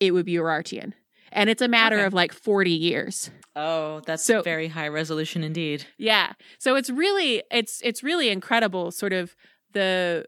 it 0.00 0.12
would 0.12 0.24
be 0.24 0.32
urartian 0.32 0.94
and 1.32 1.48
it's 1.50 1.62
a 1.62 1.68
matter 1.68 1.96
Okay. 1.96 2.04
of 2.06 2.14
like 2.14 2.32
40 2.32 2.70
years 2.70 3.30
Oh, 3.56 4.00
that's 4.06 4.24
So- 4.24 4.42
very 4.42 4.68
high 4.68 4.86
resolution 4.88 5.42
indeed. 5.42 5.84
yeah. 5.98 6.34
So 6.58 6.76
it's 6.76 6.90
really 6.90 7.42
it's 7.50 7.80
it's 7.82 8.02
really 8.04 8.28
incredible 8.28 8.90
sort 8.92 9.12
of 9.12 9.34
the 9.72 10.26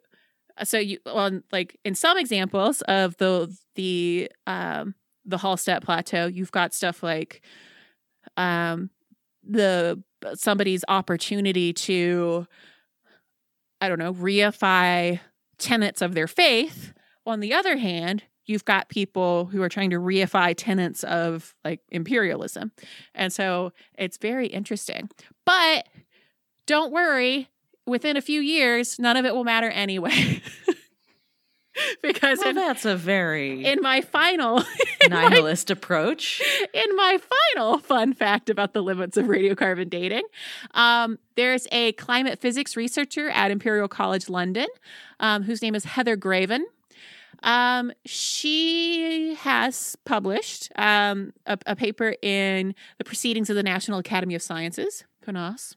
so 0.64 0.78
you 0.78 0.98
on 1.06 1.44
like 1.52 1.78
in 1.84 1.94
some 1.94 2.18
examples 2.18 2.82
of 2.82 3.16
the 3.18 3.54
the 3.76 4.30
um 4.46 4.94
the 5.24 5.36
Hallstatt 5.38 5.82
plateau, 5.82 6.26
you've 6.26 6.50
got 6.50 6.74
stuff 6.74 7.02
like 7.02 7.40
um 8.36 8.90
the 9.48 10.02
somebody's 10.34 10.84
opportunity 10.88 11.72
to 11.72 12.46
I 13.80 13.88
don't 13.88 13.98
know, 13.98 14.12
reify 14.12 15.20
tenets 15.58 16.02
of 16.02 16.14
their 16.14 16.26
faith. 16.26 16.92
On 17.26 17.40
the 17.40 17.54
other 17.54 17.76
hand, 17.76 18.24
you've 18.50 18.64
got 18.64 18.88
people 18.88 19.46
who 19.46 19.62
are 19.62 19.68
trying 19.68 19.90
to 19.90 19.96
reify 19.96 20.52
tenets 20.56 21.04
of 21.04 21.54
like 21.64 21.80
imperialism. 21.90 22.72
And 23.14 23.32
so 23.32 23.72
it's 23.96 24.18
very 24.18 24.48
interesting. 24.48 25.08
But 25.46 25.88
don't 26.66 26.92
worry, 26.92 27.48
within 27.86 28.16
a 28.16 28.20
few 28.20 28.40
years, 28.40 28.98
none 28.98 29.16
of 29.16 29.24
it 29.24 29.34
will 29.34 29.44
matter 29.44 29.70
anyway. 29.70 30.42
because 32.02 32.40
Well, 32.40 32.50
in, 32.50 32.56
that's 32.56 32.84
a 32.84 32.96
very 32.96 33.64
in 33.64 33.80
my 33.80 34.00
final 34.00 34.58
in 35.04 35.12
my 35.12 35.28
nihilist 35.28 35.70
approach. 35.70 36.42
in 36.74 36.96
my 36.96 37.18
final 37.54 37.78
fun 37.78 38.12
fact 38.12 38.50
about 38.50 38.74
the 38.74 38.82
limits 38.82 39.16
of 39.16 39.26
radiocarbon 39.26 39.88
dating, 39.88 40.24
um, 40.74 41.18
there's 41.36 41.68
a 41.70 41.92
climate 41.92 42.40
physics 42.40 42.76
researcher 42.76 43.30
at 43.30 43.52
Imperial 43.52 43.86
College 43.88 44.28
London 44.28 44.66
um, 45.20 45.44
whose 45.44 45.62
name 45.62 45.76
is 45.76 45.84
Heather 45.84 46.16
Graven. 46.16 46.66
Um, 47.42 47.92
she 48.04 49.34
has 49.36 49.96
published 50.04 50.70
um, 50.76 51.32
a, 51.46 51.58
a 51.66 51.76
paper 51.76 52.14
in 52.22 52.74
the 52.98 53.04
Proceedings 53.04 53.48
of 53.50 53.56
the 53.56 53.62
National 53.62 53.98
Academy 53.98 54.34
of 54.34 54.42
Sciences, 54.42 55.04
PNAS, 55.26 55.76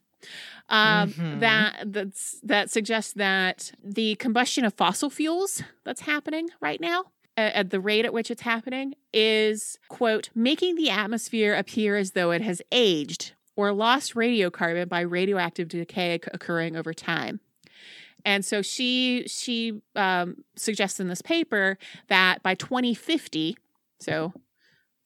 um, 0.68 1.10
Mhm. 1.12 1.40
that 1.40 1.92
that's, 1.92 2.40
that 2.42 2.70
suggests 2.70 3.12
that 3.14 3.72
the 3.82 4.14
combustion 4.16 4.64
of 4.64 4.74
fossil 4.74 5.10
fuels 5.10 5.62
that's 5.84 6.02
happening 6.02 6.48
right 6.60 6.80
now 6.80 7.04
at 7.36 7.70
the 7.70 7.80
rate 7.80 8.04
at 8.04 8.12
which 8.12 8.30
it's 8.30 8.42
happening 8.42 8.94
is 9.12 9.76
quote 9.88 10.30
making 10.36 10.76
the 10.76 10.88
atmosphere 10.88 11.54
appear 11.54 11.96
as 11.96 12.12
though 12.12 12.30
it 12.30 12.40
has 12.42 12.62
aged 12.70 13.32
or 13.56 13.72
lost 13.72 14.14
radiocarbon 14.14 14.88
by 14.88 15.00
radioactive 15.00 15.66
decay 15.68 16.14
occurring 16.32 16.76
over 16.76 16.94
time 16.94 17.40
and 18.24 18.44
so 18.44 18.62
she 18.62 19.24
she 19.26 19.80
um, 19.96 20.44
suggests 20.56 21.00
in 21.00 21.08
this 21.08 21.22
paper 21.22 21.78
that 22.08 22.42
by 22.42 22.54
2050 22.54 23.56
so 24.00 24.32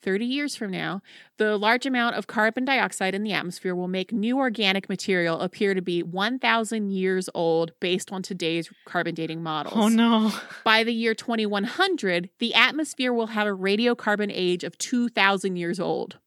30 0.02 0.24
years 0.24 0.54
from 0.54 0.70
now, 0.70 1.02
the 1.38 1.56
large 1.58 1.84
amount 1.84 2.14
of 2.14 2.28
carbon 2.28 2.64
dioxide 2.64 3.14
in 3.14 3.24
the 3.24 3.32
atmosphere 3.32 3.74
will 3.74 3.88
make 3.88 4.12
new 4.12 4.38
organic 4.38 4.88
material 4.88 5.40
appear 5.40 5.74
to 5.74 5.82
be 5.82 6.02
1,000 6.02 6.90
years 6.92 7.28
old 7.34 7.72
based 7.80 8.12
on 8.12 8.22
today's 8.22 8.70
carbon 8.84 9.14
dating 9.14 9.42
models. 9.42 9.74
Oh 9.76 9.88
no. 9.88 10.32
By 10.64 10.84
the 10.84 10.92
year 10.94 11.14
2100, 11.14 12.30
the 12.38 12.54
atmosphere 12.54 13.12
will 13.12 13.28
have 13.28 13.46
a 13.46 13.50
radiocarbon 13.50 14.30
age 14.32 14.62
of 14.62 14.78
2,000 14.78 15.56
years 15.56 15.80
old. 15.80 16.18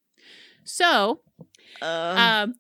So, 0.64 1.22
Uh, 1.82 2.44
um, 2.46 2.56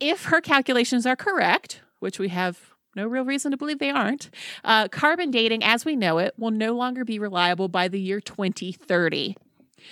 if 0.00 0.26
her 0.26 0.40
calculations 0.40 1.06
are 1.06 1.16
correct, 1.16 1.82
which 1.98 2.18
we 2.18 2.28
have 2.28 2.71
no 2.94 3.06
real 3.06 3.24
reason 3.24 3.50
to 3.50 3.56
believe 3.56 3.78
they 3.78 3.90
aren't, 3.90 4.30
uh, 4.64 4.88
carbon 4.88 5.30
dating 5.30 5.62
as 5.64 5.84
we 5.84 5.96
know 5.96 6.18
it 6.18 6.34
will 6.38 6.50
no 6.50 6.74
longer 6.74 7.04
be 7.04 7.18
reliable 7.18 7.68
by 7.68 7.88
the 7.88 8.00
year 8.00 8.20
2030 8.20 9.36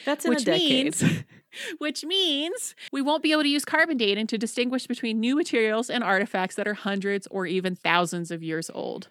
that's 0.05 0.25
in 0.25 0.31
which 0.31 0.43
a 0.43 0.45
decade. 0.47 1.01
means 1.01 1.25
which 1.79 2.05
means 2.05 2.75
we 2.93 3.03
won't 3.03 3.23
be 3.23 3.33
able 3.33 3.43
to 3.43 3.49
use 3.49 3.65
carbon 3.65 3.97
dating 3.97 4.27
to 4.29 4.39
distinguish 4.39 4.87
between 4.87 5.19
new 5.19 5.35
materials 5.35 5.91
and 5.91 6.05
artifacts 6.05 6.55
that 6.55 6.69
are 6.69 6.75
hundreds 6.75 7.27
or 7.29 7.45
even 7.47 7.75
thousands 7.75 8.31
of 8.31 8.41
years 8.43 8.71
old. 8.73 9.09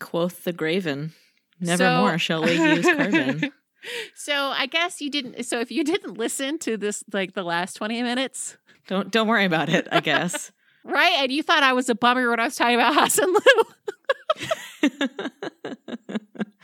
Quoth 0.00 0.42
the 0.44 0.52
Graven. 0.52 1.12
So- 1.62 1.76
Nevermore 1.76 2.18
shall 2.18 2.42
we 2.44 2.52
use 2.52 2.84
carbon. 2.84 3.52
So 4.16 4.34
I 4.34 4.66
guess 4.66 5.00
you 5.00 5.08
didn't 5.10 5.44
so 5.44 5.60
if 5.60 5.70
you 5.70 5.84
didn't 5.84 6.18
listen 6.18 6.58
to 6.60 6.76
this 6.76 7.04
like 7.12 7.34
the 7.34 7.44
last 7.44 7.74
20 7.74 8.02
minutes, 8.02 8.56
Don't 8.88 9.12
don't 9.12 9.28
worry 9.28 9.44
about 9.44 9.68
it, 9.68 9.86
I 9.92 10.00
guess. 10.00 10.50
Right? 10.86 11.14
And 11.18 11.32
you 11.32 11.42
thought 11.42 11.62
I 11.62 11.72
was 11.72 11.88
a 11.88 11.94
bummer 11.94 12.28
when 12.30 12.40
I 12.40 12.44
was 12.44 12.56
talking 12.56 12.76
about 12.76 12.94
Hasanlu. 12.94 13.40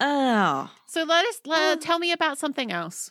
oh. 0.00 0.70
So 0.86 1.04
let 1.04 1.26
us 1.26 1.40
let, 1.46 1.80
tell 1.80 1.98
me 1.98 2.12
about 2.12 2.38
something 2.38 2.70
else. 2.72 3.10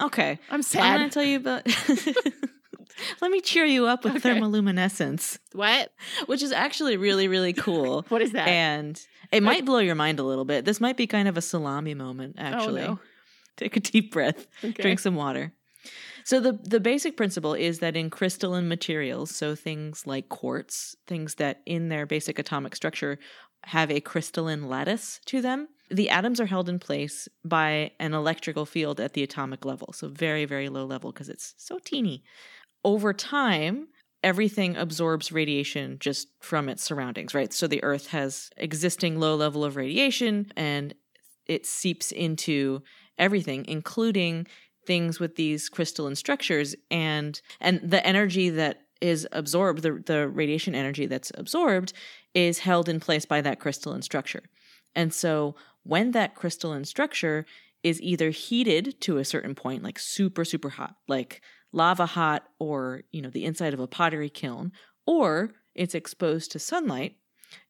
Okay. 0.00 0.38
I'm 0.50 0.62
sad. 0.62 0.82
I'm 0.84 0.98
gonna 1.00 1.10
tell 1.10 1.22
you 1.24 1.36
about 1.38 1.66
Let 3.20 3.30
me 3.30 3.42
cheer 3.42 3.66
you 3.66 3.86
up 3.86 4.04
with 4.04 4.16
Okay. 4.16 4.30
thermoluminescence, 4.30 5.38
what? 5.52 5.92
which 6.26 6.42
is 6.42 6.50
actually 6.50 6.96
really, 6.96 7.28
really 7.28 7.52
cool. 7.66 8.06
What 8.08 8.22
is 8.22 8.32
that? 8.32 8.48
and 8.48 8.98
it 9.32 9.42
might 9.42 9.64
blow 9.66 9.78
your 9.80 9.94
mind 9.94 10.18
a 10.18 10.22
little 10.22 10.44
bit. 10.46 10.64
This 10.64 10.80
might 10.80 10.96
be 10.96 11.06
kind 11.06 11.28
of 11.28 11.36
a 11.36 11.42
salami 11.42 11.94
moment, 11.94 12.36
actually. 12.38 12.82
Oh, 12.82 12.94
no. 12.94 12.98
Take 13.56 13.76
a 13.76 13.80
deep 13.80 14.12
breath. 14.12 14.46
Okay. 14.64 14.82
drink 14.82 14.98
some 15.00 15.14
water. 15.14 15.52
So 16.26 16.40
the 16.40 16.58
the 16.64 16.80
basic 16.80 17.16
principle 17.16 17.54
is 17.54 17.78
that 17.78 17.94
in 17.94 18.10
crystalline 18.10 18.66
materials, 18.66 19.30
so 19.30 19.54
things 19.54 20.08
like 20.08 20.28
quartz, 20.28 20.96
things 21.06 21.36
that 21.36 21.62
in 21.66 21.88
their 21.88 22.04
basic 22.04 22.40
atomic 22.40 22.74
structure 22.74 23.20
have 23.62 23.92
a 23.92 24.00
crystalline 24.00 24.64
lattice 24.68 25.20
to 25.26 25.40
them, 25.40 25.68
the 25.88 26.10
atoms 26.10 26.40
are 26.40 26.46
held 26.46 26.68
in 26.68 26.80
place 26.80 27.28
by 27.44 27.92
an 28.00 28.12
electrical 28.12 28.66
field 28.66 28.98
at 28.98 29.12
the 29.12 29.22
atomic 29.22 29.64
level. 29.64 29.92
So 29.92 30.08
very 30.08 30.46
very 30.46 30.68
low 30.68 30.84
level 30.84 31.12
because 31.12 31.28
it's 31.28 31.54
so 31.58 31.78
teeny. 31.78 32.24
Over 32.84 33.12
time, 33.12 33.86
everything 34.24 34.76
absorbs 34.76 35.30
radiation 35.30 35.96
just 36.00 36.26
from 36.40 36.68
its 36.68 36.82
surroundings, 36.82 37.36
right? 37.36 37.52
So 37.52 37.68
the 37.68 37.84
earth 37.84 38.08
has 38.08 38.50
existing 38.56 39.20
low 39.20 39.36
level 39.36 39.64
of 39.64 39.76
radiation 39.76 40.50
and 40.56 40.92
it 41.46 41.66
seeps 41.66 42.10
into 42.10 42.82
everything 43.16 43.64
including 43.66 44.46
things 44.86 45.20
with 45.20 45.36
these 45.36 45.68
crystalline 45.68 46.16
structures 46.16 46.74
and 46.90 47.40
and 47.60 47.80
the 47.82 48.04
energy 48.06 48.50
that 48.50 48.82
is 49.00 49.26
absorbed 49.32 49.82
the 49.82 50.02
the 50.06 50.28
radiation 50.28 50.74
energy 50.74 51.06
that's 51.06 51.32
absorbed 51.34 51.92
is 52.34 52.60
held 52.60 52.88
in 52.88 53.00
place 53.00 53.26
by 53.26 53.40
that 53.40 53.60
crystalline 53.60 54.02
structure. 54.02 54.42
And 54.94 55.12
so 55.12 55.54
when 55.82 56.12
that 56.12 56.34
crystalline 56.34 56.84
structure 56.84 57.44
is 57.82 58.00
either 58.02 58.30
heated 58.30 59.00
to 59.00 59.18
a 59.18 59.24
certain 59.24 59.54
point 59.54 59.82
like 59.82 59.98
super 59.98 60.44
super 60.44 60.70
hot 60.70 60.96
like 61.06 61.42
lava 61.72 62.06
hot 62.06 62.44
or 62.58 63.02
you 63.12 63.22
know 63.22 63.30
the 63.30 63.44
inside 63.44 63.74
of 63.74 63.80
a 63.80 63.86
pottery 63.86 64.30
kiln 64.30 64.72
or 65.06 65.52
it's 65.74 65.94
exposed 65.94 66.50
to 66.50 66.58
sunlight 66.58 67.16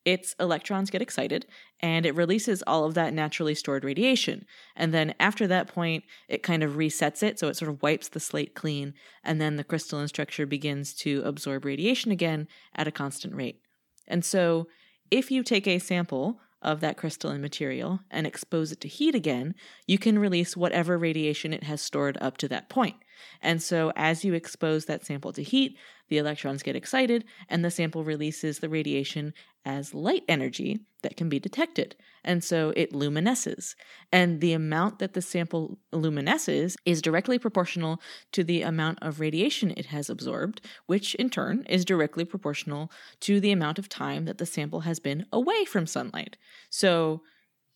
its 0.06 0.36
electrons 0.38 0.88
get 0.88 1.02
excited 1.02 1.44
and 1.80 2.06
it 2.06 2.14
releases 2.14 2.62
all 2.62 2.84
of 2.84 2.94
that 2.94 3.12
naturally 3.12 3.56
stored 3.56 3.84
radiation. 3.84 4.46
And 4.76 4.94
then 4.94 5.14
after 5.18 5.48
that 5.48 5.66
point, 5.66 6.04
it 6.28 6.44
kind 6.44 6.62
of 6.62 6.74
resets 6.74 7.24
it. 7.24 7.38
So 7.38 7.48
it 7.48 7.56
sort 7.56 7.70
of 7.70 7.82
wipes 7.82 8.08
the 8.08 8.20
slate 8.20 8.54
clean. 8.54 8.94
And 9.24 9.40
then 9.40 9.56
the 9.56 9.64
crystalline 9.64 10.08
structure 10.08 10.46
begins 10.46 10.94
to 10.94 11.22
absorb 11.24 11.64
radiation 11.64 12.12
again 12.12 12.46
at 12.74 12.86
a 12.86 12.92
constant 12.92 13.34
rate. 13.34 13.60
And 14.06 14.24
so 14.24 14.68
if 15.10 15.32
you 15.32 15.42
take 15.42 15.66
a 15.66 15.80
sample 15.80 16.38
of 16.62 16.80
that 16.80 16.96
crystalline 16.96 17.42
material 17.42 18.00
and 18.08 18.26
expose 18.26 18.70
it 18.70 18.80
to 18.82 18.88
heat 18.88 19.14
again, 19.14 19.56
you 19.86 19.98
can 19.98 20.20
release 20.20 20.56
whatever 20.56 20.96
radiation 20.96 21.52
it 21.52 21.64
has 21.64 21.80
stored 21.80 22.16
up 22.20 22.36
to 22.38 22.48
that 22.48 22.68
point. 22.68 22.96
And 23.40 23.62
so 23.62 23.92
as 23.96 24.24
you 24.24 24.34
expose 24.34 24.86
that 24.86 25.04
sample 25.04 25.32
to 25.32 25.42
heat, 25.42 25.76
the 26.08 26.18
electrons 26.18 26.62
get 26.62 26.76
excited 26.76 27.24
and 27.48 27.64
the 27.64 27.70
sample 27.70 28.04
releases 28.04 28.58
the 28.60 28.68
radiation 28.68 29.34
as 29.64 29.92
light 29.92 30.22
energy 30.28 30.78
that 31.02 31.16
can 31.16 31.28
be 31.28 31.40
detected. 31.40 31.96
And 32.24 32.42
so 32.42 32.72
it 32.76 32.92
luminesces. 32.92 33.74
And 34.12 34.40
the 34.40 34.52
amount 34.52 35.00
that 35.00 35.14
the 35.14 35.22
sample 35.22 35.78
luminesces 35.92 36.76
is 36.84 37.02
directly 37.02 37.38
proportional 37.38 38.00
to 38.32 38.44
the 38.44 38.62
amount 38.62 38.98
of 39.02 39.18
radiation 39.18 39.72
it 39.76 39.86
has 39.86 40.08
absorbed, 40.08 40.60
which 40.86 41.14
in 41.16 41.30
turn 41.30 41.64
is 41.68 41.84
directly 41.84 42.24
proportional 42.24 42.90
to 43.20 43.40
the 43.40 43.52
amount 43.52 43.78
of 43.78 43.88
time 43.88 44.24
that 44.26 44.38
the 44.38 44.46
sample 44.46 44.80
has 44.80 45.00
been 45.00 45.26
away 45.32 45.64
from 45.64 45.86
sunlight. 45.86 46.36
So 46.70 47.22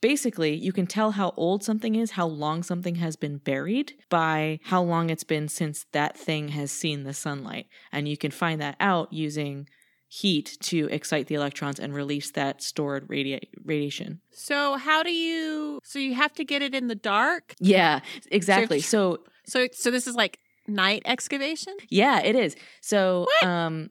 basically, 0.01 0.55
you 0.55 0.73
can 0.73 0.87
tell 0.87 1.13
how 1.13 1.33
old 1.37 1.63
something 1.65 1.95
is, 1.95 2.13
how 2.13 2.27
long 2.27 2.63
something 2.63 2.97
has 2.97 3.17
been 3.17 3.39
buried 3.39 3.95
by 4.09 4.59
how 4.65 4.83
long 4.83 5.11
it's 5.11 5.25
been 5.25 5.49
since 5.49 5.87
that 5.93 6.17
thing 6.17 6.49
has 6.49 6.71
seen 6.71 7.05
the 7.05 7.15
sunlight. 7.15 7.67
And 7.93 8.09
you 8.09 8.17
can 8.17 8.31
find 8.31 8.61
that 8.61 8.77
out 8.81 9.13
using 9.13 9.69
heat 10.09 10.57
to 10.61 10.89
excite 10.91 11.29
the 11.29 11.37
electrons 11.37 11.79
and 11.79 11.95
release 11.95 12.31
that 12.33 12.63
stored 12.63 13.07
radi- 13.09 13.49
radiation. 13.65 14.21
So 14.33 14.77
how 14.77 15.03
do 15.05 15.13
you 15.13 15.79
so 15.85 15.99
you 15.99 16.15
have 16.15 16.33
to 16.35 16.45
get 16.45 16.63
it 16.63 16.75
in 16.75 16.89
the 16.89 16.97
dark? 16.97 17.55
Yeah, 17.61 18.01
exactly. 18.31 18.81
So, 18.81 19.19
So 19.47 19.69
so 19.73 19.91
this 19.91 20.07
is 20.07 20.17
like 20.17 20.41
night 20.67 21.03
excavation? 21.05 21.77
yeah, 21.89 22.21
it 22.21 22.35
is. 22.35 22.57
So, 22.81 23.27
What? 23.41 23.49
um 23.49 23.91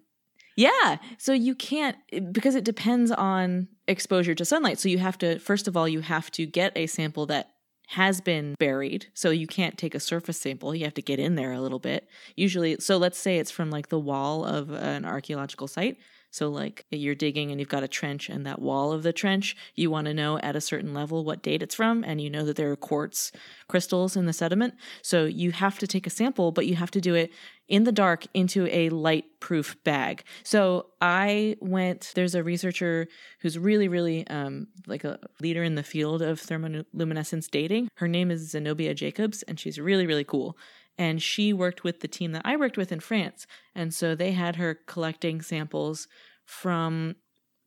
yeah, 0.59 0.97
so 1.17 1.31
you 1.31 1.55
can't 1.55 1.95
because 2.33 2.53
it 2.53 2.65
depends 2.65 3.11
on 3.11 3.69
exposure 3.87 4.35
to 4.35 4.43
sunlight. 4.43 4.77
So 4.77 4.89
you 4.89 4.97
have 4.97 5.17
to 5.19 5.39
first 5.39 5.69
of 5.69 5.77
all 5.77 5.87
you 5.87 6.01
have 6.01 6.29
to 6.31 6.45
get 6.45 6.73
a 6.75 6.85
sample 6.85 7.25
that 7.27 7.51
has 7.87 8.19
been 8.19 8.55
buried. 8.59 9.07
So 9.13 9.29
you 9.29 9.47
can't 9.47 9.77
take 9.77 9.95
a 9.95 10.01
surface 10.01 10.37
sample. 10.37 10.75
You 10.75 10.83
have 10.83 10.95
to 10.95 11.01
get 11.01 11.17
in 11.17 11.35
there 11.35 11.53
a 11.53 11.61
little 11.61 11.79
bit. 11.79 12.09
Usually, 12.35 12.75
so 12.79 12.97
let's 12.97 13.17
say 13.17 13.37
it's 13.37 13.51
from 13.51 13.71
like 13.71 13.87
the 13.87 13.97
wall 13.97 14.43
of 14.43 14.69
an 14.71 15.05
archaeological 15.05 15.69
site. 15.69 15.95
So, 16.31 16.49
like 16.49 16.85
you're 16.91 17.15
digging 17.15 17.51
and 17.51 17.59
you've 17.59 17.69
got 17.69 17.83
a 17.83 17.87
trench, 17.87 18.29
and 18.29 18.45
that 18.45 18.61
wall 18.61 18.91
of 18.91 19.03
the 19.03 19.13
trench, 19.13 19.55
you 19.75 19.89
want 19.89 20.05
to 20.05 20.13
know 20.13 20.37
at 20.39 20.55
a 20.55 20.61
certain 20.61 20.93
level 20.93 21.25
what 21.25 21.41
date 21.41 21.63
it's 21.63 21.75
from, 21.75 22.03
and 22.03 22.21
you 22.21 22.29
know 22.29 22.45
that 22.45 22.55
there 22.55 22.71
are 22.71 22.75
quartz 22.75 23.31
crystals 23.67 24.15
in 24.15 24.25
the 24.25 24.33
sediment. 24.33 24.75
So, 25.01 25.25
you 25.25 25.51
have 25.51 25.79
to 25.79 25.87
take 25.87 26.05
a 26.05 26.11
sample, 26.11 26.51
but 26.51 26.67
you 26.67 26.75
have 26.75 26.91
to 26.91 27.01
do 27.01 27.15
it 27.15 27.31
in 27.67 27.83
the 27.83 27.91
dark 27.91 28.25
into 28.33 28.67
a 28.67 28.89
light 28.89 29.25
proof 29.39 29.75
bag. 29.83 30.23
So, 30.43 30.87
I 31.01 31.55
went, 31.61 32.11
there's 32.15 32.35
a 32.35 32.43
researcher 32.43 33.07
who's 33.41 33.57
really, 33.57 33.87
really 33.87 34.27
um, 34.27 34.67
like 34.85 35.03
a 35.03 35.19
leader 35.39 35.63
in 35.63 35.75
the 35.75 35.83
field 35.83 36.21
of 36.21 36.41
thermoluminescence 36.41 37.49
dating. 37.49 37.89
Her 37.95 38.07
name 38.07 38.31
is 38.31 38.51
Zenobia 38.51 38.93
Jacobs, 38.93 39.43
and 39.43 39.59
she's 39.59 39.79
really, 39.79 40.05
really 40.05 40.23
cool 40.23 40.57
and 40.99 41.21
she 41.21 41.53
worked 41.53 41.85
with 41.85 42.01
the 42.01 42.09
team 42.09 42.33
that 42.33 42.41
I 42.43 42.57
worked 42.57 42.77
with 42.77 42.91
in 42.91 42.99
France. 42.99 43.47
And 43.73 43.93
so 43.93 44.13
they 44.13 44.33
had 44.33 44.57
her 44.57 44.77
collecting 44.85 45.41
samples 45.41 46.09
from 46.45 47.15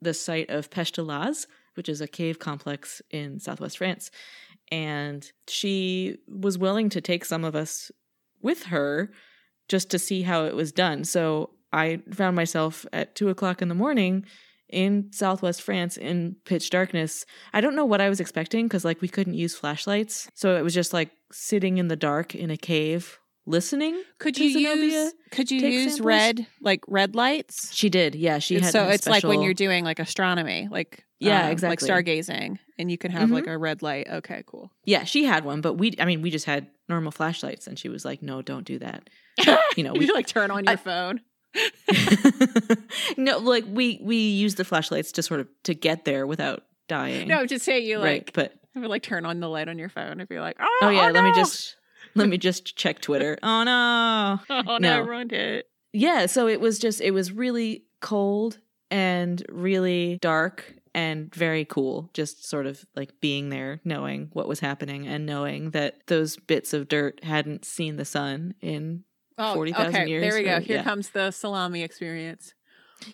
the 0.03 0.13
site 0.13 0.51
of 0.51 0.71
Pech 0.71 0.93
de 0.93 1.03
l'Azé, 1.03 1.47
which 1.75 1.89
is 1.89 2.03
a 2.03 2.07
cave 2.07 2.39
complex 2.39 3.01
in 3.11 3.41
southwest 3.41 3.79
France. 3.79 4.11
And 4.71 5.33
she 5.49 6.19
was 6.29 6.59
willing 6.59 6.91
to 6.91 7.01
take 7.01 7.25
some 7.25 7.43
of 7.43 7.57
us 7.57 7.91
with 8.43 8.65
her 8.65 9.11
just 9.67 9.91
to 9.91 9.99
see 9.99 10.23
how 10.23 10.45
it 10.45 10.55
was 10.55 10.71
done. 10.71 11.05
So 11.05 11.51
I 11.73 12.03
found 12.13 12.37
myself 12.37 12.85
at 12.93 13.15
two 13.15 13.31
o'clock 13.31 13.63
in 13.63 13.69
the 13.69 13.75
morning 13.75 14.27
in 14.69 15.11
southwest 15.11 15.63
France 15.63 15.97
in 15.97 16.37
pitch 16.45 16.69
darkness. 16.69 17.25
I 17.55 17.63
don't 17.63 17.77
know 17.77 17.85
what 17.87 18.01
I 18.01 18.11
was 18.11 18.21
expecting 18.21 18.67
because, 18.67 18.85
like, 18.85 19.01
we 19.01 19.09
couldn't 19.09 19.35
use 19.35 19.55
flashlights. 19.55 20.31
So 20.35 20.57
it 20.57 20.63
was 20.63 20.75
just 20.75 20.93
like 20.93 21.11
sitting 21.31 21.79
in 21.79 21.89
the 21.89 21.97
dark 21.97 22.35
in 22.35 22.51
a 22.51 22.57
cave 22.57 23.19
listening. 23.47 24.01
Could 24.19 24.35
to 24.37 24.45
you 24.45 24.53
Zenobia 24.53 25.05
use 25.05 25.15
could 25.31 25.51
you 25.51 25.61
use 25.61 25.93
samples? 25.97 26.01
red 26.01 26.47
like 26.61 26.81
red 26.89 27.15
lights? 27.15 27.75
She 27.75 27.89
did, 27.89 28.15
yeah. 28.15 28.39
She 28.39 28.61
had 28.61 28.73
so 28.73 28.89
it's 28.89 29.07
like 29.07 29.25
when 29.25 29.43
you're 29.43 29.55
doing 29.55 29.85
like 29.85 29.99
astronomy, 29.99 30.69
like 30.71 31.05
Yeah, 31.19 31.47
um, 31.47 31.53
exactly. 31.53 31.89
like 31.89 32.05
stargazing, 32.07 32.59
and 32.79 32.91
you 32.91 32.99
can 32.99 33.11
have 33.11 33.29
Mhm. 33.29 33.33
like 33.35 33.47
a 33.47 33.57
red 33.59 33.83
light. 33.83 34.07
Okay, 34.11 34.43
cool. 34.47 34.71
Yeah, 34.85 35.05
she 35.05 35.25
had 35.25 35.45
one, 35.45 35.61
but 35.61 35.75
we 35.75 35.93
I 35.99 36.05
mean 36.05 36.23
we 36.23 36.31
just 36.31 36.47
had 36.47 36.69
normal 36.89 37.11
flashlights 37.13 37.67
and 37.67 37.79
she 37.79 37.89
was 37.89 38.05
like, 38.05 38.23
"No, 38.23 38.43
don't 38.43 38.65
do 38.65 38.79
that." 38.81 39.09
You 39.77 39.85
know, 39.85 39.95
you 39.95 40.01
we 40.01 40.13
like 40.13 40.27
turn 40.27 40.51
on 40.51 40.65
your 40.65 40.73
I- 40.73 40.77
phone. 40.77 41.21
No, 43.17 43.39
like 43.39 43.65
we 43.69 43.99
we 44.03 44.17
use 44.17 44.55
the 44.57 44.65
flashlights 44.65 45.13
to 45.13 45.23
sort 45.23 45.41
of 45.41 45.49
to 45.65 45.75
get 45.75 46.05
there 46.05 46.27
without 46.27 46.65
dying. 46.89 47.29
No, 47.29 47.45
just 47.47 47.65
say 47.65 47.81
you 47.81 47.97
right, 47.99 48.25
like 48.25 48.33
but 48.33 48.55
you 48.75 48.81
would, 48.81 48.91
like 48.91 49.03
turn 49.03 49.25
on 49.27 49.41
the 49.41 49.49
light 49.49 49.69
on 49.69 49.79
your 49.79 49.89
phone 49.89 50.21
if 50.21 50.31
you're 50.31 50.41
like, 50.41 50.57
oh, 50.61 50.79
oh 50.83 50.89
yeah, 50.89 51.11
let 51.11 51.23
me 51.25 51.33
just 51.35 51.77
let 52.15 52.29
me 52.29 52.39
just 52.39 52.77
check 52.77 53.01
Twitter. 53.01 53.39
Oh 53.43 53.65
no. 53.65 54.39
oh 54.51 54.63
no, 54.63 54.79
no. 54.79 54.95
I 54.95 54.99
ruined 54.99 55.33
it. 55.33 55.67
Yeah, 55.93 56.27
so 56.27 56.49
it 56.49 56.61
was 56.61 56.79
just 56.79 57.01
it 57.01 57.11
was 57.13 57.33
really 57.33 57.85
cold 58.01 58.59
and 58.91 59.45
really 59.49 60.19
dark 60.21 60.75
and 60.95 61.35
very 61.35 61.65
cool 61.65 62.11
just 62.13 62.47
sort 62.47 62.67
of 62.67 62.85
like 62.95 63.19
being 63.21 63.49
there 63.49 63.81
knowing 63.85 64.29
what 64.35 64.47
was 64.47 64.61
happening 64.61 65.07
and 65.07 65.25
knowing 65.25 65.71
that 65.71 66.07
those 66.09 66.37
bits 66.37 66.75
of 66.75 66.89
dirt 66.89 67.25
hadn't 67.25 67.65
seen 67.65 67.97
the 67.97 68.05
sun 68.05 68.55
in 68.61 69.05
Oh, 69.39 69.55
40,000 69.55 69.95
okay, 69.95 70.07
years 70.11 70.23
There 70.23 70.39
we 70.39 70.45
go. 70.45 70.57
or- 70.57 70.61
Here 70.61 70.77
yeah. 70.77 70.83
comes 70.83 71.11
the 71.11 71.31
salami 71.31 71.83
experience. 71.83 72.53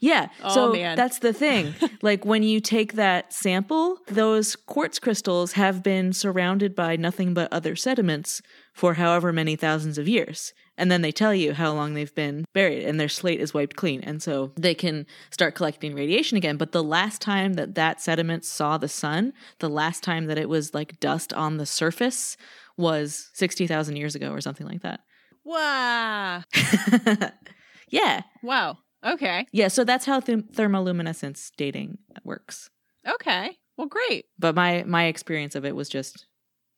Yeah. 0.01 0.29
Oh, 0.43 0.53
so 0.55 0.73
man. 0.73 0.97
that's 0.97 1.21
the 1.21 1.33
thing. 1.33 1.75
like 2.03 2.25
when 2.25 2.43
you 2.43 2.61
take 2.61 2.95
that 2.95 3.33
sample, 3.33 3.99
those 4.09 4.57
quartz 4.57 4.99
crystals 4.99 5.53
have 5.53 5.83
been 5.83 6.13
surrounded 6.13 6.75
by 6.75 6.97
nothing 6.97 7.35
but 7.35 7.51
other 7.53 7.77
sediments 7.77 8.43
for 8.79 8.95
however 8.95 9.33
many 9.33 9.57
thousands 9.57 9.99
of 9.99 10.07
years. 10.07 10.55
And 10.77 10.89
then 10.89 11.03
they 11.03 11.11
tell 11.11 11.35
you 11.35 11.53
how 11.53 11.73
long 11.73 11.95
they've 11.95 12.15
been 12.15 12.45
buried 12.55 12.85
and 12.85 13.01
their 13.01 13.09
slate 13.09 13.41
is 13.41 13.53
wiped 13.53 13.75
clean. 13.75 14.01
And 14.03 14.23
so 14.23 14.53
they 14.55 14.73
can 14.73 15.05
start 15.33 15.57
collecting 15.57 15.97
radiation 15.97 16.37
again. 16.37 16.57
But 16.57 16.71
the 16.71 16.85
last 16.85 17.21
time 17.21 17.55
that 17.55 17.75
that 17.75 18.01
sediment 18.01 18.45
saw 18.45 18.79
the 18.79 18.87
sun, 18.89 19.33
the 19.59 19.69
last 19.69 20.05
time 20.05 20.27
that 20.27 20.39
it 20.39 20.49
was 20.49 20.75
like 20.75 21.01
dust 21.01 21.33
on 21.33 21.57
the 21.57 21.67
surface 21.67 22.37
was 22.77 23.31
60,000 23.35 23.97
years 23.97 24.15
ago 24.15 24.31
or 24.31 24.41
something 24.41 24.67
like 24.69 24.83
that. 24.83 25.01
Wow. 25.45 26.45
yeah. 27.89 28.23
Wow. 28.45 28.79
Okay. 29.05 29.45
Yeah. 29.51 29.67
So 29.69 29.83
that's 29.83 30.07
how 30.07 30.21
th- 30.21 30.53
thermoluminescence 30.55 31.51
dating 31.57 31.99
works. 32.23 32.71
Okay. 33.05 33.57
Well, 33.77 33.89
great. 33.89 34.27
but 34.39 34.55
my 34.55 34.85
my 34.87 35.07
experience 35.07 35.57
of 35.57 35.65
it 35.65 35.75
was 35.75 35.89
just 35.89 36.27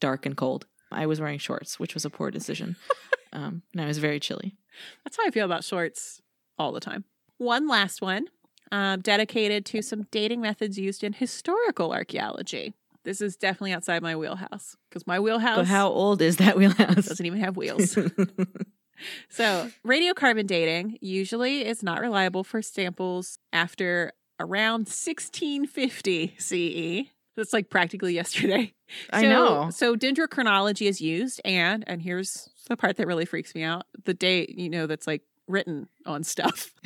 dark 0.01 0.25
and 0.25 0.37
cold. 0.37 0.67
I 0.91 1.07
was 1.07 1.21
wearing 1.21 1.39
shorts, 1.39 1.79
which 1.79 1.95
was 1.95 2.05
a 2.05 2.11
poor 2.11 2.31
decision. 2.31 2.77
um, 3.33 3.63
and 3.73 3.83
I 3.83 3.87
was 3.87 3.99
very 3.99 4.21
chilly. 4.21 4.57
That's 5.05 5.17
how 5.17 5.27
I 5.27 5.31
feel 5.31 5.45
about 5.45 5.65
shorts 5.65 6.21
all 6.59 6.73
the 6.73 6.81
time. 6.81 7.05
One 7.39 7.69
last 7.69 8.03
one, 8.03 8.27
um, 8.73 9.01
dedicated 9.01 9.65
to 9.67 9.83
some 9.83 10.07
dating 10.11 10.41
methods 10.41 10.79
used 10.79 11.03
in 11.03 11.13
historical 11.15 11.93
archaeology. 11.93 12.75
This 13.03 13.21
is 13.21 13.37
definitely 13.37 13.73
outside 13.73 14.03
my 14.03 14.15
wheelhouse 14.15 14.77
because 14.89 15.07
my 15.07 15.19
wheelhouse 15.19 15.57
But 15.57 15.67
how 15.67 15.89
old 15.89 16.21
is 16.21 16.37
that 16.37 16.57
wheelhouse? 16.57 17.07
doesn't 17.07 17.25
even 17.25 17.41
have 17.41 17.57
wheels. 17.57 17.93
so, 19.29 19.71
radiocarbon 19.87 20.47
dating 20.47 20.99
usually 21.01 21.67
is 21.67 21.83
not 21.83 22.01
reliable 22.01 22.45
for 22.45 22.61
samples 22.61 23.39
after 23.53 24.13
around 24.39 24.81
1650 24.81 26.35
CE. 26.39 27.11
That's 27.41 27.55
like 27.55 27.71
practically 27.71 28.13
yesterday. 28.15 28.75
I 29.11 29.23
know. 29.23 29.71
So 29.71 29.97
dendrochronology 29.97 30.87
is 30.87 31.01
used, 31.01 31.41
and 31.45 31.83
and 31.87 32.03
here's 32.03 32.51
the 32.69 32.77
part 32.77 32.99
that 32.99 33.07
really 33.07 33.25
freaks 33.25 33.55
me 33.55 33.63
out: 33.63 33.87
the 34.05 34.13
date, 34.13 34.51
you 34.59 34.69
know, 34.69 34.87
that's 34.87 35.07
like 35.07 35.23
written 35.49 35.89
on 36.05 36.23
stuff. 36.23 36.71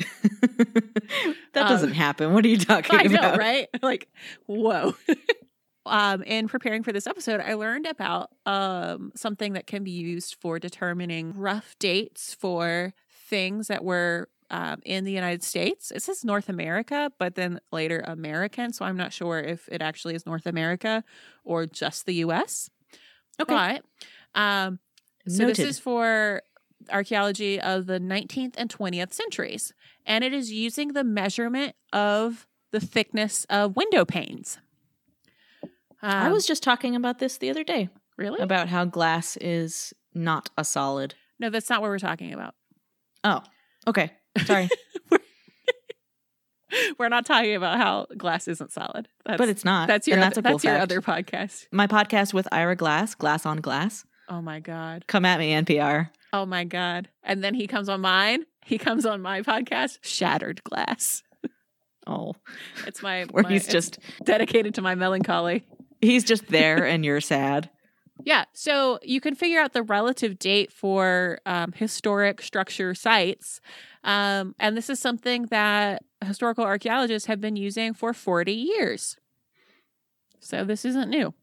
that 0.57 1.63
Um, 1.63 1.67
doesn't 1.67 1.91
happen. 1.93 2.33
What 2.33 2.45
are 2.45 2.47
you 2.47 2.57
talking 2.57 2.97
I 2.99 3.03
know, 3.03 3.19
about? 3.19 3.37
right? 3.37 3.67
Like, 3.81 4.07
whoa. 4.47 4.95
um, 5.85 6.23
in 6.23 6.47
preparing 6.47 6.83
for 6.83 6.91
this 6.91 7.05
episode, 7.07 7.41
I 7.41 7.53
learned 7.55 7.85
about 7.85 8.29
um 8.45 9.11
something 9.15 9.53
that 9.53 9.67
can 9.67 9.83
be 9.83 9.91
used 9.91 10.35
for 10.39 10.57
determining 10.59 11.33
rough 11.35 11.75
dates 11.79 12.33
for 12.33 12.93
things 13.29 13.67
that 13.67 13.83
were 13.83 14.29
um, 14.49 14.79
in 14.85 15.03
the 15.05 15.11
United 15.11 15.43
States. 15.43 15.91
It 15.91 16.01
says 16.01 16.23
North 16.23 16.49
America, 16.49 17.11
but 17.19 17.35
then 17.35 17.59
later 17.71 18.03
American. 18.05 18.73
So 18.73 18.85
I'm 18.85 18.97
not 18.97 19.11
sure 19.13 19.39
if 19.39 19.67
it 19.69 19.81
actually 19.81 20.15
is 20.15 20.25
North 20.25 20.45
America 20.45 21.03
or 21.43 21.65
just 21.65 22.05
the 22.05 22.13
U.S. 22.15 22.69
Okay. 23.41 23.79
But 24.33 24.39
um, 24.39 24.79
so 25.27 25.43
Noted. 25.43 25.55
this 25.57 25.65
is 25.65 25.79
for 25.79 26.41
archaeology 26.91 27.59
of 27.59 27.87
the 27.87 27.99
19th 27.99 28.53
and 28.57 28.69
20th 28.69 29.13
centuries, 29.13 29.73
and 30.05 30.23
it 30.23 30.33
is 30.33 30.51
using 30.51 30.93
the 30.93 31.03
measurement 31.03 31.75
of 31.91 32.45
the 32.71 32.79
thickness 32.79 33.45
of 33.49 33.75
window 33.75 34.05
panes. 34.05 34.59
I 36.01 36.27
Um, 36.27 36.33
was 36.33 36.45
just 36.45 36.61
talking 36.61 36.95
about 36.95 37.17
this 37.19 37.37
the 37.37 37.49
other 37.49 37.63
day 37.63 37.89
really 38.17 38.39
about 38.41 38.67
how 38.69 38.85
glass 38.85 39.37
is 39.37 39.93
not 40.13 40.49
a 40.57 40.63
solid. 40.63 41.15
no, 41.39 41.49
that's 41.49 41.69
not 41.69 41.81
what 41.81 41.87
we're 41.89 41.99
talking 41.99 42.33
about. 42.33 42.53
Oh, 43.23 43.41
okay. 43.87 44.11
Sorry, 44.43 44.69
We're 46.99 47.09
not 47.09 47.25
talking 47.25 47.55
about 47.55 47.77
how 47.77 48.07
glass 48.17 48.47
isn't 48.49 48.71
solid. 48.73 49.07
That's, 49.25 49.37
but 49.37 49.47
it's 49.47 49.63
not. 49.63 49.87
that's 49.87 50.07
your 50.07 50.17
other, 50.17 50.25
that's 50.25 50.37
a 50.37 50.41
cool 50.41 50.51
your 50.51 50.79
fact. 50.79 50.81
other 50.81 51.01
podcast. 51.01 51.67
My 51.71 51.87
podcast 51.87 52.33
with 52.33 52.47
Ira 52.51 52.75
Glass, 52.75 53.15
Glass 53.15 53.45
on 53.45 53.61
Glass. 53.61 54.05
Oh 54.27 54.41
my 54.41 54.59
god. 54.59 55.05
Come 55.07 55.23
at 55.25 55.39
me, 55.39 55.53
NPR. 55.53 56.09
Oh 56.33 56.45
my 56.45 56.63
god. 56.65 57.07
And 57.23 57.41
then 57.43 57.53
he 57.53 57.67
comes 57.67 57.87
on 57.87 58.01
mine. 58.01 58.45
He 58.65 58.77
comes 58.77 59.05
on 59.05 59.21
my 59.21 59.41
podcast, 59.41 59.99
Shattered 60.01 60.63
Glass. 60.63 61.21
Oh, 62.07 62.33
It's 62.87 63.01
my 63.01 63.23
where 63.31 63.43
my- 63.43 63.49
he's 63.51 63.67
just 63.67 63.99
dedicated 64.23 64.73
to 64.75 64.81
my 64.81 64.95
melancholy. 64.95 65.63
he's 66.01 66.23
just 66.23 66.47
there 66.49 66.85
and 66.87 67.05
you're 67.05 67.21
sad. 67.21 67.69
Yeah. 68.23 68.45
So 68.53 68.97
you 69.03 69.21
can 69.21 69.35
figure 69.35 69.59
out 69.59 69.73
the 69.73 69.83
relative 69.83 70.39
date 70.39 70.71
for 70.73 71.39
um, 71.45 71.73
historic 71.73 72.41
structure 72.41 72.95
sites. 72.95 73.59
Um, 74.05 74.55
and 74.59 74.77
this 74.77 74.89
is 74.89 74.99
something 74.99 75.47
that 75.47 76.03
historical 76.23 76.63
archaeologists 76.63 77.27
have 77.27 77.41
been 77.41 77.55
using 77.55 77.93
for 77.93 78.13
40 78.13 78.53
years. 78.53 79.17
So 80.39 80.63
this 80.63 80.85
isn't 80.85 81.09
new. 81.09 81.33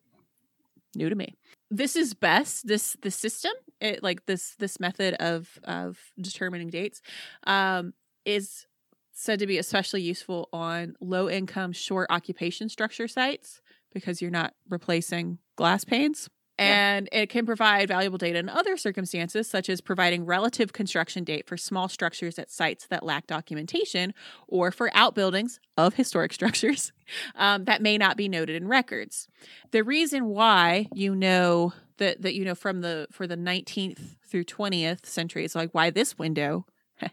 New 0.94 1.08
to 1.08 1.16
me. 1.16 1.34
This 1.70 1.96
is 1.96 2.14
best. 2.14 2.68
This 2.68 2.96
the 3.02 3.10
system, 3.10 3.52
it, 3.80 4.02
like 4.02 4.26
this 4.26 4.54
this 4.58 4.78
method 4.78 5.14
of 5.14 5.58
of 5.64 5.98
determining 6.20 6.68
dates, 6.68 7.00
um, 7.44 7.94
is 8.24 8.66
said 9.12 9.38
to 9.38 9.46
be 9.46 9.58
especially 9.58 10.02
useful 10.02 10.48
on 10.52 10.94
low 11.00 11.28
income 11.28 11.72
short 11.72 12.08
occupation 12.10 12.68
structure 12.68 13.08
sites 13.08 13.60
because 13.92 14.22
you're 14.22 14.30
not 14.30 14.54
replacing 14.68 15.38
glass 15.56 15.84
panes. 15.84 16.28
Yeah. 16.58 16.96
And 16.96 17.08
it 17.12 17.28
can 17.28 17.46
provide 17.46 17.88
valuable 17.88 18.18
data 18.18 18.38
in 18.38 18.48
other 18.48 18.76
circumstances, 18.76 19.48
such 19.48 19.68
as 19.68 19.80
providing 19.80 20.26
relative 20.26 20.72
construction 20.72 21.24
date 21.24 21.46
for 21.46 21.56
small 21.56 21.88
structures 21.88 22.38
at 22.38 22.50
sites 22.50 22.86
that 22.88 23.02
lack 23.02 23.26
documentation 23.26 24.12
or 24.46 24.70
for 24.70 24.90
outbuildings 24.94 25.60
of 25.76 25.94
historic 25.94 26.32
structures 26.34 26.92
um, 27.36 27.64
that 27.64 27.82
may 27.82 27.96
not 27.96 28.16
be 28.16 28.28
noted 28.28 28.56
in 28.56 28.68
records. 28.68 29.28
The 29.70 29.82
reason 29.82 30.26
why 30.26 30.88
you 30.92 31.14
know 31.14 31.72
that, 31.98 32.22
that 32.22 32.34
you 32.34 32.44
know 32.44 32.54
from 32.54 32.80
the 32.80 33.06
for 33.10 33.26
the 33.26 33.36
19th 33.36 34.16
through 34.28 34.44
20th 34.44 35.06
centuries, 35.06 35.54
like 35.54 35.70
why 35.72 35.90
this 35.90 36.18
window 36.18 36.66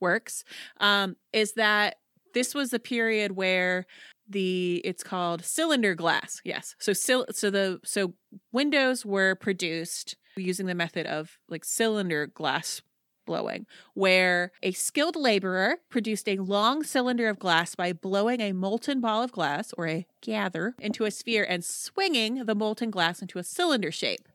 works, 0.00 0.44
um, 0.80 1.16
is 1.32 1.52
that 1.52 1.96
this 2.34 2.54
was 2.54 2.70
the 2.70 2.78
period 2.78 3.32
where 3.32 3.86
the 4.28 4.76
it's 4.84 5.02
called 5.02 5.44
cylinder 5.44 5.94
glass. 5.94 6.40
Yes. 6.44 6.74
So 6.78 6.92
sil- 6.92 7.26
so 7.32 7.50
the 7.50 7.80
so 7.84 8.14
windows 8.52 9.04
were 9.06 9.34
produced 9.34 10.16
using 10.36 10.66
the 10.66 10.74
method 10.74 11.06
of 11.06 11.38
like 11.48 11.64
cylinder 11.64 12.26
glass 12.26 12.82
blowing, 13.26 13.66
where 13.94 14.52
a 14.62 14.72
skilled 14.72 15.14
laborer 15.16 15.76
produced 15.90 16.28
a 16.28 16.36
long 16.38 16.82
cylinder 16.82 17.28
of 17.28 17.38
glass 17.38 17.74
by 17.74 17.92
blowing 17.92 18.40
a 18.40 18.52
molten 18.52 19.00
ball 19.00 19.22
of 19.22 19.32
glass 19.32 19.72
or 19.76 19.86
a 19.86 20.06
gather 20.22 20.74
into 20.78 21.04
a 21.04 21.10
sphere 21.10 21.44
and 21.46 21.62
swinging 21.64 22.46
the 22.46 22.54
molten 22.54 22.90
glass 22.90 23.20
into 23.20 23.38
a 23.38 23.44
cylinder 23.44 23.92
shape. 23.92 24.28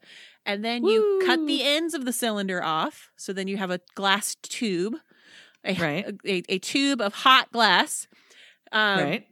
And 0.46 0.64
then 0.64 0.84
you 0.84 1.22
cut 1.26 1.46
the 1.48 1.64
ends 1.64 1.94
of 1.94 2.06
the 2.06 2.12
cylinder 2.14 2.62
off. 2.64 3.10
So 3.16 3.32
then 3.34 3.48
you 3.48 3.58
have 3.58 3.72
a 3.72 3.80
glass 3.96 4.36
tube, 4.44 4.96
a, 5.66 5.74
Right. 5.76 6.06
a, 6.26 6.44
a 6.50 6.60
tube 6.60 7.00
of 7.02 7.14
hot 7.14 7.52
glass. 7.52 8.08
Um, 8.72 9.00
right. 9.00 9.28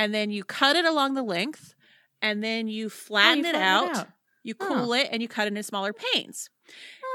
And 0.00 0.14
then 0.14 0.30
you 0.30 0.44
cut 0.44 0.76
it 0.76 0.84
along 0.86 1.14
the 1.14 1.22
length 1.22 1.74
and 2.22 2.42
then 2.42 2.68
you 2.68 2.86
Oh, 2.86 2.88
flatten, 2.88 3.38
you 3.44 3.50
it, 3.50 3.52
flatten 3.52 3.96
out, 3.96 4.08
You 4.42 4.54
cool 4.54 4.90
Oh. 4.90 4.94
it 4.94 5.08
and 5.12 5.20
you 5.20 5.28
cut 5.28 5.44
it 5.46 5.48
into 5.48 5.62
smaller 5.62 5.92
panes. 5.92 6.48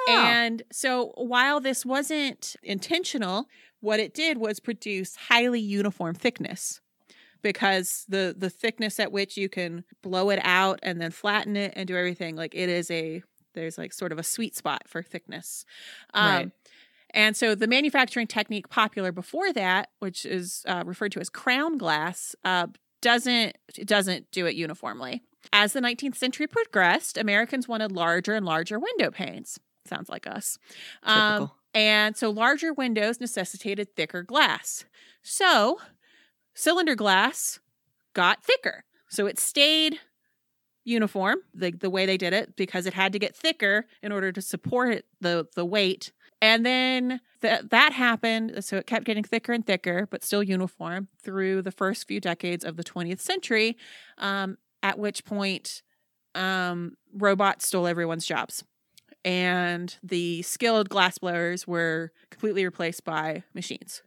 Oh. 0.08 0.24
And 0.26 0.62
so 0.72 1.14
while 1.16 1.60
this 1.60 1.84
wasn't 1.86 2.56
intentional, 2.62 3.48
what 3.82 4.00
it 4.00 4.14
did 4.14 4.38
was 4.38 4.60
produce 4.60 5.16
highly 5.16 5.60
uniform 5.60 6.14
thickness 6.16 6.80
because 7.42 8.06
the 8.08 8.36
the 8.38 8.50
thickness 8.50 9.00
at 9.00 9.12
which 9.12 9.38
you 9.38 9.50
can 9.50 9.84
blow 10.02 10.30
it 10.30 10.40
out 10.44 10.80
and 10.84 11.02
then 11.02 11.12
flatten 11.12 11.56
it 11.56 11.74
and 11.76 11.88
do 11.88 11.96
everything 11.98 12.36
like 12.36 12.54
it 12.56 12.70
is 12.70 12.90
a 12.92 13.24
there's 13.54 13.78
like 13.78 13.94
sort 13.94 14.12
of 14.12 14.20
a 14.20 14.24
sweet 14.24 14.56
spot 14.56 14.84
for 14.88 15.02
thickness. 15.02 15.66
Um, 16.14 16.30
Right. 16.36 16.52
And 17.16 17.36
so 17.36 17.56
the 17.56 17.66
manufacturing 17.66 18.28
technique 18.28 18.70
popular 18.70 19.12
before 19.12 19.52
that, 19.54 19.90
which 20.00 20.26
is 20.26 20.64
uh, 20.68 20.84
referred 20.86 21.14
to 21.14 21.22
as 21.22 21.30
crown 21.30 21.78
glass, 21.78 22.36
uh, 22.44 22.68
doesn't 23.02 23.58
it 23.78 23.88
doesn't 23.88 24.30
do 24.32 24.46
it 24.46 24.56
uniformly. 24.56 25.24
As 25.54 25.74
the 25.74 25.80
19th 25.80 26.16
century 26.16 26.48
progressed, 26.48 27.18
Americans 27.18 27.68
wanted 27.68 27.92
larger 27.92 28.34
and 28.34 28.46
larger 28.46 28.78
window 28.78 29.12
panes. 29.12 29.60
Sounds 29.88 30.10
like 30.10 30.28
us. 30.28 30.58
Um, 31.04 31.52
and 31.74 32.18
so 32.18 32.30
larger 32.30 32.74
windows 32.74 33.20
necessitated 33.20 33.96
thicker 33.96 34.24
glass. 34.24 34.86
So 35.22 35.80
cylinder 36.54 36.96
glass 36.96 37.60
got 38.14 38.44
thicker. 38.44 38.86
So 39.08 39.28
it 39.28 39.40
stayed 39.40 40.00
uniform, 40.84 41.40
the, 41.54 41.72
the 41.72 41.90
way 41.90 42.06
they 42.06 42.18
did 42.18 42.34
it, 42.34 42.56
because 42.56 42.86
it 42.86 42.94
had 42.94 43.14
to 43.14 43.20
get 43.20 43.36
thicker 43.36 43.86
in 44.02 44.12
order 44.12 44.32
to 44.32 44.42
support 44.42 45.04
the, 45.22 45.48
the 45.56 45.66
weight. 45.66 46.12
And 46.42 46.66
then 46.66 47.22
th- 47.42 47.62
that 47.70 47.94
happened. 47.94 48.64
So 48.64 48.78
it 48.78 48.88
kept 48.88 49.06
getting 49.06 49.24
thicker 49.24 49.54
and 49.54 49.66
thicker, 49.66 50.08
but 50.10 50.24
still 50.24 50.44
uniform 50.44 51.08
through 51.22 51.62
the 51.62 51.72
first 51.72 52.08
few 52.08 52.20
decades 52.20 52.64
of 52.64 52.76
the 52.76 52.84
20th 52.84 53.22
century, 53.22 53.78
um, 54.18 54.58
at 54.84 55.00
which 55.00 55.26
point 55.26 55.82
um, 56.36 56.98
robots 57.14 57.68
stole 57.68 57.88
everyone's 57.88 58.26
jobs. 58.26 58.64
And 59.24 59.96
the 60.04 60.44
skilled 60.44 60.90
glassblowers 60.90 61.66
were 61.66 62.12
completely 62.30 62.64
replaced 62.64 63.04
by 63.04 63.44
machines. 63.56 64.04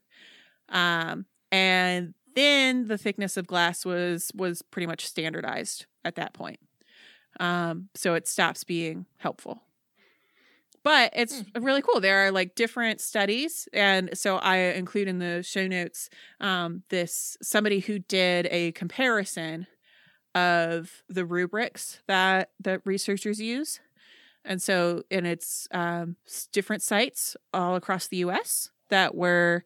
Um, 0.69 1.27
and 1.51 2.15
then 2.37 2.87
the 2.87 2.99
thickness 2.99 3.37
of 3.37 3.47
glass 3.47 3.85
was 3.85 4.31
was 4.35 4.63
pretty 4.63 4.87
much 4.87 5.07
standardized 5.07 5.87
at 6.05 6.15
that 6.17 6.35
point. 6.35 6.61
Um, 7.41 7.89
so 7.95 8.15
it 8.15 8.29
stops 8.29 8.63
being 8.63 9.07
helpful. 9.17 9.63
But 10.89 11.13
it's 11.15 11.45
really 11.55 11.83
cool. 11.83 12.01
There 12.01 12.27
are 12.27 12.31
like 12.31 12.55
different 12.55 13.03
studies, 13.03 13.69
and 13.75 14.09
so 14.15 14.39
I 14.39 14.57
include 14.73 15.07
in 15.07 15.19
the 15.19 15.43
show 15.43 15.67
notes 15.67 16.09
um, 16.41 16.83
this 16.89 17.37
somebody 17.43 17.81
who 17.81 17.99
did 17.99 18.49
a 18.51 18.73
comparison 18.73 19.67
of 20.35 21.03
the 21.07 21.27
rubrics 21.27 22.01
that 22.07 22.53
that 22.61 22.81
researchers 22.87 23.39
use, 23.39 23.81
and 24.47 24.63
so 24.63 25.03
and 25.11 25.27
it's 25.27 25.69
um, 25.73 26.17
different 26.53 26.83
sites 26.83 27.37
all 27.53 27.77
across 27.77 28.07
the 28.07 28.17
U.S. 28.19 28.71
that 28.89 29.15
were 29.15 29.65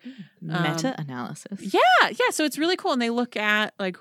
um, 0.50 0.72
Meta 0.72 0.96
analysis. 0.98 1.72
yeah, 1.72 2.08
yeah. 2.08 2.30
So 2.32 2.44
it's 2.44 2.58
really 2.58 2.76
cool, 2.76 2.94
and 2.94 3.00
they 3.00 3.10
look 3.10 3.36
at 3.36 3.74
like, 3.78 3.96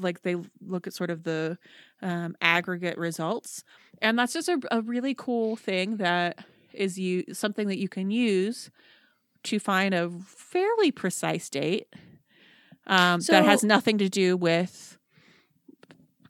like 0.00 0.22
they 0.22 0.34
look 0.66 0.88
at 0.88 0.94
sort 0.94 1.10
of 1.10 1.22
the 1.22 1.58
um, 2.02 2.36
aggregate 2.40 2.98
results, 2.98 3.64
and 4.00 4.18
that's 4.18 4.32
just 4.32 4.48
a, 4.48 4.58
a 4.70 4.80
really 4.82 5.14
cool 5.14 5.56
thing 5.56 5.96
that 5.98 6.44
is 6.72 6.98
you 6.98 7.24
something 7.32 7.68
that 7.68 7.78
you 7.78 7.88
can 7.88 8.10
use 8.10 8.70
to 9.44 9.58
find 9.58 9.92
a 9.94 10.08
fairly 10.26 10.90
precise 10.90 11.48
date 11.50 11.86
um, 12.86 13.20
that 13.28 13.44
has 13.44 13.62
nothing 13.64 13.98
to 13.98 14.08
do 14.08 14.36
with 14.36 14.96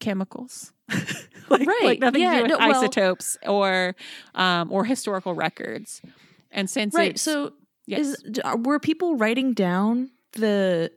chemicals. 0.00 0.72
like, 1.48 1.66
Right, 1.66 1.80
like 1.84 2.00
nothing 2.00 2.20
yeah, 2.22 2.32
to 2.32 2.36
do 2.38 2.42
with 2.42 2.50
no, 2.52 2.58
well- 2.68 2.80
isotopes 2.82 3.36
or 3.46 3.94
um, 4.34 4.70
or 4.72 4.84
historical 4.84 5.34
records. 5.34 6.02
And 6.50 6.68
since 6.68 6.94
Right. 6.94 7.10
it's- 7.10 7.22
So 7.22 7.52
yes. 7.86 8.00
is 8.24 8.40
were 8.58 8.78
people 8.78 9.16
writing 9.16 9.52
down 9.54 10.10
the 10.32 10.90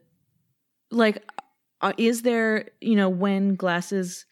like 0.90 1.22
uh, 1.80 1.92
is 1.98 2.22
there 2.22 2.68
you 2.80 2.96
know 2.96 3.08
when 3.08 3.54
glasses 3.54 4.24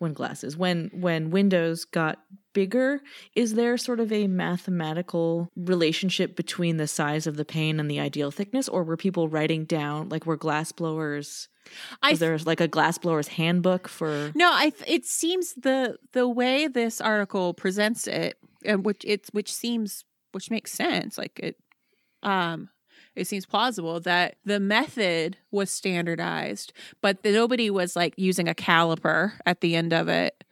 when 0.00 0.12
glasses 0.12 0.56
when 0.56 0.90
when 0.92 1.30
windows 1.30 1.84
got 1.84 2.18
bigger 2.52 3.00
is 3.36 3.54
there 3.54 3.76
sort 3.78 4.00
of 4.00 4.10
a 4.12 4.26
mathematical 4.26 5.48
relationship 5.56 6.34
between 6.34 6.78
the 6.78 6.88
size 6.88 7.26
of 7.26 7.36
the 7.36 7.44
pane 7.44 7.78
and 7.78 7.88
the 7.90 8.00
ideal 8.00 8.30
thickness 8.30 8.68
or 8.68 8.82
were 8.82 8.96
people 8.96 9.28
writing 9.28 9.64
down 9.64 10.08
like 10.08 10.26
were 10.26 10.36
glass 10.36 10.72
blowers 10.72 11.48
I 12.02 12.10
was 12.10 12.18
there 12.18 12.36
like 12.38 12.60
a 12.60 12.66
glassblower's 12.68 13.28
handbook 13.28 13.86
for 13.88 14.32
No, 14.34 14.50
I. 14.52 14.70
th- 14.70 14.90
It 14.90 15.04
seems 15.06 15.54
the 15.54 15.98
the 16.12 16.26
way 16.28 16.66
this 16.66 17.00
article 17.00 17.52
presents 17.54 18.06
it, 18.08 18.38
and 18.64 18.84
which 18.84 19.04
it's 19.06 19.28
which 19.30 19.52
seems 19.52 20.04
which 20.32 20.50
makes 20.50 20.72
sense. 20.72 21.18
Like 21.18 21.38
it, 21.38 21.56
um, 22.22 22.70
it 23.20 23.26
seems 23.26 23.46
plausible 23.46 24.00
that 24.00 24.36
the 24.44 24.58
method 24.58 25.36
was 25.50 25.70
standardized, 25.70 26.72
but 27.00 27.22
that 27.22 27.32
nobody 27.32 27.70
was 27.70 27.94
like 27.94 28.14
using 28.16 28.48
a 28.48 28.54
caliper 28.54 29.32
at 29.46 29.60
the 29.60 29.76
end 29.76 29.92
of 29.92 30.08
it 30.08 30.42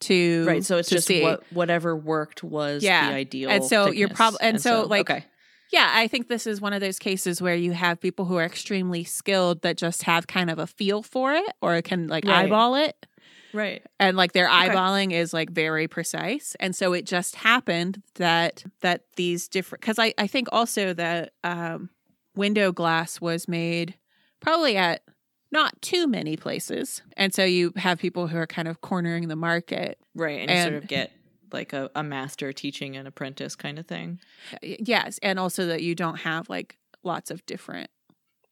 to 0.00 0.44
right 0.46 0.64
so 0.64 0.76
it's 0.78 0.88
just 0.88 1.06
see. 1.06 1.22
what 1.22 1.44
whatever 1.50 1.94
worked 1.96 2.42
was 2.42 2.82
Yeah. 2.82 3.08
the 3.08 3.14
ideal 3.14 3.50
And 3.50 3.64
so 3.64 3.90
you're 3.92 4.08
probably 4.08 4.38
prob- 4.38 4.48
and 4.52 4.60
so, 4.60 4.82
like, 4.86 5.08
okay 5.08 5.24
Yeah, 5.70 5.90
I 5.94 6.08
think 6.08 6.28
this 6.28 6.46
is 6.46 6.60
one 6.60 6.72
of 6.72 6.80
those 6.80 6.98
cases 6.98 7.40
where 7.40 7.54
you 7.54 7.72
have 7.72 8.00
people 8.00 8.24
who 8.26 8.36
are 8.36 8.44
extremely 8.44 9.04
skilled 9.04 9.62
that 9.62 9.76
just 9.76 10.02
have 10.04 10.26
kind 10.26 10.50
of 10.50 10.58
a 10.58 10.66
feel 10.66 11.02
for 11.02 11.32
it 11.34 11.46
or 11.62 11.80
can 11.82 12.08
like 12.08 12.24
Right. 12.26 12.44
eyeball 12.44 12.74
it. 12.74 12.96
right 13.52 13.82
and 14.00 14.16
like 14.16 14.32
their 14.32 14.48
Okay. 14.48 14.68
eyeballing 14.68 15.12
is 15.12 15.32
like 15.32 15.50
very 15.50 15.86
precise 15.86 16.56
and 16.58 16.74
so 16.74 16.92
it 16.92 17.06
just 17.06 17.36
happened 17.36 18.02
that 18.16 18.64
that 18.80 19.02
these 19.16 19.46
different 19.48 19.80
because 19.80 19.98
I, 20.00 20.12
I 20.18 20.26
think 20.26 20.48
also 20.50 20.92
that 20.94 21.32
um 21.44 21.88
window 22.36 22.72
glass 22.72 23.20
was 23.20 23.46
made 23.48 23.94
probably 24.40 24.76
at 24.76 25.02
not 25.52 25.80
too 25.82 26.06
many 26.06 26.36
places 26.36 27.02
and 27.16 27.32
so 27.32 27.44
you 27.44 27.72
have 27.76 27.98
people 27.98 28.26
who 28.26 28.36
are 28.36 28.46
kind 28.46 28.66
of 28.68 28.80
cornering 28.80 29.28
the 29.28 29.36
market 29.36 29.98
Right, 30.14 30.40
and, 30.40 30.50
you 30.50 30.62
sort 30.62 30.74
of 30.74 30.88
get 30.88 31.12
like 31.52 31.72
a, 31.72 31.90
a 31.94 32.02
master 32.02 32.52
teaching 32.52 32.96
an 32.96 33.06
apprentice 33.06 33.54
kind 33.54 33.78
of 33.78 33.86
thing. 33.86 34.18
Yes 34.62 35.18
and 35.22 35.38
also 35.38 35.66
that 35.66 35.82
you 35.82 35.94
don't 35.94 36.16
have 36.20 36.48
like 36.48 36.76
lots 37.04 37.30
of 37.30 37.44
different 37.46 37.90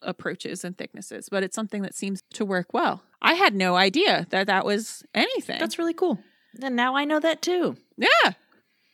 approaches 0.02 0.64
and 0.64 0.76
thicknesses 0.78 1.28
but 1.28 1.42
it's 1.42 1.54
something 1.54 1.82
that 1.82 1.94
seems 1.94 2.22
to 2.34 2.44
work 2.44 2.72
well 2.72 3.02
i 3.20 3.34
had 3.34 3.54
no 3.54 3.76
idea 3.76 4.26
that 4.30 4.48
that 4.48 4.64
was 4.64 5.04
anything 5.14 5.58
That's 5.60 5.78
really 5.78 5.94
cool. 5.94 6.18
And 6.60 6.74
now 6.76 6.96
I 6.96 7.04
know 7.04 7.18
that 7.20 7.40
too. 7.40 7.76
yeah 7.96 8.08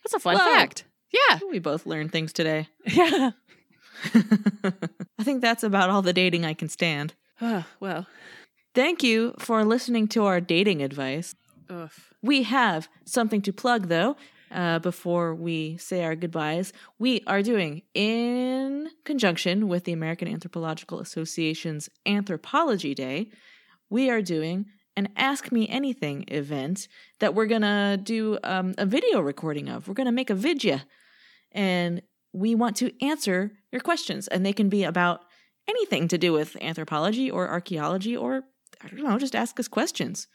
that's 0.04 0.14
a 0.14 0.20
fun 0.20 0.36
Whoa. 0.36 0.44
fact 0.44 0.84
yeah 1.12 1.38
We 1.50 1.58
both 1.58 1.86
learned 1.86 2.12
things 2.12 2.32
today. 2.32 2.68
yeah 2.86 3.30
I 4.14 5.22
think 5.22 5.40
that's 5.40 5.62
about 5.62 5.90
all 5.90 6.02
the 6.02 6.12
dating 6.12 6.44
I 6.44 6.54
can 6.54 6.68
stand. 6.68 7.14
Oh, 7.40 7.64
well, 7.80 8.06
Thank 8.74 9.02
you 9.02 9.34
for 9.38 9.64
listening 9.64 10.06
to 10.08 10.24
our 10.26 10.40
dating 10.40 10.82
advice. 10.82 11.34
ugh. 11.68 11.90
We 12.22 12.44
have 12.44 12.88
something 13.04 13.42
to 13.42 13.52
plug 13.52 13.88
though. 13.88 14.16
Uh, 14.50 14.78
before 14.78 15.34
we 15.34 15.76
say 15.78 16.04
our 16.04 16.14
goodbyes, 16.14 16.72
we 16.98 17.22
are 17.26 17.42
doing 17.42 17.82
in 17.92 18.88
conjunction 19.04 19.68
with 19.68 19.84
the 19.84 19.92
American 19.92 20.28
Anthropological 20.28 21.00
Association's 21.00 21.90
Anthropology 22.06 22.94
Day, 22.94 23.30
we 23.90 24.08
are 24.08 24.22
doing 24.22 24.66
an 24.96 25.08
Ask 25.16 25.52
Me 25.52 25.68
Anything 25.68 26.24
event 26.28 26.88
that 27.20 27.34
we're 27.34 27.46
gonna 27.46 27.98
do 28.02 28.38
um, 28.42 28.74
a 28.78 28.86
video 28.86 29.20
recording 29.20 29.68
of. 29.68 29.86
We're 29.86 29.94
gonna 29.94 30.12
make 30.12 30.30
a 30.30 30.34
vidya, 30.34 30.84
and 31.52 32.00
we 32.32 32.54
want 32.54 32.76
to 32.76 32.92
answer 33.04 33.52
your 33.72 33.80
questions, 33.80 34.28
and 34.28 34.44
they 34.44 34.52
can 34.52 34.68
be 34.68 34.84
about 34.84 35.24
anything 35.68 36.08
to 36.08 36.18
do 36.18 36.32
with 36.32 36.56
anthropology 36.60 37.30
or 37.30 37.48
archaeology 37.48 38.16
or 38.16 38.44
I 38.82 38.88
don't 38.88 39.02
know, 39.02 39.18
just 39.18 39.34
ask 39.34 39.58
us 39.58 39.68
questions. 39.68 40.28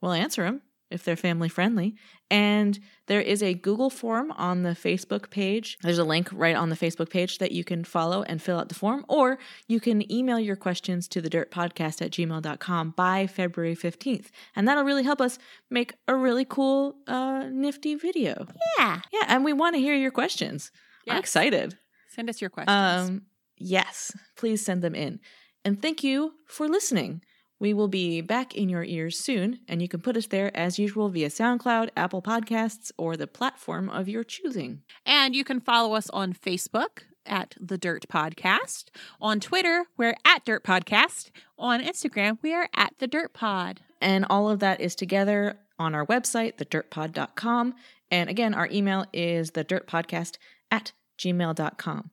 We'll 0.00 0.12
answer 0.12 0.44
them 0.44 0.62
if 0.90 1.04
they're 1.04 1.16
family 1.16 1.48
friendly. 1.48 1.96
And 2.30 2.78
there 3.06 3.20
is 3.20 3.42
a 3.42 3.54
Google 3.54 3.90
form 3.90 4.30
on 4.32 4.62
the 4.62 4.70
Facebook 4.70 5.30
page. 5.30 5.76
There's 5.82 5.98
a 5.98 6.04
link 6.04 6.28
right 6.32 6.56
on 6.56 6.70
the 6.70 6.76
Facebook 6.76 7.10
page 7.10 7.38
that 7.38 7.52
you 7.52 7.64
can 7.64 7.84
follow 7.84 8.22
and 8.22 8.40
fill 8.40 8.58
out 8.58 8.68
the 8.68 8.74
form, 8.74 9.04
or 9.08 9.38
you 9.66 9.80
can 9.80 10.10
email 10.10 10.38
your 10.38 10.56
questions 10.56 11.08
to 11.08 11.20
the 11.20 11.28
dirt 11.30 11.50
podcast 11.50 12.00
at 12.00 12.12
gmail.com 12.12 12.94
by 12.96 13.26
February 13.26 13.76
15th. 13.76 14.26
And 14.56 14.66
that'll 14.66 14.84
really 14.84 15.04
help 15.04 15.20
us 15.20 15.38
make 15.70 15.94
a 16.06 16.14
really 16.14 16.44
cool, 16.44 16.96
uh, 17.06 17.48
nifty 17.50 17.94
video. 17.94 18.46
Yeah. 18.78 19.00
Yeah, 19.12 19.24
and 19.28 19.44
we 19.44 19.52
want 19.52 19.74
to 19.74 19.80
hear 19.80 19.94
your 19.94 20.10
questions. 20.10 20.70
I'm 21.10 21.18
excited. 21.18 21.76
Send 22.08 22.28
us 22.28 22.40
your 22.40 22.50
questions. 22.50 23.10
Um, 23.10 23.22
yes, 23.56 24.16
please 24.36 24.64
send 24.64 24.82
them 24.82 24.94
in. 24.94 25.20
And 25.64 25.80
thank 25.80 26.02
you 26.02 26.32
for 26.46 26.68
listening. 26.68 27.22
We 27.60 27.74
will 27.74 27.88
be 27.88 28.20
back 28.20 28.54
in 28.54 28.68
your 28.68 28.84
ears 28.84 29.18
soon, 29.18 29.60
and 29.66 29.82
you 29.82 29.88
can 29.88 30.00
put 30.00 30.16
us 30.16 30.26
there 30.26 30.56
as 30.56 30.78
usual 30.78 31.08
via 31.08 31.28
SoundCloud, 31.28 31.90
Apple 31.96 32.22
Podcasts, 32.22 32.92
or 32.96 33.16
the 33.16 33.26
platform 33.26 33.88
of 33.88 34.08
your 34.08 34.22
choosing. 34.22 34.82
And 35.04 35.34
you 35.34 35.42
can 35.42 35.60
follow 35.60 35.94
us 35.94 36.08
on 36.10 36.34
Facebook 36.34 37.02
at 37.26 37.56
The 37.60 37.76
Dirt 37.76 38.06
Podcast. 38.08 38.86
On 39.20 39.40
Twitter, 39.40 39.86
we're 39.96 40.16
at 40.24 40.44
Dirt 40.44 40.62
Podcast. 40.62 41.30
On 41.58 41.82
Instagram, 41.82 42.38
we 42.42 42.54
are 42.54 42.68
at 42.74 42.94
The 43.00 43.08
Dirt 43.08 43.32
Pod. 43.32 43.80
And 44.00 44.24
all 44.30 44.48
of 44.48 44.60
that 44.60 44.80
is 44.80 44.94
together 44.94 45.58
on 45.80 45.94
our 45.94 46.06
website, 46.06 46.56
thedirtpod.com. 46.56 47.74
And 48.10 48.30
again, 48.30 48.54
our 48.54 48.68
email 48.70 49.04
is 49.12 49.50
thedirtpodcast 49.50 50.38
at 50.70 50.92
gmail.com. 51.18 52.10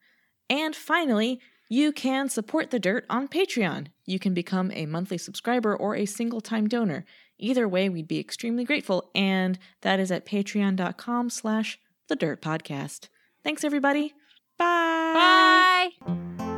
And 0.49 0.75
finally, 0.75 1.39
you 1.69 1.91
can 1.91 2.29
support 2.29 2.69
The 2.71 2.79
Dirt 2.79 3.05
on 3.09 3.27
Patreon. 3.27 3.87
You 4.05 4.19
can 4.19 4.33
become 4.33 4.71
a 4.71 4.85
monthly 4.85 5.17
subscriber 5.17 5.75
or 5.75 5.95
a 5.95 6.05
single 6.05 6.41
time 6.41 6.67
donor. 6.67 7.05
Either 7.39 7.67
way, 7.67 7.89
we'd 7.89 8.07
be 8.07 8.19
extremely 8.19 8.63
grateful. 8.63 9.09
And 9.15 9.57
that 9.81 9.99
is 9.99 10.11
at 10.11 10.25
patreon.com 10.25 11.29
slash 11.29 11.79
The 12.07 12.15
Dirt 12.15 12.41
Podcast. 12.41 13.09
Thanks, 13.43 13.63
everybody. 13.63 14.13
Bye. 14.57 15.89
Bye. 16.01 16.54